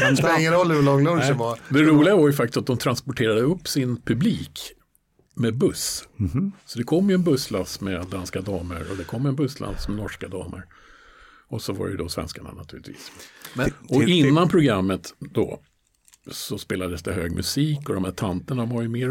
men, 0.00 0.10
Det 0.10 0.16
spelar 0.16 0.38
ingen 0.40 0.52
roll 0.52 0.70
hur 0.70 0.82
lång 0.82 1.04
lunchen 1.04 1.38
var. 1.38 1.58
Det 1.68 1.82
roliga 1.82 2.16
var 2.16 2.26
ju 2.26 2.32
faktiskt 2.32 2.56
att 2.56 2.66
de 2.66 2.76
transporterade 2.78 3.40
upp 3.40 3.68
sin 3.68 4.02
publik 4.02 4.60
med 5.34 5.54
buss. 5.58 6.08
Så 6.66 6.78
det 6.78 6.84
kom 6.84 7.08
ju 7.08 7.14
en 7.14 7.22
busslast 7.22 7.80
med 7.80 8.06
danska 8.06 8.40
damer 8.40 8.86
och 8.90 8.96
det 8.96 9.04
kom 9.04 9.26
en 9.26 9.36
busslast 9.36 9.88
med 9.88 9.96
norska 9.96 10.28
damer. 10.28 10.64
Och 11.48 11.62
så 11.62 11.72
var 11.72 11.86
det 11.86 11.90
ju 11.90 11.96
då 11.96 12.08
svenskarna 12.08 12.52
naturligtvis. 12.52 13.10
Men, 13.54 13.72
Och 13.88 14.02
innan 14.02 14.48
programmet 14.48 15.14
då 15.18 15.60
så 16.30 16.58
spelades 16.58 17.02
det 17.02 17.12
hög 17.12 17.32
musik 17.32 17.88
och 17.88 17.94
de 17.94 18.04
här 18.04 18.12
tanterna 18.12 18.64
var 18.64 18.82
ju 18.82 18.88
mer 18.88 19.08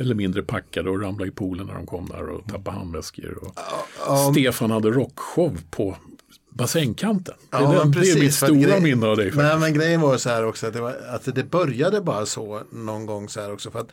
eller 0.00 0.14
mindre 0.14 0.42
packade 0.42 0.90
och 0.90 1.02
ramlade 1.02 1.28
i 1.28 1.32
poolen 1.32 1.66
när 1.66 1.74
de 1.74 1.86
kom 1.86 2.08
där 2.08 2.28
och 2.28 2.48
tappade 2.48 2.76
handväskor. 2.76 3.38
Och 3.44 3.54
Stefan 4.32 4.70
hade 4.70 4.90
rockshow 4.90 5.58
på 5.70 5.96
bassängkanten. 6.50 7.34
Det 7.50 7.56
är, 7.56 7.60
Ja, 7.60 7.72
den, 7.72 7.78
men 7.78 7.90
det 7.90 7.98
är 7.98 8.02
mitt 8.04 8.14
precis, 8.14 8.36
stora 8.36 8.80
minne 8.80 9.06
av 9.06 9.16
dig. 9.16 9.26
faktiskt. 9.26 9.42
men, 9.42 9.60
men 9.60 9.74
grejen 9.74 10.00
var 10.00 10.16
så 10.18 10.28
här 10.28 10.44
också 10.44 10.66
att 10.66 10.72
det, 10.72 10.80
var, 10.80 10.96
att 11.08 11.34
det 11.34 11.50
började 11.50 12.00
bara 12.00 12.26
så 12.26 12.62
någon 12.72 13.06
gång 13.06 13.28
så 13.28 13.40
här 13.40 13.52
också. 13.52 13.70
För 13.70 13.80
att 13.80 13.90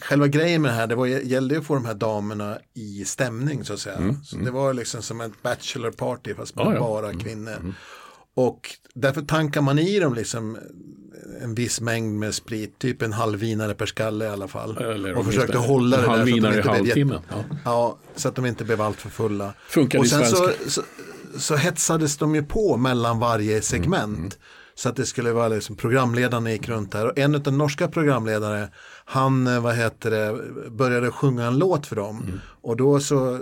själva 0.00 0.28
grejen 0.28 0.62
med 0.62 0.70
det 0.70 0.74
här, 0.74 0.86
det 0.86 0.94
var, 0.94 1.06
gällde 1.06 1.54
ju 1.54 1.60
att 1.60 1.66
få 1.66 1.74
de 1.74 1.84
här 1.84 1.94
damerna 1.94 2.58
i 2.74 3.04
stämning 3.04 3.64
så 3.64 3.72
att 3.72 3.80
säga. 3.80 4.16
så 4.24 4.36
det 4.36 4.50
var 4.50 4.74
liksom 4.74 5.02
som 5.02 5.20
ett 5.20 5.42
bachelor 5.42 5.90
party 5.90 6.34
fast 6.34 6.56
med 6.56 6.62
Mm, 6.66 6.74
ja. 6.76 6.80
bara 6.80 7.12
kvinnor. 7.12 7.74
Och 8.36 8.70
därför 8.94 9.22
tankar 9.22 9.60
man 9.60 9.78
i 9.78 9.98
dem 10.00 10.14
liksom 10.14 10.58
en 11.42 11.54
viss 11.54 11.80
mängd 11.80 12.18
med 12.18 12.34
sprit, 12.34 12.78
typ 12.78 13.02
en 13.02 13.12
halvvinare 13.12 13.74
per 13.74 13.86
skalle 13.86 14.24
i 14.24 14.28
alla 14.28 14.48
fall. 14.48 14.76
Eller 14.78 15.14
och 15.14 15.26
försökte 15.26 15.58
hålla 15.58 15.96
det 15.96 16.02
där 16.02 16.08
de 16.08 16.16
halvvinare 16.18 16.58
i 16.58 16.60
halvtimmen. 16.60 17.20
Ja. 17.30 17.44
Ja, 17.64 17.98
så 18.16 18.28
att 18.28 18.34
de 18.36 18.46
inte 18.46 18.64
blev 18.64 18.80
allt 18.80 19.00
för 19.00 19.08
fulla. 19.10 19.54
Funkar 19.68 19.98
och 19.98 20.06
sen 20.06 20.26
så, 20.26 20.50
så, 20.66 20.82
så 21.38 21.56
hetsades 21.56 22.16
de 22.16 22.34
ju 22.34 22.42
på 22.42 22.76
mellan 22.76 23.18
varje 23.18 23.62
segment. 23.62 24.18
Mm, 24.18 24.30
Så 24.74 24.88
att 24.88 24.96
det 24.96 25.06
skulle 25.06 25.32
vara 25.32 25.48
liksom 25.48 25.76
programledarna 25.76 26.52
gick 26.52 26.68
runt 26.68 26.92
där. 26.92 27.06
Och 27.06 27.18
en 27.18 27.34
av 27.34 27.42
de 27.42 27.58
norska 27.58 27.88
programledare, 27.88 28.68
han 29.04 29.46
eh, 29.46 29.60
vad 29.60 29.74
heter 29.74 30.10
det, 30.10 30.40
började 30.70 31.10
sjunga 31.10 31.44
en 31.46 31.58
låt 31.58 31.86
för 31.86 31.96
dem. 31.96 32.22
Mm. 32.22 32.40
Och 32.62 32.76
då 32.76 33.00
så, 33.00 33.40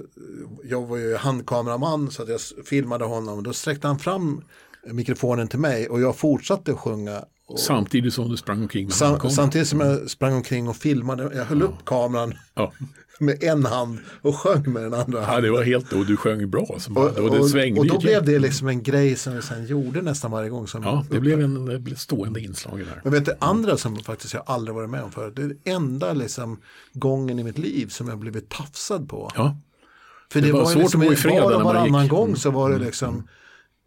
jag 0.65 0.87
var 0.87 0.97
ju 0.97 1.17
handkameraman 1.17 2.11
så 2.11 2.23
att 2.23 2.29
jag 2.29 2.41
filmade 2.65 3.05
honom. 3.05 3.43
Då 3.43 3.53
sträckte 3.53 3.87
han 3.87 3.99
fram 3.99 4.45
mikrofonen 4.87 5.49
till 5.49 5.59
mig 5.59 5.89
och 5.89 6.01
jag 6.01 6.17
fortsatte 6.17 6.75
sjunga. 6.75 7.25
Och 7.47 7.61
Samtidigt 7.61 8.15
som 8.15 8.29
du 8.29 8.37
sprang 8.37 8.63
omkring 8.63 8.91
sam, 8.91 9.31
samtidigt 9.31 9.69
som 9.69 9.81
jag 9.81 10.11
sprang 10.11 10.35
omkring 10.35 10.69
och 10.69 10.77
filmade, 10.77 11.31
jag 11.35 11.45
höll 11.45 11.63
upp 11.63 11.85
kameran 11.85 12.35
Ja. 12.55 12.73
med 13.23 13.43
en 13.45 13.65
hand 13.65 13.99
och 14.23 14.37
sjöng 14.37 14.73
med 14.73 14.83
den 14.83 14.95
andra 14.95 15.21
ja, 15.21 15.41
det 15.41 15.51
var 15.51 15.63
helt, 15.63 15.93
och 15.93 16.07
du 16.07 16.17
sjöng 16.17 16.51
bra. 16.51 16.67
Så 16.79 16.91
bara, 16.91 17.11
Och, 17.11 17.19
och, 17.19 17.37
det 17.37 17.45
svängde 17.45 17.81
och 17.81 17.87
då 17.87 17.99
blev 17.99 18.25
det 18.25 18.39
liksom 18.39 18.69
en 18.69 18.83
grej 18.83 19.17
som 19.17 19.35
vi 19.35 19.43
sen 19.43 19.67
gjorde 19.67 20.03
nästan 20.03 20.31
varje 20.31 20.49
gång. 20.49 20.67
Som 20.67 20.83
Ja, 20.83 21.05
det 21.11 21.21
blev 21.21 21.41
en 21.41 21.65
det 21.65 21.79
blev 21.79 21.97
stående 21.97 22.41
inslag 22.41 22.79
här. 22.79 23.01
Men 23.05 23.13
vet 23.13 23.25
du, 23.25 23.33
andra 23.39 23.77
som 23.77 23.97
faktiskt 23.97 24.35
jag 24.35 24.43
aldrig 24.47 24.75
varit 24.75 24.91
med 24.91 25.03
om 25.03 25.13
förut. 25.13 25.37
Det 25.37 25.43
är 25.43 25.49
den 25.49 25.59
enda 25.65 26.13
liksom 26.13 26.61
gången 26.93 27.39
i 27.39 27.45
mitt 27.45 27.59
liv 27.59 27.87
som 27.87 28.09
jag 28.09 28.19
blivit 28.19 28.49
tafsad 28.49 29.09
på. 29.09 29.31
Ja, 29.35 29.57
För 30.33 30.41
det 30.41 30.47
det, 30.47 30.53
var 30.53 30.61
var, 30.61 30.67
svårt 30.67 30.83
liksom 30.83 31.01
att 31.01 31.07
gå 31.07 31.13
i 31.13 31.17
fred 31.17 31.43
var 31.43 31.53
och 31.53 31.63
varannan 31.63 31.85
gick. 31.85 31.95
Mm. 31.95 32.09
gång 32.09 32.37
så 32.37 32.51
var 32.51 32.71
det 32.71 32.79
liksom 32.79 33.29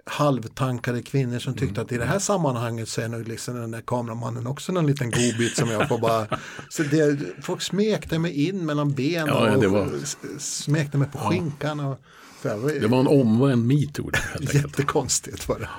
halvtankade 0.06 1.02
kvinnor 1.02 1.40
som 1.40 1.54
tyckte 1.54 1.82
att 1.82 1.92
i 1.92 1.98
det 1.98 2.06
här 2.06 2.20
sammanhanget 2.20 2.90
så 2.90 3.02
är 3.02 3.08
nog 3.08 3.28
liksom 3.28 3.56
den 3.56 3.72
där 3.72 3.82
kameramannen 3.82 4.48
också 4.48 4.72
någon 4.72 4.88
liten 4.88 5.12
godbit 5.12 5.56
som 5.58 5.70
jag 5.70 5.88
får 5.88 5.98
bara 6.00 6.28
så 6.70 6.84
det, 6.84 7.20
folk 7.44 7.62
smekte 7.62 8.20
mig 8.20 8.48
in 8.48 8.66
mellan 8.66 8.92
benen 8.94 9.28
Ja, 9.28 9.58
ja, 9.64 9.70
var- 9.70 9.82
och 9.86 9.94
s- 10.04 10.18
smekte 10.64 10.98
mig 10.98 11.08
på 11.12 11.18
skinkan 11.18 11.80
och 11.80 12.00
var 12.42 12.80
det 12.80 12.88
var 12.88 13.00
en 13.00 13.08
omvänd 13.08 13.66
metoo 13.68 14.12
jättekonstigt 14.54 15.50
var 15.50 15.60
det. 15.60 15.70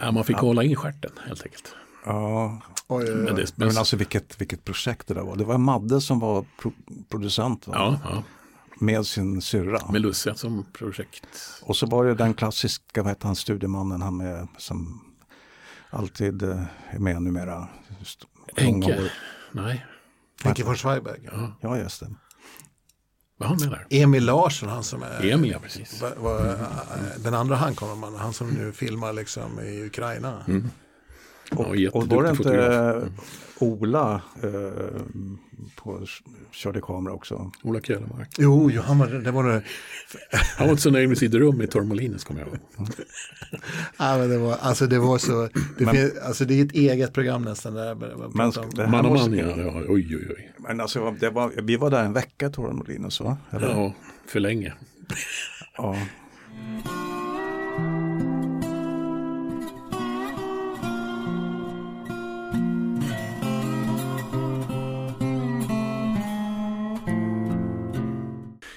Ja, 0.00 0.12
man 0.12 0.24
fick 0.24 0.36
hålla 0.36 0.62
in 0.62 0.76
stjärten 0.76 1.10
helt 1.26 1.42
enkelt. 1.42 1.74
ja, 2.04 2.60
Oj. 2.88 3.14
Men 3.14 3.34
det, 3.36 3.52
men 3.56 3.78
alltså 3.78 3.96
vilket, 3.96 4.40
vilket 4.40 4.64
projekt 4.64 5.06
det 5.06 5.14
där 5.14 5.22
var. 5.22 5.36
Det 5.36 5.44
var 5.44 5.58
Madde 5.58 6.00
som 6.00 6.18
var 6.18 6.44
pro 6.62 6.72
producent 7.08 7.66
va? 7.66 7.74
ja, 7.76 7.98
ja, 8.14 8.22
med 8.82 9.06
sin 9.06 9.42
syrra. 9.42 9.92
med 9.92 10.00
Lucia 10.00 10.34
som 10.34 10.66
projekt. 10.72 11.26
Och 11.62 11.76
så 11.76 11.86
var 11.86 12.04
det 12.04 12.14
den 12.14 12.34
klassiska, 12.34 13.02
vad 13.02 13.10
heter 13.10 13.26
han, 13.26 13.36
studiemannen, 13.36 14.02
han 14.02 14.16
med, 14.16 14.48
som 14.58 15.04
alltid 15.90 16.42
eh, 16.42 16.62
är 16.90 16.98
med 16.98 17.22
numera. 17.22 17.68
Henke? 18.56 19.02
år. 19.02 19.12
Nej, 19.52 19.86
Henke 20.42 20.64
von 20.64 20.76
Zweigbergk. 20.76 21.22
Ja, 21.60 21.78
just 21.78 22.00
det. 22.00 22.14
var 23.36 23.46
han 23.46 23.58
med 23.60 23.70
där? 23.70 23.86
Emil 23.90 24.24
Larsson, 24.24 24.68
han 24.68 24.84
som 24.84 25.02
är 25.02 25.24
Emil, 25.24 25.50
ja 25.50 25.58
precis. 25.58 26.02
var, 26.02 26.14
var, 26.16 26.58
den 27.18 27.34
andra 27.34 27.56
handkameramannen, 27.56 28.20
han 28.20 28.32
som 28.32 28.50
nu 28.50 28.72
filmar 28.72 29.12
liksom 29.12 29.60
i 29.60 29.86
Ukraina. 29.86 30.44
Ja, 31.50 31.90
Och 31.92 32.06
var 32.08 32.22
det 32.22 32.30
inte 32.30 32.36
fotograf. 32.42 33.02
eh, 33.02 33.08
Ola 33.58 34.22
eh, 34.42 35.00
på, 35.76 36.06
körde 36.50 36.80
kamera 36.80 37.14
också? 37.14 37.50
Ola 37.62 37.80
Källemark. 37.80 38.28
Jo, 38.38 38.70
jo, 38.70 38.82
han 38.82 38.98
var, 38.98 39.06
det 39.06 39.30
var 39.30 39.44
det. 39.44 39.62
Han 40.56 40.66
var 40.66 40.70
inte 40.70 40.82
så 40.82 40.90
nöjd 40.90 41.08
med 41.08 41.18
sitt 41.18 41.34
rum 41.34 41.62
i 41.62 41.66
Torremolinos 41.66 42.24
kommer 42.24 42.40
jag 42.40 42.48
ihåg. 42.48 42.58
Ja, 43.98 44.18
men 44.18 44.28
det 44.28 44.38
var, 44.38 44.56
alltså 44.60 44.86
det 44.86 44.98
var 44.98 45.18
så, 45.18 45.48
det, 45.78 45.86
finns, 45.86 46.18
alltså 46.18 46.44
det 46.44 46.60
är 46.60 46.64
ett 46.64 46.72
eget 46.72 47.12
program 47.12 47.42
nästan. 47.42 47.74
Där, 47.74 47.94
Men 47.94 48.08
men, 48.34 48.52
det 48.76 48.86
Man 48.86 49.06
och 49.06 49.12
man, 49.12 49.34
ja, 49.38 49.46
ja. 49.56 49.82
Oj, 49.88 50.16
oj, 50.16 50.26
oj. 50.30 50.52
Men 50.58 50.80
alltså, 50.80 51.10
det 51.20 51.30
var, 51.30 51.52
vi 51.62 51.76
var 51.76 51.90
där 51.90 52.04
en 52.04 52.12
vecka 52.12 52.50
Torremolinos 52.50 53.20
va? 53.20 53.36
Eller? 53.50 53.68
Ja, 53.68 53.94
för 54.26 54.40
länge. 54.40 54.72
Ja. 55.76 55.96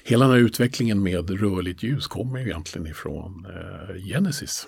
Hela 0.08 0.26
den 0.26 0.34
här 0.34 0.41
utvecklingen 0.41 1.03
med 1.03 1.30
rörligt 1.30 1.84
ljus 1.84 2.08
kommer 2.08 2.39
ju 2.39 2.45
egentligen 2.45 2.88
ifrån 2.88 3.45
eh, 3.45 3.95
Genesis. 3.95 4.68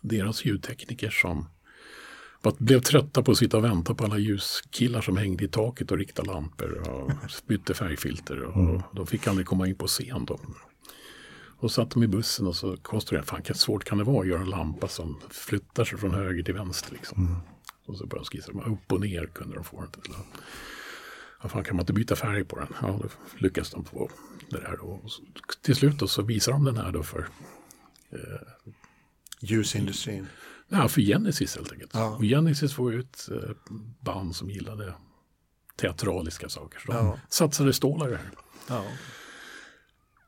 Deras 0.00 0.44
ljudtekniker 0.44 1.10
som 1.10 1.46
blev 2.58 2.80
trötta 2.80 3.22
på 3.22 3.30
att 3.30 3.38
sitta 3.38 3.56
och 3.56 3.64
vänta 3.64 3.94
på 3.94 4.04
alla 4.04 4.18
ljuskillar 4.18 5.00
som 5.00 5.16
hängde 5.16 5.44
i 5.44 5.48
taket 5.48 5.90
och 5.90 5.98
riktade 5.98 6.32
lampor 6.32 6.88
och 6.88 7.12
bytte 7.46 7.74
färgfilter. 7.74 8.42
Och 8.42 8.82
De 8.92 9.06
fick 9.06 9.26
aldrig 9.26 9.46
komma 9.46 9.66
in 9.66 9.74
på 9.74 9.86
scen. 9.86 10.24
Då. 10.24 10.40
Och 11.58 11.70
satt 11.70 11.90
de 11.90 12.02
i 12.02 12.08
bussen 12.08 12.46
och 12.46 12.56
så 12.56 12.76
konstruerade 12.76 13.26
fan 13.26 13.42
hur 13.44 13.54
svårt 13.54 13.84
kan 13.84 13.98
det 13.98 14.04
vara 14.04 14.20
att 14.20 14.28
göra 14.28 14.40
en 14.40 14.50
lampa 14.50 14.88
som 14.88 15.20
flyttar 15.30 15.84
sig 15.84 15.98
från 15.98 16.14
höger 16.14 16.42
till 16.42 16.54
vänster. 16.54 16.92
Liksom. 16.92 17.36
Och 17.86 17.96
så 17.96 18.06
började 18.06 18.28
de 18.30 18.36
skissa, 18.36 18.52
upp 18.52 18.92
och 18.92 19.00
ner 19.00 19.26
kunde 19.26 19.54
de 19.54 19.64
få 19.64 19.80
det 19.80 20.02
till. 20.02 20.14
Ja, 21.42 21.48
fan, 21.48 21.64
kan 21.64 21.76
man 21.76 21.82
inte 21.82 21.92
byta 21.92 22.16
färg 22.16 22.44
på 22.44 22.56
den? 22.58 22.68
Ja, 22.82 22.98
då 23.02 23.08
lyckas 23.38 23.70
de 23.70 23.84
få 23.84 24.10
det 24.50 24.56
där. 24.56 24.76
Så, 25.06 25.22
till 25.62 25.76
slut 25.76 25.98
då, 25.98 26.08
så 26.08 26.22
visar 26.22 26.52
de 26.52 26.64
den 26.64 26.76
här 26.76 26.92
då 26.92 27.02
för, 27.02 27.28
ljusindustrin. 29.40 30.26
ja, 30.68 30.88
för 30.88 31.00
Genesis 31.00 31.56
helt 31.56 31.72
enkelt. 31.72 31.90
Ja. 31.94 32.16
Och 32.16 32.22
Genesis 32.22 32.78
var 32.78 32.90
ju 32.90 33.00
ett 33.00 33.28
eh, 33.30 33.50
band 34.00 34.36
som 34.36 34.50
gillade 34.50 34.94
teatraliska 35.80 36.48
saker. 36.48 36.80
Så 36.86 36.92
de 36.92 37.06
Ja. 37.06 37.18
satsade 37.28 37.72
stålar 37.72 38.08
i 38.08 38.10
det 38.10 38.16
här. 38.16 38.30
Ja. 38.68 38.84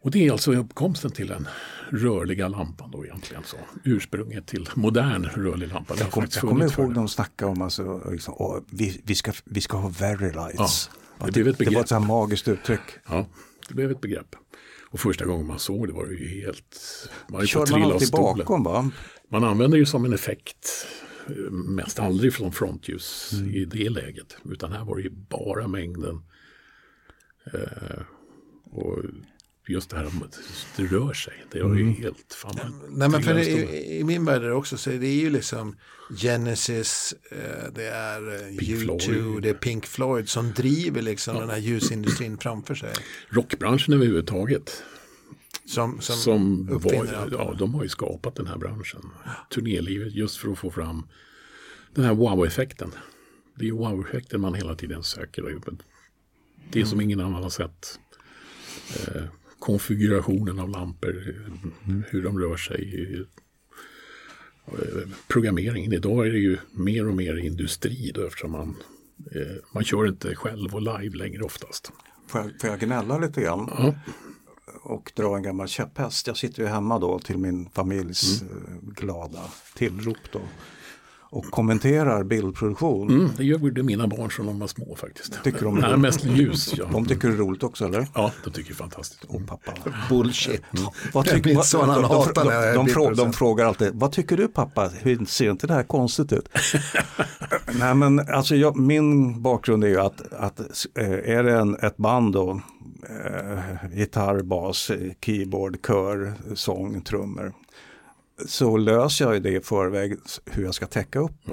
Och 0.02 0.10
det 0.10 0.26
är 0.26 0.32
alltså 0.32 0.54
uppkomsten 0.54 1.10
till 1.10 1.26
den 1.26 1.48
rörliga 1.90 2.48
lampan 2.48 2.90
då 2.90 3.04
egentligen. 3.04 3.42
Så. 3.44 3.56
Ursprunget 3.84 4.46
till 4.46 4.68
modern 4.74 5.24
rörlig 5.24 5.68
lampa. 5.68 5.94
Jag, 5.98 6.10
kom, 6.10 6.26
jag 6.32 6.40
kommer 6.40 6.80
ihåg 6.80 6.94
de 6.94 7.08
snackade 7.08 7.50
om 7.50 7.62
alltså, 7.62 8.10
liksom, 8.10 8.64
vi, 8.70 9.00
vi, 9.04 9.14
ska, 9.14 9.32
vi 9.44 9.60
ska 9.60 9.76
ha 9.76 9.88
very 9.88 10.32
lights. 10.32 10.90
Ja, 10.92 10.99
det 11.26 11.32
blev 11.32 11.48
ett 11.48 11.58
det 11.58 11.64
var 11.64 11.70
begrepp. 11.70 11.82
ett 11.82 11.88
så 11.88 11.94
här 11.94 12.06
magiskt 12.06 12.48
uttryck. 12.48 12.80
Ja, 13.08 13.26
det 13.68 13.74
blev 13.74 13.90
ett 13.90 14.00
begrepp. 14.00 14.36
Och 14.90 15.00
första 15.00 15.24
gången 15.24 15.46
man 15.46 15.58
såg 15.58 15.86
det 15.86 15.92
var 15.92 16.06
det 16.06 16.14
ju 16.14 16.40
helt... 16.42 16.78
Man 17.28 17.46
Körde 17.46 17.70
man 17.72 17.82
alltid 17.82 18.10
bakom 18.10 18.62
va? 18.64 18.90
Man 19.28 19.44
använder 19.44 19.78
det 19.78 19.86
som 19.86 20.04
en 20.04 20.12
effekt. 20.12 20.86
eh, 21.28 21.50
Mest 21.52 21.98
aldrig 21.98 22.34
från 22.34 22.52
frontljus 22.52 23.30
Mm. 23.32 23.50
i 23.50 23.64
det 23.64 23.88
läget. 23.90 24.36
Utan 24.44 24.72
här 24.72 24.84
var 24.84 24.96
det 24.96 25.02
ju 25.02 25.10
bara 25.10 25.68
mängden. 25.68 26.22
Eh, 27.54 28.02
och 28.70 28.98
just 29.70 29.90
det 29.90 29.96
här 29.96 30.06
om 30.06 30.22
att 30.22 30.38
det 30.76 30.82
rör 30.84 31.12
sig. 31.12 31.44
Det 31.52 31.62
var 31.62 31.74
ju 31.74 31.82
Mm. 31.82 31.94
helt 31.94 32.34
fan. 32.34 32.54
man 32.62 32.98
Nej, 32.98 33.08
men 33.08 33.22
för 33.22 33.34
det, 33.34 33.46
i, 33.46 33.98
i 33.98 34.04
min 34.04 34.24
värld 34.24 34.42
är 34.42 34.46
det 34.48 34.54
också 34.54 34.76
så 34.76 34.90
det 34.90 35.06
är 35.06 35.20
ju 35.20 35.30
liksom 35.30 35.76
Genesis, 36.16 37.14
eh, 37.30 37.72
det 37.74 37.84
är 37.88 38.34
eh, 38.34 38.56
Pink 38.56 38.62
U2, 38.62 38.98
Floyd. 39.00 39.42
det 39.42 39.48
är 39.48 39.54
Pink 39.54 39.86
Floyd 39.86 40.28
som 40.28 40.52
driver 40.52 41.02
liksom 41.02 41.36
den 41.36 41.50
här 41.50 41.58
ljusindustrin 41.58 42.38
framför 42.38 42.74
sig. 42.74 42.92
Rockbranschen 43.28 43.94
överhuvudtaget. 43.94 44.82
Som, 45.66 46.00
som, 46.00 46.16
Som 46.16 46.66
var, 46.78 47.28
ja, 47.32 47.54
de 47.58 47.74
har 47.74 47.82
ju 47.82 47.88
skapat 47.88 48.34
den 48.36 48.46
här 48.46 48.58
branschen. 48.58 49.02
Turnélivet 49.54 50.14
just 50.14 50.36
för 50.36 50.52
att 50.52 50.58
få 50.58 50.70
fram 50.70 51.06
den 51.94 52.04
här 52.04 52.14
wow-effekten. 52.14 52.92
Det 53.54 53.68
är 53.68 53.72
wow-effekten 53.72 54.40
man 54.40 54.54
hela 54.54 54.74
tiden 54.74 55.02
söker. 55.02 55.42
Det 55.42 55.48
är 56.78 56.80
Mm. 56.82 56.86
som 56.90 57.00
ingen 57.00 57.20
annan 57.20 57.42
har 57.42 57.50
sett. 57.50 57.98
Eh, 58.96 59.22
konfigurationen 59.60 60.58
av 60.58 60.68
lampor, 60.68 61.34
hur 62.10 62.22
de 62.22 62.38
rör 62.38 62.56
sig. 62.56 63.24
Programmeringen. 65.28 65.92
Idag 65.92 66.26
är 66.26 66.32
det 66.32 66.38
ju 66.38 66.58
mer 66.72 67.06
och 67.08 67.14
mer 67.14 67.36
industri 67.36 68.10
då, 68.14 68.26
eftersom 68.26 68.50
man, 68.52 68.76
eh, 69.34 69.56
man 69.74 69.84
kör 69.84 70.08
inte 70.08 70.34
själv 70.34 70.74
och 70.74 70.82
live 70.82 71.16
längre 71.16 71.42
oftast. 71.42 71.92
Får 72.26 72.40
jag, 72.40 72.60
får 72.60 72.70
jag 72.70 72.80
gnälla 72.80 73.18
lite 73.18 73.40
grann? 73.40 73.70
Ja. 73.78 73.94
och 74.82 75.12
dra 75.16 75.36
en 75.36 75.42
gammal 75.42 75.68
käpphäst. 75.68 76.26
Jag 76.26 76.36
sitter 76.36 76.62
ju 76.62 76.68
hemma 76.68 76.98
då 76.98 77.18
till 77.18 77.38
min 77.38 77.70
familjs 77.70 78.42
Mm. 78.42 78.54
eh, 78.64 78.80
glada 78.94 79.42
tillrop 79.76 80.16
då. 80.32 80.40
Och 81.32 81.44
kommenterar 81.44 82.24
bildproduktion. 82.24 83.08
Mm, 83.08 83.30
det 83.36 83.44
gjorde 83.44 83.82
mina 83.82 84.06
barn 84.06 84.30
som 84.30 84.46
de 84.46 84.58
var 84.58 84.66
små 84.66 84.96
faktiskt. 84.96 85.42
Tycker 85.44 85.64
de- 85.64 85.74
Nej, 85.74 85.96
mest 85.96 86.24
ljus. 86.24 86.74
Ja. 86.76 86.84
De 86.92 87.06
tycker 87.06 87.28
det 87.28 87.34
är 87.34 87.38
roligt 87.38 87.62
också 87.62 87.84
eller? 87.84 88.06
ja, 88.14 88.32
de 88.44 88.50
tycker 88.50 88.68
det 88.70 88.74
är 88.74 88.76
fantastiskt. 88.76 89.24
Och 89.24 89.46
pappa. 89.46 89.72
Bullshit. 90.08 90.62
Vad 91.12 91.26
Jag 91.26 91.34
tycker, 91.34 91.54
vad, 91.54 91.88
han 91.88 92.02
de, 92.02 92.08
de, 92.08 92.32
de, 92.34 92.48
är 92.48 92.74
de, 92.74 92.86
frå, 92.86 93.10
de 93.10 93.32
frågar 93.32 93.66
alltid, 93.66 93.90
vad 93.94 94.12
tycker 94.12 94.36
du 94.36 94.48
pappa? 94.48 94.90
Hur 95.00 95.24
ser 95.24 95.50
inte 95.50 95.66
det 95.66 95.74
här 95.74 95.82
konstigt 95.82 96.32
ut? 96.32 96.48
Nej 97.78 97.94
men 97.94 98.18
alltså 98.28 98.56
jag, 98.56 98.76
min 98.76 99.42
bakgrund 99.42 99.84
är 99.84 99.88
ju 99.88 100.00
att, 100.00 100.32
att 100.32 100.60
eh, 100.98 101.10
är 101.10 101.42
det 101.42 101.52
en, 101.58 101.74
ett 101.76 101.96
band 101.96 102.32
då, 102.32 102.60
eh, 103.08 103.98
gitarr, 103.98 104.42
bas, 104.42 104.90
keyboard, 105.20 105.86
kör, 105.86 106.32
sång, 106.54 107.00
trummor. 107.02 107.52
Så 108.46 108.76
löser 108.76 109.32
jag 109.32 109.42
det 109.42 109.50
i 109.56 109.60
förväg 109.60 110.16
hur 110.46 110.64
jag 110.64 110.74
ska 110.74 110.86
täcka 110.86 111.18
upp. 111.18 111.48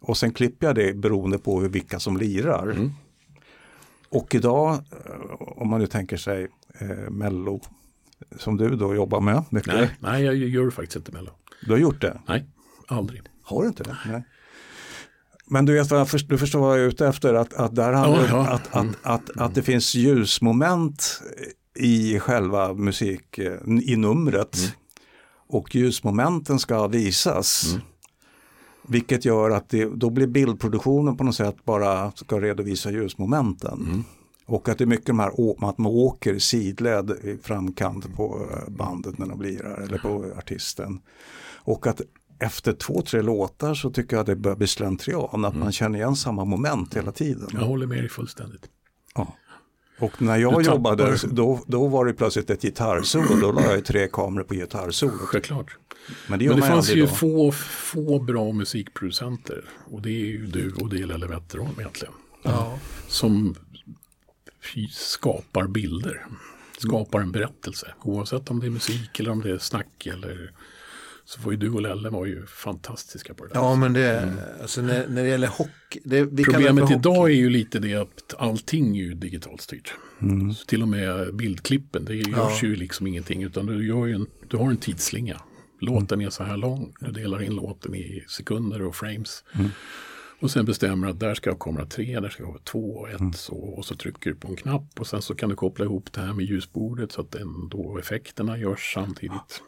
Och 0.00 0.16
sen 0.16 0.32
klipper 0.32 0.66
jag 0.66 0.76
det 0.76 0.96
beroende 0.96 1.38
på 1.38 1.60
hur, 1.60 1.68
vilka 1.68 2.00
som 2.00 2.16
lirar. 2.16 2.90
Och 4.08 4.34
idag, 4.34 4.72
eh, 4.74 4.80
om 5.38 5.68
man 5.68 5.80
nu 5.80 5.86
tänker 5.86 6.16
sig 6.16 6.48
eh, 6.78 7.10
Mello, 7.10 7.60
som 8.38 8.56
du 8.56 8.76
då 8.76 8.94
jobbar 8.94 9.20
med 9.20 9.44
mycket. 9.50 9.74
Nej, 9.74 9.90
nej, 10.00 10.24
jag 10.24 10.36
gör 10.36 10.70
faktiskt 10.70 10.96
inte 10.96 11.12
Mello. 11.12 11.30
Du 11.66 11.70
har 11.72 11.78
gjort 11.78 12.00
det? 12.00 12.20
Nej, 12.26 12.46
aldrig. 12.88 13.22
Har 13.42 13.62
du 13.62 13.68
inte 13.68 13.82
det? 13.82 13.96
Nej. 14.06 14.24
Men 15.46 15.66
du 15.66 15.72
vet 15.72 15.90
vad 15.90 16.00
jag 16.00 16.08
du 16.28 16.38
förstår 16.38 16.60
vad 16.60 16.78
jag 16.78 16.84
är 16.84 16.88
ute 16.88 17.06
efter, 17.06 17.34
att, 17.34 17.54
att, 17.54 17.74
där 17.74 17.92
handlar, 17.92 18.20
Ja, 18.20 18.28
ja. 18.28 18.48
Att, 18.48 18.76
att, 18.76 18.86
att, 19.02 19.36
att 19.36 19.54
det 19.54 19.62
finns 19.62 19.94
ljusmoment 19.94 21.22
i 21.74 22.20
själva 22.20 22.74
musik, 22.74 23.38
eh, 23.38 23.58
i 23.82 23.96
numret. 23.96 24.56
Mm. 24.56 24.70
Och 25.54 25.74
ljusmomenten 25.74 26.58
ska 26.58 26.86
visas. 26.86 27.72
Mm. 27.72 27.86
Vilket 28.88 29.24
gör 29.24 29.50
att 29.50 29.68
det, 29.68 29.84
då 29.84 30.10
blir 30.10 30.26
bildproduktionen 30.26 31.16
på 31.16 31.24
något 31.24 31.34
sätt 31.34 31.64
bara 31.64 32.12
ska 32.12 32.40
redovisa 32.40 32.90
ljusmomenten. 32.90 33.86
Mm. 33.86 34.04
Och 34.46 34.68
att 34.68 34.78
det 34.78 34.84
är 34.84 34.86
mycket 34.86 35.06
de 35.06 35.18
här, 35.18 35.28
att 35.68 35.78
man 35.78 35.92
åker 35.92 36.38
sidled 36.38 37.10
i 37.10 37.38
framkant 37.42 38.16
på 38.16 38.48
eh, 38.52 38.72
bandet 38.72 39.18
när 39.18 39.26
de 39.26 39.42
lirar 39.42 39.80
eller 39.80 39.98
på 39.98 40.32
artisten. 40.38 41.00
Och 41.54 41.86
att 41.86 42.00
efter 42.38 42.72
två, 42.72 43.02
tre 43.02 43.22
låtar 43.22 43.74
så 43.74 43.90
tycker 43.90 44.16
jag 44.16 44.26
det 44.26 44.36
börjar 44.36 44.56
bli 44.56 44.66
slentrian, 44.66 45.44
att 45.44 45.56
man 45.56 45.72
känner 45.72 45.98
igen 45.98 46.16
samma 46.16 46.44
moment 46.44 46.96
hela 46.96 47.12
tiden. 47.12 47.48
Jag 47.52 47.60
håller 47.60 47.86
med 47.86 47.98
dig 47.98 48.08
fullständigt. 48.08 48.68
Ja. 49.14 49.34
Och 49.98 50.22
när 50.22 50.36
jag 50.36 50.62
jobbade, 50.62 51.18
då, 51.30 51.64
då 51.66 51.86
var 51.86 52.04
det 52.04 52.12
plötsligt 52.12 52.50
ett 52.50 52.62
gitarrsolo, 52.62 53.40
då 53.40 53.52
la 53.52 53.62
jag 53.62 53.84
tre 53.84 54.08
kameror 54.12 54.44
på 54.44 54.54
gitarrsolot. 54.54 55.20
Självklart. 55.20 55.76
Men 56.28 56.38
det 56.38 56.48
Men 56.48 56.60
det 56.60 56.66
fanns 56.66 56.90
ju 56.90 57.06
få, 57.06 57.52
få 57.52 58.18
bra 58.18 58.52
musikproducenter. 58.52 59.64
Och 59.90 60.02
det 60.02 60.10
är 60.10 60.26
ju 60.26 60.46
du 60.46 60.72
och 60.72 60.88
det 60.88 61.02
är 61.02 61.06
Lelle 61.06 61.26
Wetterholm 61.26 61.74
egentligen. 61.78 62.14
Ja. 62.42 62.78
Som 63.08 63.54
skapar 64.90 65.66
bilder. 65.66 66.26
Skapar 66.78 67.20
en 67.20 67.32
berättelse. 67.32 67.94
Oavsett 68.02 68.50
om 68.50 68.60
det 68.60 68.66
är 68.66 68.70
musik 68.70 69.20
eller 69.20 69.30
om 69.30 69.40
det 69.40 69.50
är 69.50 69.58
snack. 69.58 70.06
Eller, 70.06 70.52
så 71.24 71.40
var 71.40 71.52
ju 71.52 71.58
du 71.58 71.70
och 71.70 71.82
Lelle 71.82 72.10
var 72.10 72.26
ju 72.26 72.46
fantastiska 72.46 73.34
på 73.34 73.44
det 73.44 73.54
där. 73.54 73.60
ja, 73.60 73.76
men 73.76 73.92
det, 73.92 74.32
alltså 74.62 74.82
när, 74.82 75.08
när 75.08 75.22
det 75.22 75.28
gäller 75.28 75.48
hockey. 75.48 76.00
Det, 76.04 76.24
det 76.24 76.44
Problemet 76.44 76.88
för 76.88 76.94
idag 76.94 77.30
är 77.30 77.34
ju 77.34 77.50
lite 77.50 77.78
det 77.78 77.94
att 77.94 78.34
allting 78.38 78.96
är 78.96 79.02
ju 79.02 79.14
digitalt 79.14 79.60
styrt. 79.60 79.94
Så 80.56 80.64
till 80.66 80.82
och 80.82 80.88
med 80.88 81.34
bildklippen, 81.34 82.04
det 82.04 82.14
görs 82.14 82.62
ju 82.62 82.76
liksom 82.76 83.06
ingenting 83.06 83.42
utan 83.42 83.66
du, 83.66 83.86
gör 83.86 84.06
ju 84.06 84.14
en, 84.14 84.26
du 84.48 84.56
har 84.56 84.70
en 84.70 84.76
tidsslinga. 84.76 85.40
Låten 85.80 86.20
är 86.20 86.30
så 86.30 86.44
här 86.44 86.56
lång, 86.56 86.92
du 87.00 87.10
delar 87.10 87.42
in 87.42 87.54
låten 87.54 87.94
i 87.94 88.24
sekunder 88.28 88.82
och 88.82 88.96
frames. 88.96 89.44
Och 90.44 90.50
sen 90.50 90.64
bestämmer 90.64 91.08
att 91.08 91.20
där 91.20 91.34
ska 91.34 91.50
jag 91.50 91.58
kamera 91.58 91.86
tre, 91.86 92.20
där 92.20 92.28
ska 92.28 92.42
jag 92.42 92.50
ha 92.50 92.58
två 92.58 92.94
och 92.94 93.10
ett 93.10 93.36
så, 93.36 93.54
och 93.54 93.84
så 93.84 93.94
trycker 93.94 94.30
du 94.30 94.36
på 94.36 94.48
en 94.48 94.56
knapp 94.56 95.00
och 95.00 95.06
sen 95.06 95.22
så 95.22 95.34
kan 95.34 95.48
du 95.48 95.56
koppla 95.56 95.84
ihop 95.84 96.12
det 96.12 96.20
här 96.20 96.32
med 96.32 96.44
ljusbordet 96.44 97.12
så 97.12 97.20
att 97.20 97.34
ändå 97.34 97.98
effekterna 97.98 98.58
görs 98.58 98.92
samtidigt. 98.94 99.62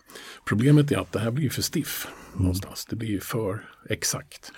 Problemet 0.44 0.92
är 0.92 0.98
att 0.98 1.12
det 1.12 1.18
här 1.18 1.30
blir 1.30 1.50
för 1.50 1.62
stiff 1.62 2.06
någonstans. 2.34 2.86
Det 2.86 2.96
blir 2.96 3.20
för 3.20 3.68
exakt. 3.88 4.52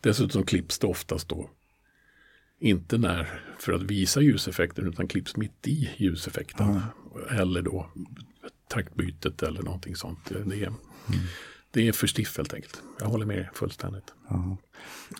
Dessutom 0.00 0.42
klipps 0.42 0.78
det 0.78 0.86
oftast 0.86 1.28
då 1.28 1.50
inte 2.58 2.98
när 2.98 3.42
för 3.58 3.72
att 3.72 3.82
visa 3.82 4.20
ljuseffekten 4.20 4.88
utan 4.88 5.08
klipps 5.08 5.36
mitt 5.36 5.66
i 5.68 5.90
ljuseffekten. 5.96 6.80
Eller 7.30 7.62
då 7.62 7.90
taktbytet 8.68 9.42
eller 9.42 9.62
någonting 9.62 9.96
sånt. 9.96 10.32
Det 10.44 10.62
är, 10.62 10.72
det 11.76 11.88
är 11.88 11.92
för 11.92 12.06
stiff 12.06 12.36
helt 12.36 12.54
enkelt. 12.54 12.82
Jag 13.00 13.06
håller 13.06 13.26
med 13.26 13.48
fullständigt. 13.54 14.04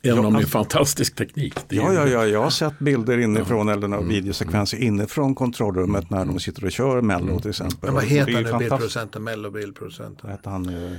Även 0.02 0.24
om 0.24 0.32
det 0.32 0.38
är 0.38 0.42
en 0.42 0.48
fantastisk 0.48 1.14
teknik. 1.16 1.54
Ja, 1.68 1.92
ja, 1.92 2.06
ja, 2.08 2.26
jag 2.26 2.42
har 2.42 2.50
sett 2.50 2.78
bilder 2.78 3.18
inifrån 3.18 3.68
eller 3.68 3.88
några 3.88 4.02
videosekvenser 4.04 4.78
inifrån 4.78 5.34
kontrollrummet 5.34 6.10
när 6.10 6.24
de 6.24 6.40
sitter 6.40 6.64
och 6.64 6.72
kör 6.72 7.00
Mello 7.02 7.40
till 7.40 7.50
exempel. 7.50 7.76
Men 7.82 7.94
vad 7.94 8.02
Det 8.02 8.06
heter 8.08 8.30
är 8.30 8.34
han 8.34 8.42
ju 8.42 8.42
nu, 8.44 8.50
fantastiskt. 8.50 8.68
bildproducenten, 8.70 9.24
mellobildproducenten? 9.24 10.20
Vad 10.22 10.30
heter 10.32 10.50
han? 10.50 10.68
eh, 10.68 10.92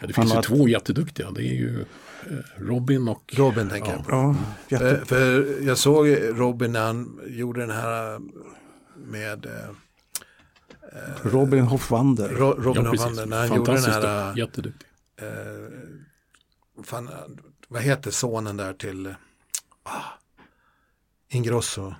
Ja, 0.00 0.06
det 0.06 0.14
Han 0.16 0.22
finns 0.24 0.32
ju 0.32 0.36
har- 0.36 0.42
två 0.42 0.68
jätteduktiga. 0.68 1.30
Det 1.30 1.40
är 1.42 1.54
ju 1.54 1.80
eh, 1.80 2.36
Robin 2.58 3.08
och 3.08 3.34
Robin 3.36 3.68
tänker 3.68 3.90
jag 3.90 4.04
på. 4.06 4.10
Ja, 4.10 4.34
jätte... 4.68 4.90
Eh, 4.90 5.04
För 5.04 5.46
jag 5.66 5.78
såg 5.78 6.08
Robin 6.34 6.72
när 6.72 6.86
han 6.86 7.20
gjorde 7.26 7.60
den 7.60 7.70
här 7.70 8.18
med 9.06 9.46
Robin 11.22 11.64
Hoffwander. 11.64 12.28
Ro- 12.28 12.54
Robin 12.58 12.84
ja, 12.84 12.90
ja, 12.96 13.06
precis. 13.06 13.26
när 13.26 13.38
han 13.48 13.56
gjorde 13.56 13.72
den 13.72 13.84
här, 13.84 14.26
duktig, 14.26 14.40
jätteduktig. 14.42 14.86
Eh, 15.20 16.82
fan, 16.84 17.10
vad 17.68 17.82
heter 17.82 18.10
sonen 18.10 18.56
där 18.56 18.72
till 18.72 19.14
ah, 19.82 20.02
Ingrosso? 21.28 21.94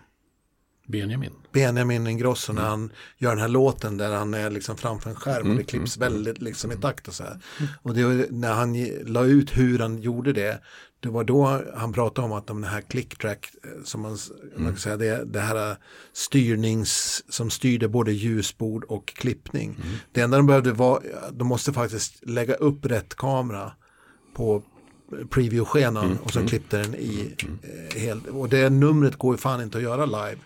Benjamin. 0.86 1.32
Benjamin 1.52 2.06
Ingrosso 2.06 2.52
Mm. 2.52 2.62
när 2.62 2.70
han 2.70 2.92
gör 3.18 3.30
den 3.30 3.38
här 3.38 3.48
låten 3.48 3.96
där 3.96 4.14
han 4.14 4.34
är 4.34 4.50
liksom 4.50 4.76
framför 4.76 5.10
en 5.10 5.16
skärm 5.16 5.50
och 5.50 5.56
det 5.56 5.64
klipps 5.64 5.96
Mm. 5.96 6.12
väldigt 6.12 6.42
liksom 6.42 6.72
i 6.72 6.76
takt 6.76 7.08
och 7.08 7.14
så 7.14 7.24
här. 7.24 7.40
Och 7.82 7.94
det 7.94 8.30
när 8.30 8.52
han 8.52 8.84
la 9.12 9.24
ut 9.24 9.56
hur 9.56 9.78
han 9.78 9.98
gjorde 9.98 10.32
det, 10.32 10.62
det 11.00 11.08
var 11.08 11.24
då 11.24 11.62
han 11.76 11.92
pratade 11.92 12.26
om 12.26 12.32
att 12.32 12.46
de 12.46 12.62
här 12.62 12.80
click 12.80 13.18
track, 13.18 13.50
eh, 13.64 13.70
som 13.84 14.00
man, 14.00 14.14
s- 14.14 14.30
man 14.56 14.66
kan 14.66 14.76
säga, 14.76 14.96
det, 14.96 15.24
det 15.24 15.40
här 15.40 15.70
eh, 15.70 15.76
styrnings, 16.12 17.24
som 17.28 17.50
styrde 17.50 17.88
både 17.88 18.12
ljusbord 18.12 18.84
och 18.84 19.06
klippning. 19.08 19.76
Det 20.12 20.20
enda 20.20 20.36
de 20.36 20.46
behövde 20.46 20.72
var, 20.72 21.02
de 21.32 21.46
måste 21.48 21.72
faktiskt 21.72 22.28
lägga 22.28 22.54
upp 22.54 22.86
rätt 22.86 23.14
kamera 23.14 23.72
på 24.34 24.62
preview-skenan 25.30 26.18
och 26.22 26.32
så 26.32 26.46
klippte 26.46 26.78
den 26.78 26.94
i 26.94 27.34
eh, 27.62 28.00
helt, 28.00 28.26
och 28.26 28.48
det 28.48 28.70
numret 28.70 29.16
går 29.16 29.34
ju 29.34 29.38
fan 29.38 29.62
inte 29.62 29.78
att 29.78 29.84
göra 29.84 30.06
live. 30.06 30.36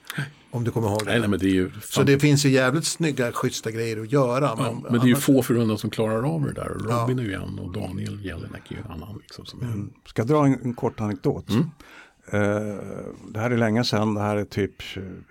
Om 0.55 0.64
du 0.64 0.70
kommer 0.70 0.88
ihåg 0.88 0.98
det. 0.98 1.05
Nej, 1.11 1.20
nej, 1.20 1.28
men 1.28 1.38
det 1.38 1.46
är 1.46 1.55
ju, 1.55 1.70
Så 1.82 2.02
det 2.02 2.18
finns 2.18 2.44
ju 2.44 2.48
jävligt 2.50 2.84
snygga, 2.84 3.32
schyssta 3.32 3.70
grejer 3.70 4.00
att 4.00 4.12
göra. 4.12 4.44
ja, 4.44 4.57
Men, 4.59 4.82
men 4.82 4.92
det 4.92 4.98
är 4.98 5.07
ju 5.07 5.12
annars- 5.14 5.24
få 5.24 5.42
förunnat 5.42 5.80
som 5.80 5.90
klarar 5.90 6.22
av 6.34 6.42
det 6.42 6.52
där. 6.52 6.68
Robin 6.68 7.18
är 7.18 7.22
ju 7.22 7.32
en 7.34 7.59
och 7.59 7.72
Daniel 7.72 8.24
Jelinek 8.24 8.70
är 8.70 8.74
ju 8.74 8.80
en 8.80 8.90
annan. 8.90 9.18
Liksom, 9.22 9.46
som 9.46 9.61
är, 9.61 9.64
Mm. 9.64 9.92
Ska 10.07 10.20
jag 10.22 10.26
dra 10.28 10.46
en, 10.46 10.59
en 10.64 10.74
kort 10.74 11.00
anekdot? 11.00 11.48
Mm. 11.50 11.62
Eh, 12.30 12.76
det 13.32 13.40
här 13.40 13.50
är 13.50 13.57
länge 13.57 13.84
sedan, 13.84 14.14
det 14.14 14.20
här 14.20 14.36
är 14.36 14.44
typ 14.44 14.82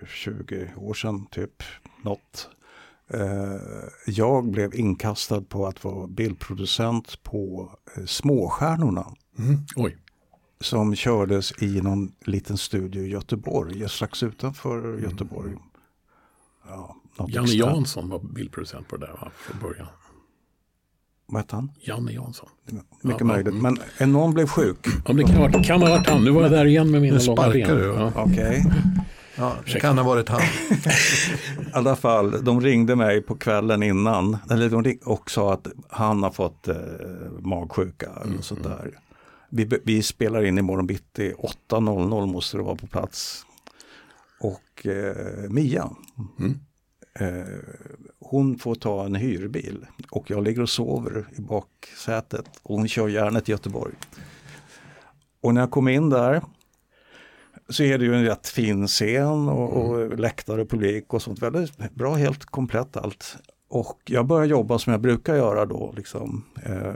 20 0.08 0.70
år 0.76 0.94
sedan, 0.94 1.26
typ 1.30 1.62
något. 2.02 2.48
Eh, 3.10 3.20
jag 4.06 4.50
blev 4.50 4.74
inkastad 4.74 5.40
på 5.40 5.66
att 5.66 5.84
vara 5.84 6.06
bildproducent 6.06 7.22
på 7.22 7.70
eh, 7.96 8.04
Småstjärnorna 8.04 9.06
Oj, 9.76 9.96
som 10.64 10.94
kördes 10.94 11.62
i 11.62 11.80
någon 11.80 12.12
liten 12.24 12.56
studio 12.58 13.02
i 13.02 13.08
Göteborg, 13.08 13.88
strax 13.88 14.22
utanför 14.22 14.98
Göteborg. 15.02 15.52
Ja, 16.68 16.96
något 17.18 17.30
Janne 17.30 17.46
extra- 17.46 17.56
Jansson 17.70 18.08
var 18.08 18.18
bildproducent 18.18 18.88
på 18.88 18.96
det 18.96 19.06
där 19.06 19.12
va, 19.12 19.30
från 19.36 19.60
början. 19.60 19.86
Vad 21.26 21.40
hette 21.42 21.56
han? 21.56 21.70
Janne 21.80 22.12
Jansson. 22.12 22.48
Mycket 23.02 23.20
Ja, 23.20 23.26
möjligt. 23.26 23.54
Men 23.54 23.78
en 23.98 24.12
någon 24.12 24.34
blev 24.34 24.46
sjuk. 24.46 24.86
Ja, 25.06 25.12
det 25.12 25.22
kan 25.22 25.34
ha 25.36 25.42
varit, 25.42 25.66
kan 25.66 25.82
ha 25.82 25.88
varit 25.90 26.06
han. 26.08 26.24
Nu 26.24 26.30
var 26.30 26.42
jag 26.42 26.50
där 26.50 26.64
igen 26.64 26.90
med 26.90 27.02
mina 27.02 27.18
Nu 27.18 27.24
långa 27.24 27.36
sparkar 27.36 27.66
ben. 27.68 27.76
du. 27.76 27.84
Ja. 27.84 28.12
Okej. 28.16 28.64
Ja, 29.36 29.52
det 29.72 29.80
kan 29.80 29.98
ha 29.98 30.04
varit 30.04 30.28
han. 30.28 30.40
I 30.70 31.70
alla 31.72 31.96
fall, 31.96 32.44
de 32.44 32.60
ringde 32.60 32.96
mig 32.96 33.22
på 33.22 33.34
kvällen 33.36 33.82
innan 33.82 34.36
eller 34.50 34.70
de 34.70 34.84
ring- 34.84 35.00
och 35.04 35.30
sa 35.30 35.52
att 35.52 35.66
han 35.88 36.22
har 36.22 36.30
fått 36.30 36.68
eh, 36.68 36.76
magsjuka 37.40 38.10
eller 38.24 38.42
sånt 38.42 38.62
där. 38.62 38.90
Vi, 39.56 39.68
vi 39.84 40.02
spelar 40.02 40.44
in 40.44 40.58
imorgon 40.58 40.86
bitti, 40.86 41.32
8.00 41.68 42.26
måste 42.26 42.56
det 42.56 42.62
vara 42.62 42.76
på 42.76 42.86
plats. 42.86 43.46
Och 44.40 44.86
eh, 44.86 45.50
Mia, 45.50 45.90
eh, 47.18 47.46
hon 48.20 48.58
får 48.58 48.74
ta 48.74 49.04
en 49.04 49.14
hyrbil 49.14 49.86
och 50.10 50.30
jag 50.30 50.44
ligger 50.44 50.62
och 50.62 50.68
sover 50.68 51.28
i 51.36 51.40
baksätet 51.40 52.44
och 52.62 52.76
hon 52.76 52.88
kör 52.88 53.08
gärna 53.08 53.40
till 53.40 53.52
Göteborg. 53.52 53.94
Och 55.40 55.54
när 55.54 55.60
jag 55.60 55.70
kom 55.70 55.88
in 55.88 56.10
där 56.10 56.42
så 57.68 57.82
är 57.82 57.98
det 57.98 58.04
ju 58.04 58.14
en 58.14 58.24
rätt 58.24 58.48
fin 58.48 58.86
scen 58.86 59.48
och, 59.48 59.72
och 59.72 60.18
läktare 60.18 60.62
och 60.62 60.70
publik 60.70 61.14
och 61.14 61.22
sånt. 61.22 61.42
Väldigt 61.42 61.94
bra, 61.94 62.14
helt 62.14 62.44
komplett 62.44 62.96
allt. 62.96 63.36
Och 63.68 64.00
jag 64.04 64.26
börjar 64.26 64.46
jobba 64.46 64.78
som 64.78 64.92
jag 64.92 65.00
brukar 65.00 65.34
göra 65.34 65.66
då, 65.66 65.92
liksom. 65.96 66.44
Eh, 66.62 66.94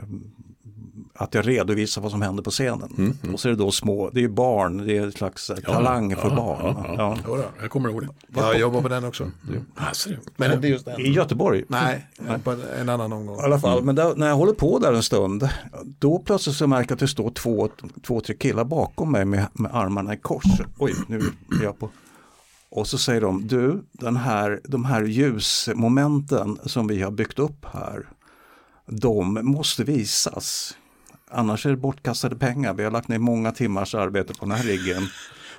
att 1.19 1.33
jag 1.33 1.47
redovisar 1.47 2.01
vad 2.01 2.11
som 2.11 2.21
händer 2.21 2.43
på 2.43 2.51
scenen. 2.51 3.17
Och 3.33 3.39
så 3.39 3.47
är 3.47 3.49
det 3.49 3.57
då 3.57 3.71
små, 3.71 4.09
det 4.09 4.23
är 4.23 4.27
barn, 4.27 4.77
det 4.77 4.97
är 4.97 5.01
en 5.01 5.11
slags 5.11 5.49
eh, 5.49 5.57
talang 5.57 6.15
för 6.15 6.29
ja, 6.29 6.35
barn. 6.35 6.75
ja, 6.87 6.95
ja. 6.97 7.17
Ja. 7.27 7.43
Jag 7.61 7.71
kommer 7.71 7.89
ihåg 7.89 8.01
det. 8.01 8.09
Ja, 8.35 8.51
jag 8.51 8.59
jobbar 8.59 8.81
på 8.81 8.87
den 8.87 9.03
också. 9.03 9.31
Alltså, 9.75 10.09
Men 10.37 10.53
inte 10.53 10.67
just 10.67 10.85
den. 10.85 10.99
I 10.99 11.09
Göteborg. 11.09 11.63
Nej, 11.67 12.07
på 12.43 12.55
en 12.79 12.89
annan 12.89 13.13
omgång. 13.13 13.39
I 13.39 13.41
alla 13.41 13.59
fall, 13.59 13.83
men 13.83 13.95
där, 13.95 14.15
när 14.15 14.27
jag 14.27 14.35
håller 14.35 14.53
på 14.53 14.79
där 14.79 14.93
en 14.93 15.03
stund, 15.03 15.49
då 15.99 16.19
plötsligt 16.19 16.55
så 16.55 16.67
märker 16.67 16.91
jag 16.91 16.95
att 16.95 16.99
det 16.99 17.07
står 17.07 17.31
två, 17.31 17.69
två 18.03 18.21
tre 18.21 18.35
killar 18.35 18.63
bakom 18.63 19.11
mig 19.11 19.25
med, 19.25 19.47
med 19.53 19.75
armarna 19.75 20.13
i 20.13 20.17
kors. 20.17 20.43
Oj, 20.77 20.93
nu 21.07 21.17
är 21.61 21.63
jag 21.63 21.79
på. 21.79 21.89
Och 22.71 22.87
så 22.87 22.97
säger 22.97 23.21
de, 23.21 23.47
du, 23.47 23.83
den 23.91 24.17
här, 24.17 24.61
de 24.63 24.85
här 24.85 25.03
ljusmomenten 25.03 26.59
som 26.65 26.87
vi 26.87 27.01
har 27.01 27.11
byggt 27.11 27.39
upp 27.39 27.65
här, 27.73 28.07
de 28.85 29.39
måste 29.41 29.83
visas. 29.83 30.75
Annars 31.29 31.65
är 31.65 31.69
det 31.69 31.77
bortkastade 31.77 32.35
pengar. 32.35 32.73
Vi 32.73 32.83
har 32.83 32.91
lagt 32.91 33.07
ner 33.07 33.19
många 33.19 33.51
timmars 33.51 33.95
arbete 33.95 34.33
på 34.33 34.45
den 34.45 34.51
här 34.51 34.63
riggen. 34.63 35.03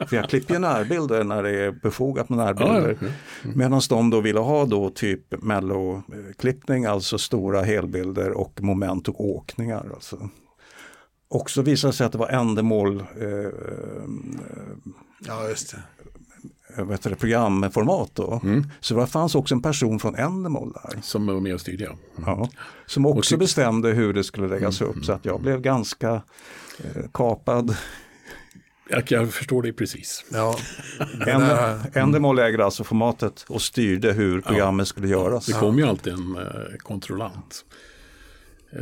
För 0.08 0.16
jag 0.16 0.28
klipper 0.28 0.54
ju 0.54 0.60
närbilder 0.60 1.24
när 1.24 1.42
det 1.42 1.50
är 1.50 1.70
befogat 1.70 2.28
med 2.28 2.38
närbilder. 2.38 2.98
Ja, 3.00 3.08
Medan 3.54 3.80
de 3.88 4.10
då 4.10 4.20
ville 4.20 4.40
ha 4.40 4.64
då 4.64 4.90
typ 4.90 5.42
melloklippning, 5.42 6.84
alltså 6.84 7.18
stora 7.18 7.62
helbilder 7.62 8.30
och 8.30 8.62
moment 8.62 9.08
och 9.08 9.20
åkningar. 9.24 9.86
Alltså. 9.94 10.28
Och 11.28 11.50
så 11.50 11.62
visade 11.62 11.92
det 11.92 11.96
sig 11.96 12.06
att 12.06 12.12
det 12.12 12.18
var 12.18 12.28
ändamål, 12.28 13.00
eh, 13.00 13.50
Ja, 15.26 15.48
just 15.48 15.70
det. 15.70 15.82
Eh, 16.76 16.84
vad 16.84 16.90
heter 16.90 17.10
det, 17.10 17.16
programformat 17.16 18.10
då. 18.14 18.40
Så 18.80 18.94
det 18.94 19.06
fanns 19.06 19.34
också 19.34 19.54
en 19.54 19.62
person 19.62 19.98
från 19.98 20.14
Endemol 20.16 20.72
där. 20.72 21.00
Som 21.02 21.26
var 21.26 21.40
med 21.40 21.54
och 21.54 21.60
styrde. 21.60 21.84
ja. 21.84 21.96
Ja, 22.26 22.48
som 22.86 23.06
också 23.06 23.36
bestämde 23.36 23.88
hur 23.88 24.12
det 24.12 24.24
skulle 24.24 24.48
läggas 24.48 24.80
upp. 24.80 25.04
Så 25.04 25.12
att 25.12 25.24
jag 25.24 25.40
blev 25.40 25.60
ganska 25.60 26.10
eh, 26.78 27.02
kapad. 27.14 27.76
Jag, 28.92 29.02
jag 29.12 29.32
förstår 29.32 29.62
dig 29.62 29.72
precis. 29.72 30.24
Ja, 30.32 30.56
Endemol 31.94 32.38
ägde 32.38 32.64
alltså 32.64 32.84
formatet 32.84 33.44
och 33.48 33.62
styrde 33.62 34.12
hur 34.12 34.40
programmet 34.40 34.88
skulle 34.88 35.08
göras. 35.08 35.46
Det 35.46 35.52
kom 35.52 35.78
ju 35.78 35.84
alltid 35.86 36.12
en 36.12 36.36
eh, 36.36 36.76
kontrollant. 36.78 37.64
Eh, 38.72 38.80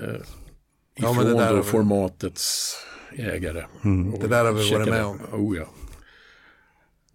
Ja, 1.00 1.10
ifrån 1.10 1.16
men 1.16 1.26
det 1.26 1.32
där 1.32 1.50
då 1.50 1.56
har 1.56 1.62
vi- 1.62 1.68
formatets 1.70 2.74
ägare. 3.16 3.64
Och 4.12 4.18
Det 4.20 4.28
där 4.28 4.44
har 4.44 4.52
vi 4.52 4.70
varit 4.74 4.88
med 4.88 5.04
om. 5.04 5.18
Oh, 5.32 5.56
ja. 5.56 5.64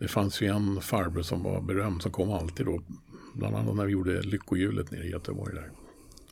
Det 0.03 0.09
fanns 0.09 0.41
ju 0.41 0.47
en 0.47 0.81
farbror 0.81 1.21
som 1.21 1.43
var 1.43 1.61
berömd 1.61 2.01
som 2.01 2.11
kom 2.11 2.31
alltid 2.31 2.65
då. 2.65 2.81
Bland 3.33 3.55
annat 3.55 3.75
när 3.75 3.85
vi 3.85 3.91
gjorde 3.91 4.21
Lyckohjulet 4.21 4.91
nere 4.91 5.03
i 5.03 5.09
Göteborg. 5.09 5.55
Där. 5.55 5.71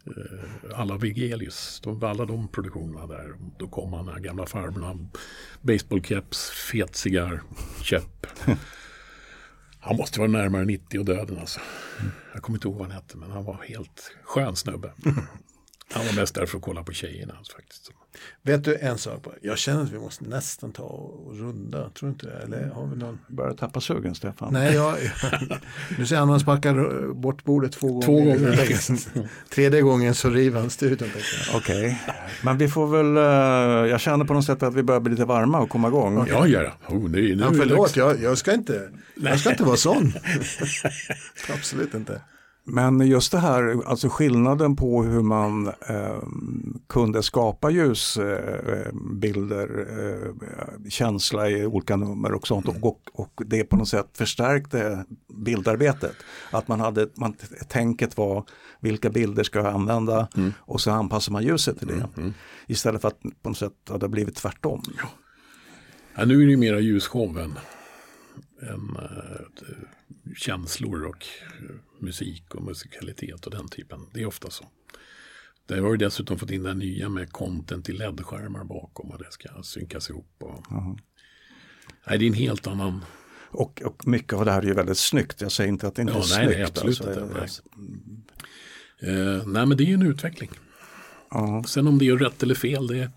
Eh, 0.06 0.80
Alla 0.80 0.98
Vigelius, 0.98 1.80
de, 1.84 2.04
alla 2.04 2.26
de 2.26 2.48
produktionerna 2.48 3.08
där. 3.08 3.36
Då 3.60 3.68
kom 3.68 3.94
han, 3.94 4.06
den 4.06 4.16
här 4.16 4.22
gamla 4.22 4.46
farbrorn. 4.46 5.10
Baseballkeps, 5.62 6.50
fet 6.50 6.96
cigarr, 6.96 7.42
käpp. 7.82 8.28
Han 9.80 9.98
måste 9.98 10.20
vara 10.20 10.32
närmare 10.32 10.66
90 10.66 11.00
och 11.00 11.06
döden 11.06 11.40
alltså. 11.40 11.60
Jag 12.34 12.44
kommer 12.44 12.58
inte 12.58 12.68
ihåg 12.68 12.78
vad 12.78 12.88
han 12.88 12.96
hette 12.96 13.18
men 13.18 13.32
han 13.32 13.44
var 13.44 13.64
helt 13.64 14.16
skön 14.24 14.56
snubbe. 14.56 14.94
Han 15.94 16.06
var 16.06 16.16
mest 16.16 16.36
där 16.36 16.46
för 16.46 16.58
att 16.58 16.64
kolla 16.64 16.84
på 16.84 16.94
tjejerna 16.94 17.34
faktiskt. 17.56 17.92
Vet 18.42 18.64
du 18.64 18.78
en 18.78 18.98
sak? 18.98 19.24
Bara? 19.24 19.36
Jag 19.42 19.58
känner 19.58 19.84
att 19.84 19.92
vi 19.92 20.00
måste 20.00 20.24
nästan 20.24 20.72
ta 20.72 20.84
och 20.84 21.38
runda. 21.38 21.90
Tror 21.90 22.10
du 22.10 22.14
inte 22.14 22.26
det? 22.26 22.40
Eller 22.44 22.70
har 22.70 22.88
vi 22.88 22.98
någon? 22.98 23.20
Börjar 23.28 23.54
tappa 23.54 23.82
sugen 23.82 24.16
Stefan. 24.16 24.54
Nej, 24.54 24.76
jag, 24.76 24.96
nu 25.98 26.06
ser 26.06 26.16
jag 26.16 26.26
han 26.26 26.40
sparkar 26.40 27.14
bort 27.14 27.44
bordet 27.44 27.72
två 27.72 27.88
gånger. 27.88 28.06
Två 28.06 28.14
gånger. 28.14 29.30
Tredje 29.50 29.82
gången 29.82 30.16
så 30.16 30.30
river 30.30 30.60
han 30.60 30.70
studion. 30.70 31.10
Okej, 31.56 32.02
men 32.44 32.58
vi 32.58 32.68
får 32.68 32.88
väl, 32.88 33.18
eh, 33.18 33.92
jag 33.92 34.00
känner 34.00 34.26
på 34.26 34.34
något 34.34 34.46
sätt 34.46 34.64
att 34.64 34.74
vi 34.74 34.84
börjar 34.84 35.02
bli 35.02 35.12
lite 35.12 35.26
varma 35.26 35.60
och 35.60 35.70
komma 35.70 35.88
igång. 35.88 36.28
Ja, 36.30 36.48
ja, 36.48 36.62
ja. 36.62 36.96
Oh, 36.96 37.10
nu, 37.10 37.36
nu 37.36 37.44
Ja, 37.44 37.54
förlåt, 37.54 37.96
jag, 37.96 38.22
jag, 38.22 38.38
ska 38.38 38.54
inte, 38.54 38.90
jag 39.16 39.40
ska 39.40 39.50
inte 39.52 39.64
vara 39.64 39.78
sån. 39.78 40.14
Absolut 41.54 41.94
inte. 41.94 42.22
Men 42.64 43.08
just 43.08 43.32
det 43.32 43.40
här, 43.40 43.82
alltså 43.86 44.10
skillnaden 44.10 44.76
på 44.76 45.04
hur 45.04 45.22
man 45.22 45.68
eh, 45.68 46.24
kunde 46.90 47.24
skapa 47.24 47.70
ljusbilder, 47.70 49.88
eh, 50.00 50.32
känsla 50.90 51.50
i 51.50 51.66
olika 51.66 51.96
nummer 51.96 52.34
och 52.34 52.48
sånt 52.48 52.68
och, 52.68 53.00
och 53.14 53.42
det 53.46 53.64
på 53.64 53.76
något 53.76 53.88
sätt 53.88 54.10
förstärkte 54.14 55.06
bildarbetet. 55.46 56.16
Att 56.52 56.68
man 56.68 56.80
hade, 56.80 57.08
man, 57.16 57.36
tänket 57.68 58.18
var 58.18 58.46
vilka 58.80 59.10
bilder 59.10 59.44
ska 59.44 59.60
jag 59.60 59.74
använda 59.74 60.28
och 60.58 60.82
så 60.82 60.92
anpassar 60.92 61.32
man 61.32 61.44
ljuset 61.44 61.80
till 61.80 61.88
det. 61.88 62.08
Istället 62.68 63.02
för 63.02 63.08
att 63.08 63.20
på 63.42 63.50
något 63.50 63.58
sätt 63.58 63.74
ha 63.90 63.98
det 63.98 64.10
blivit 64.10 64.36
tvärtom. 64.36 64.84
Ja, 66.16 66.26
nu 66.26 66.42
är 66.42 66.46
det 66.46 66.52
ju 66.52 66.58
mera 66.58 66.80
ljusshow 66.80 67.40
än, 67.40 67.60
än 68.62 68.96
eh, 68.96 69.42
känslor 70.36 71.06
och 71.06 71.26
eh, 71.60 71.76
musik 72.02 72.56
och 72.56 72.64
musikalitet 72.64 73.46
och 73.46 73.52
den 73.52 73.68
typen. 73.68 74.00
Det 74.14 74.22
är 74.22 74.26
ofta 74.26 74.50
så. 74.50 74.66
Det 75.66 75.80
har 75.80 75.92
ju 75.92 75.98
dessutom 75.98 76.40
fått 76.40 76.52
in 76.52 76.64
det 76.64 76.74
nya 76.74 77.10
med 77.10 77.32
content 77.32 77.90
i 77.90 77.94
LED-skärmar 77.94 78.64
bakom 78.64 79.12
och 79.12 79.18
det 79.18 79.32
ska 79.32 79.50
synkas 79.64 80.10
ihop. 80.10 80.36
Och... 80.40 80.66
Nej, 82.08 82.18
det 82.20 82.26
är 82.26 82.28
en 82.28 82.34
helt 82.34 82.68
annan... 82.68 83.06
Och, 83.54 83.82
och 83.82 84.08
mycket 84.08 84.34
av 84.34 84.46
det 84.46 84.52
här 84.52 84.62
är 84.62 84.66
ju 84.66 84.74
väldigt 84.74 84.98
snyggt. 84.98 85.42
Jag 85.42 85.52
säger 85.52 85.70
inte 85.70 85.88
att 85.88 85.96
det 85.96 86.02
inte 86.02 86.14
Ja, 86.14 86.20
är 86.20 86.38
nej, 86.38 86.46
nej, 86.46 86.56
snyggt. 86.56 86.70
absolut 86.70 87.02
alltså. 87.02 87.22
inte, 87.24 87.84
nej. 89.00 89.38
Eh, 89.38 89.48
nej, 89.48 89.66
men 89.66 89.78
det 89.78 89.84
är 89.84 89.86
ju 89.86 89.94
en 89.94 90.08
utveckling. 90.08 90.50
Ja. 91.32 91.64
Sen 91.68 91.88
om 91.88 91.98
det 91.98 92.08
är 92.08 92.18
rätt 92.18 92.44
eller 92.44 92.56
fel, 92.56 92.88
det 92.88 92.98
är... 92.98 93.10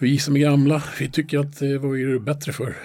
Vi 0.00 0.18
som 0.18 0.36
är 0.36 0.40
gamla, 0.40 0.82
vi 0.98 1.10
tycker 1.10 1.38
att 1.38 1.58
det 1.58 1.78
var 1.78 1.94
ju 1.94 2.20
bättre 2.20 2.52
för. 2.52 2.76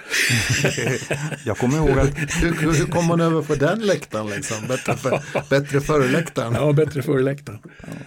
Jag 1.45 1.57
kommer 1.57 1.78
ihåg 1.78 1.89
att 1.99 2.18
Hur, 2.43 2.74
hur 2.74 2.86
kom 2.86 3.05
man 3.07 3.22
över 3.22 3.41
på 3.41 3.55
den 3.55 3.80
läktaren 3.80 4.28
liksom? 4.30 4.57
Bättre, 4.68 4.95
för, 4.97 5.22
bättre 5.49 5.82
före 5.82 6.07
läktaren. 6.11 6.53
Ja, 6.53 6.74
bättre 6.74 7.01
för 7.01 7.20
läktaren. 7.22 7.59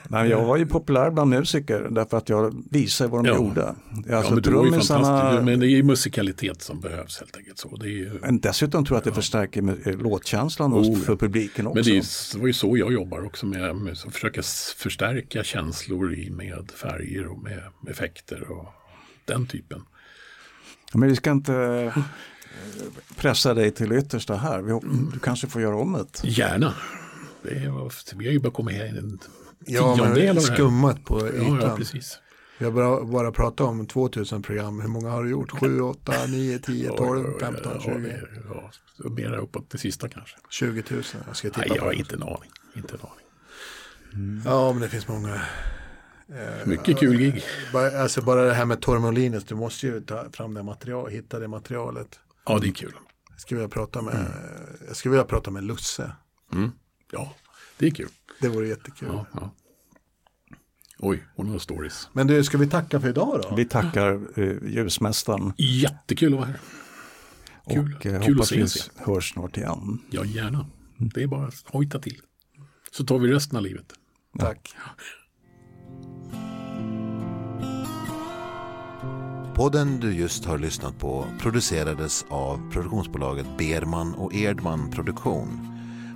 Nej, 0.09 0.31
jag 0.31 0.45
var 0.45 0.57
ju 0.57 0.67
populär 0.67 1.11
bland 1.11 1.31
musiker 1.31 1.89
därför 1.91 2.17
att 2.17 2.29
jag 2.29 2.65
visade 2.71 3.11
vad 3.11 3.25
de 3.25 3.29
Ja. 3.29 3.35
gjorde. 3.37 3.75
Ja, 4.09 4.17
Alltså 4.17 4.35
men 4.35 4.43
var 4.55 4.65
ju 4.65 4.71
trummisarna, 4.71 5.05
fantastisk. 5.05 5.45
Men 5.45 5.61
det 5.61 5.67
är 5.67 5.69
ju 5.69 5.83
musikalitet 5.83 6.63
som 6.63 6.81
behövs 6.81 7.19
helt 7.19 7.37
enkelt. 7.37 7.59
Så. 7.59 7.77
Det 7.77 7.87
är 7.87 7.91
ju... 7.91 8.19
men 8.23 8.41
dessutom 8.41 8.85
tror 8.85 8.95
jag 8.97 8.99
att 8.99 9.05
det 9.05 9.13
förstärker 9.13 9.63
med- 9.63 9.87
eh, 9.87 9.99
låtkänslan 9.99 10.75
Oh, 10.75 10.87
ja. 10.87 10.99
för 11.05 11.17
publiken 11.17 11.67
också. 11.67 11.75
Men 11.75 11.85
det, 11.85 11.97
är, 11.99 12.33
det 12.35 12.41
var 12.41 12.47
ju 12.47 12.53
så 12.53 12.77
jag 12.77 12.93
jobbar 12.93 13.25
också 13.27 13.47
med, 13.47 13.77
med 13.77 13.93
att 14.07 14.13
försöka 14.15 14.43
förstärka 14.77 15.45
känslor 15.45 16.15
i, 16.15 16.31
med 16.31 16.73
färger 16.83 17.27
och 17.27 17.43
med 17.43 17.61
effekter 17.91 18.51
och 18.51 18.67
den 19.27 19.47
typen. 19.47 19.83
Men 20.95 21.09
vi 21.09 21.17
ska 21.17 21.31
inte 21.31 21.55
eh, 21.55 21.99
pressa 23.17 23.55
dig 23.55 23.71
till 23.71 23.93
yttersta 23.93 24.37
här. 24.37 24.63
Du 25.13 25.19
kanske 25.19 25.47
får 25.47 25.63
göra 25.63 25.77
om 25.77 25.93
det. 25.93 26.29
Gärna. 26.29 26.75
Det 27.43 27.51
är, 27.51 28.17
vi 28.19 28.27
har 28.27 28.33
ju 28.33 28.39
bara 28.39 28.53
kommit 28.53 28.77
här 28.77 28.85
i 28.85 28.89
en 28.89 29.19
Ja, 29.67 29.97
tiondel 29.97 30.37
av 30.37 30.41
skummat 30.41 31.05
på 31.05 31.21
Ja, 31.21 31.33
ytan. 31.33 31.61
ja, 31.61 31.77
precis. 31.77 32.19
Vi 32.59 32.65
har 32.65 32.73
bara, 32.73 33.05
bara 33.05 33.33
pratat 33.33 33.61
om 33.67 33.87
2000 33.87 34.43
program. 34.43 34.81
Hur 34.81 34.89
många 34.89 35.11
har 35.11 35.25
du 35.25 35.31
gjort? 35.31 35.51
7, 35.61 35.81
8, 35.81 36.13
9, 36.29 36.59
10, 36.59 36.89
12, 36.97 37.25
15, 37.41 37.63
ja, 37.75 37.81
20? 37.81 38.21
Ja, 38.49 38.71
ja, 38.99 39.11
mera 39.11 39.37
uppåt 39.39 39.71
det 39.71 39.79
sista 39.79 40.09
kanske. 40.09 40.37
20 40.51 40.83
000. 40.91 41.03
Jag 41.27 41.37
ska 41.37 41.49
Nej, 41.49 41.55
tippa 41.63 41.77
jag 41.77 41.83
har 41.83 41.93
inte 41.93 42.15
en 42.15 42.23
aning. 42.23 42.51
Inte 42.77 42.95
en 42.95 43.01
aning. 43.01 44.43
Ja, 44.45 44.73
men 44.73 44.83
det 44.83 44.89
finns 44.89 45.09
många. 45.09 45.41
Mycket 46.65 46.99
kul 46.99 47.17
gig. 47.19 47.43
Bara, 47.73 48.03
alltså 48.03 48.23
bara 48.23 48.43
det 48.45 48.55
här 48.55 48.65
med 48.65 48.81
Tormolinus. 48.83 49.45
Du 49.45 49.55
måste 49.55 49.87
ju 49.87 50.01
ta 50.01 50.31
fram 50.33 50.55
det 50.55 50.63
material, 50.63 51.11
hitta 51.11 51.39
det 51.39 51.49
materialet. 51.49 52.21
Ja, 52.47 52.59
det 52.59 52.69
är 52.69 52.73
kul. 52.73 52.93
Jag 53.31 53.41
skulle 53.41 53.59
vilja 53.61 53.69
prata 53.75 54.03
med, 54.03 54.27
jag 54.87 54.97
skulle 54.97 55.11
vilja 55.11 55.25
prata 55.25 55.51
med 55.51 55.65
Lusse. 55.65 56.13
Ja, 57.13 57.35
det 57.79 57.87
är 57.87 57.91
kul. 57.91 58.09
Det 58.41 58.49
vore 58.49 58.69
jättekul. 58.69 59.09
Ja, 59.13 59.27
ja. 59.33 59.55
Oj, 60.99 61.25
hon 61.37 61.49
har 61.49 61.59
stories. 61.59 62.09
Men 62.13 62.27
du, 62.27 62.45
ska 62.45 62.59
vi 62.59 62.67
tacka 62.67 63.01
för 63.01 63.09
idag 63.09 63.41
då? 63.43 63.55
Vi 63.57 63.65
tackar 63.65 64.21
eh, 64.41 64.57
ljusmästaren 64.69 65.53
Jättekul 65.57 66.33
att 66.33 66.39
vara 66.39 66.49
här. 66.49 66.61
Kul. 67.71 67.95
och 67.97 68.07
eh, 68.07 68.13
Kul 68.13 68.15
att 68.17 68.27
hoppas 68.29 68.53
vi 68.53 68.63
ses. 68.63 68.91
hörs 68.97 69.33
snart 69.33 69.57
igen. 69.57 69.99
Ja, 70.11 70.25
gärna. 70.25 70.67
Det 70.99 71.23
är 71.23 71.27
bara 71.27 71.47
att 71.47 71.65
hojta 71.67 71.99
till. 71.99 72.21
Så 72.91 73.05
tar 73.05 73.19
vi 73.19 73.33
resten 73.33 73.57
av 73.57 73.63
livet. 73.63 73.93
Tack. 74.39 74.75
Podden 79.57 80.01
du 80.01 80.15
just 80.15 80.45
har 80.45 80.59
lyssnat 80.59 80.99
på 80.99 81.27
producerades 81.39 82.25
av 82.29 82.71
produktionsbolaget 82.73 83.47
Berman 83.59 84.15
och 84.15 84.35
Erdman 84.35 84.91
Produktion. 84.91 85.69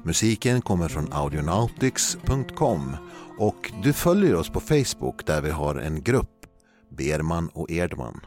Musiken 0.04 0.62
kommer 0.62 0.88
från 0.88 1.12
audionautics.com 1.12 2.96
och 3.38 3.72
du 3.82 3.92
följer 3.92 4.34
oss 4.34 4.50
på 4.50 4.60
Facebook 4.60 5.26
där 5.26 5.42
vi 5.42 5.50
har 5.50 5.74
en 5.74 6.02
grupp 6.02 6.46
Berman 6.88 7.48
och 7.48 7.70
Erdman. 7.70 8.20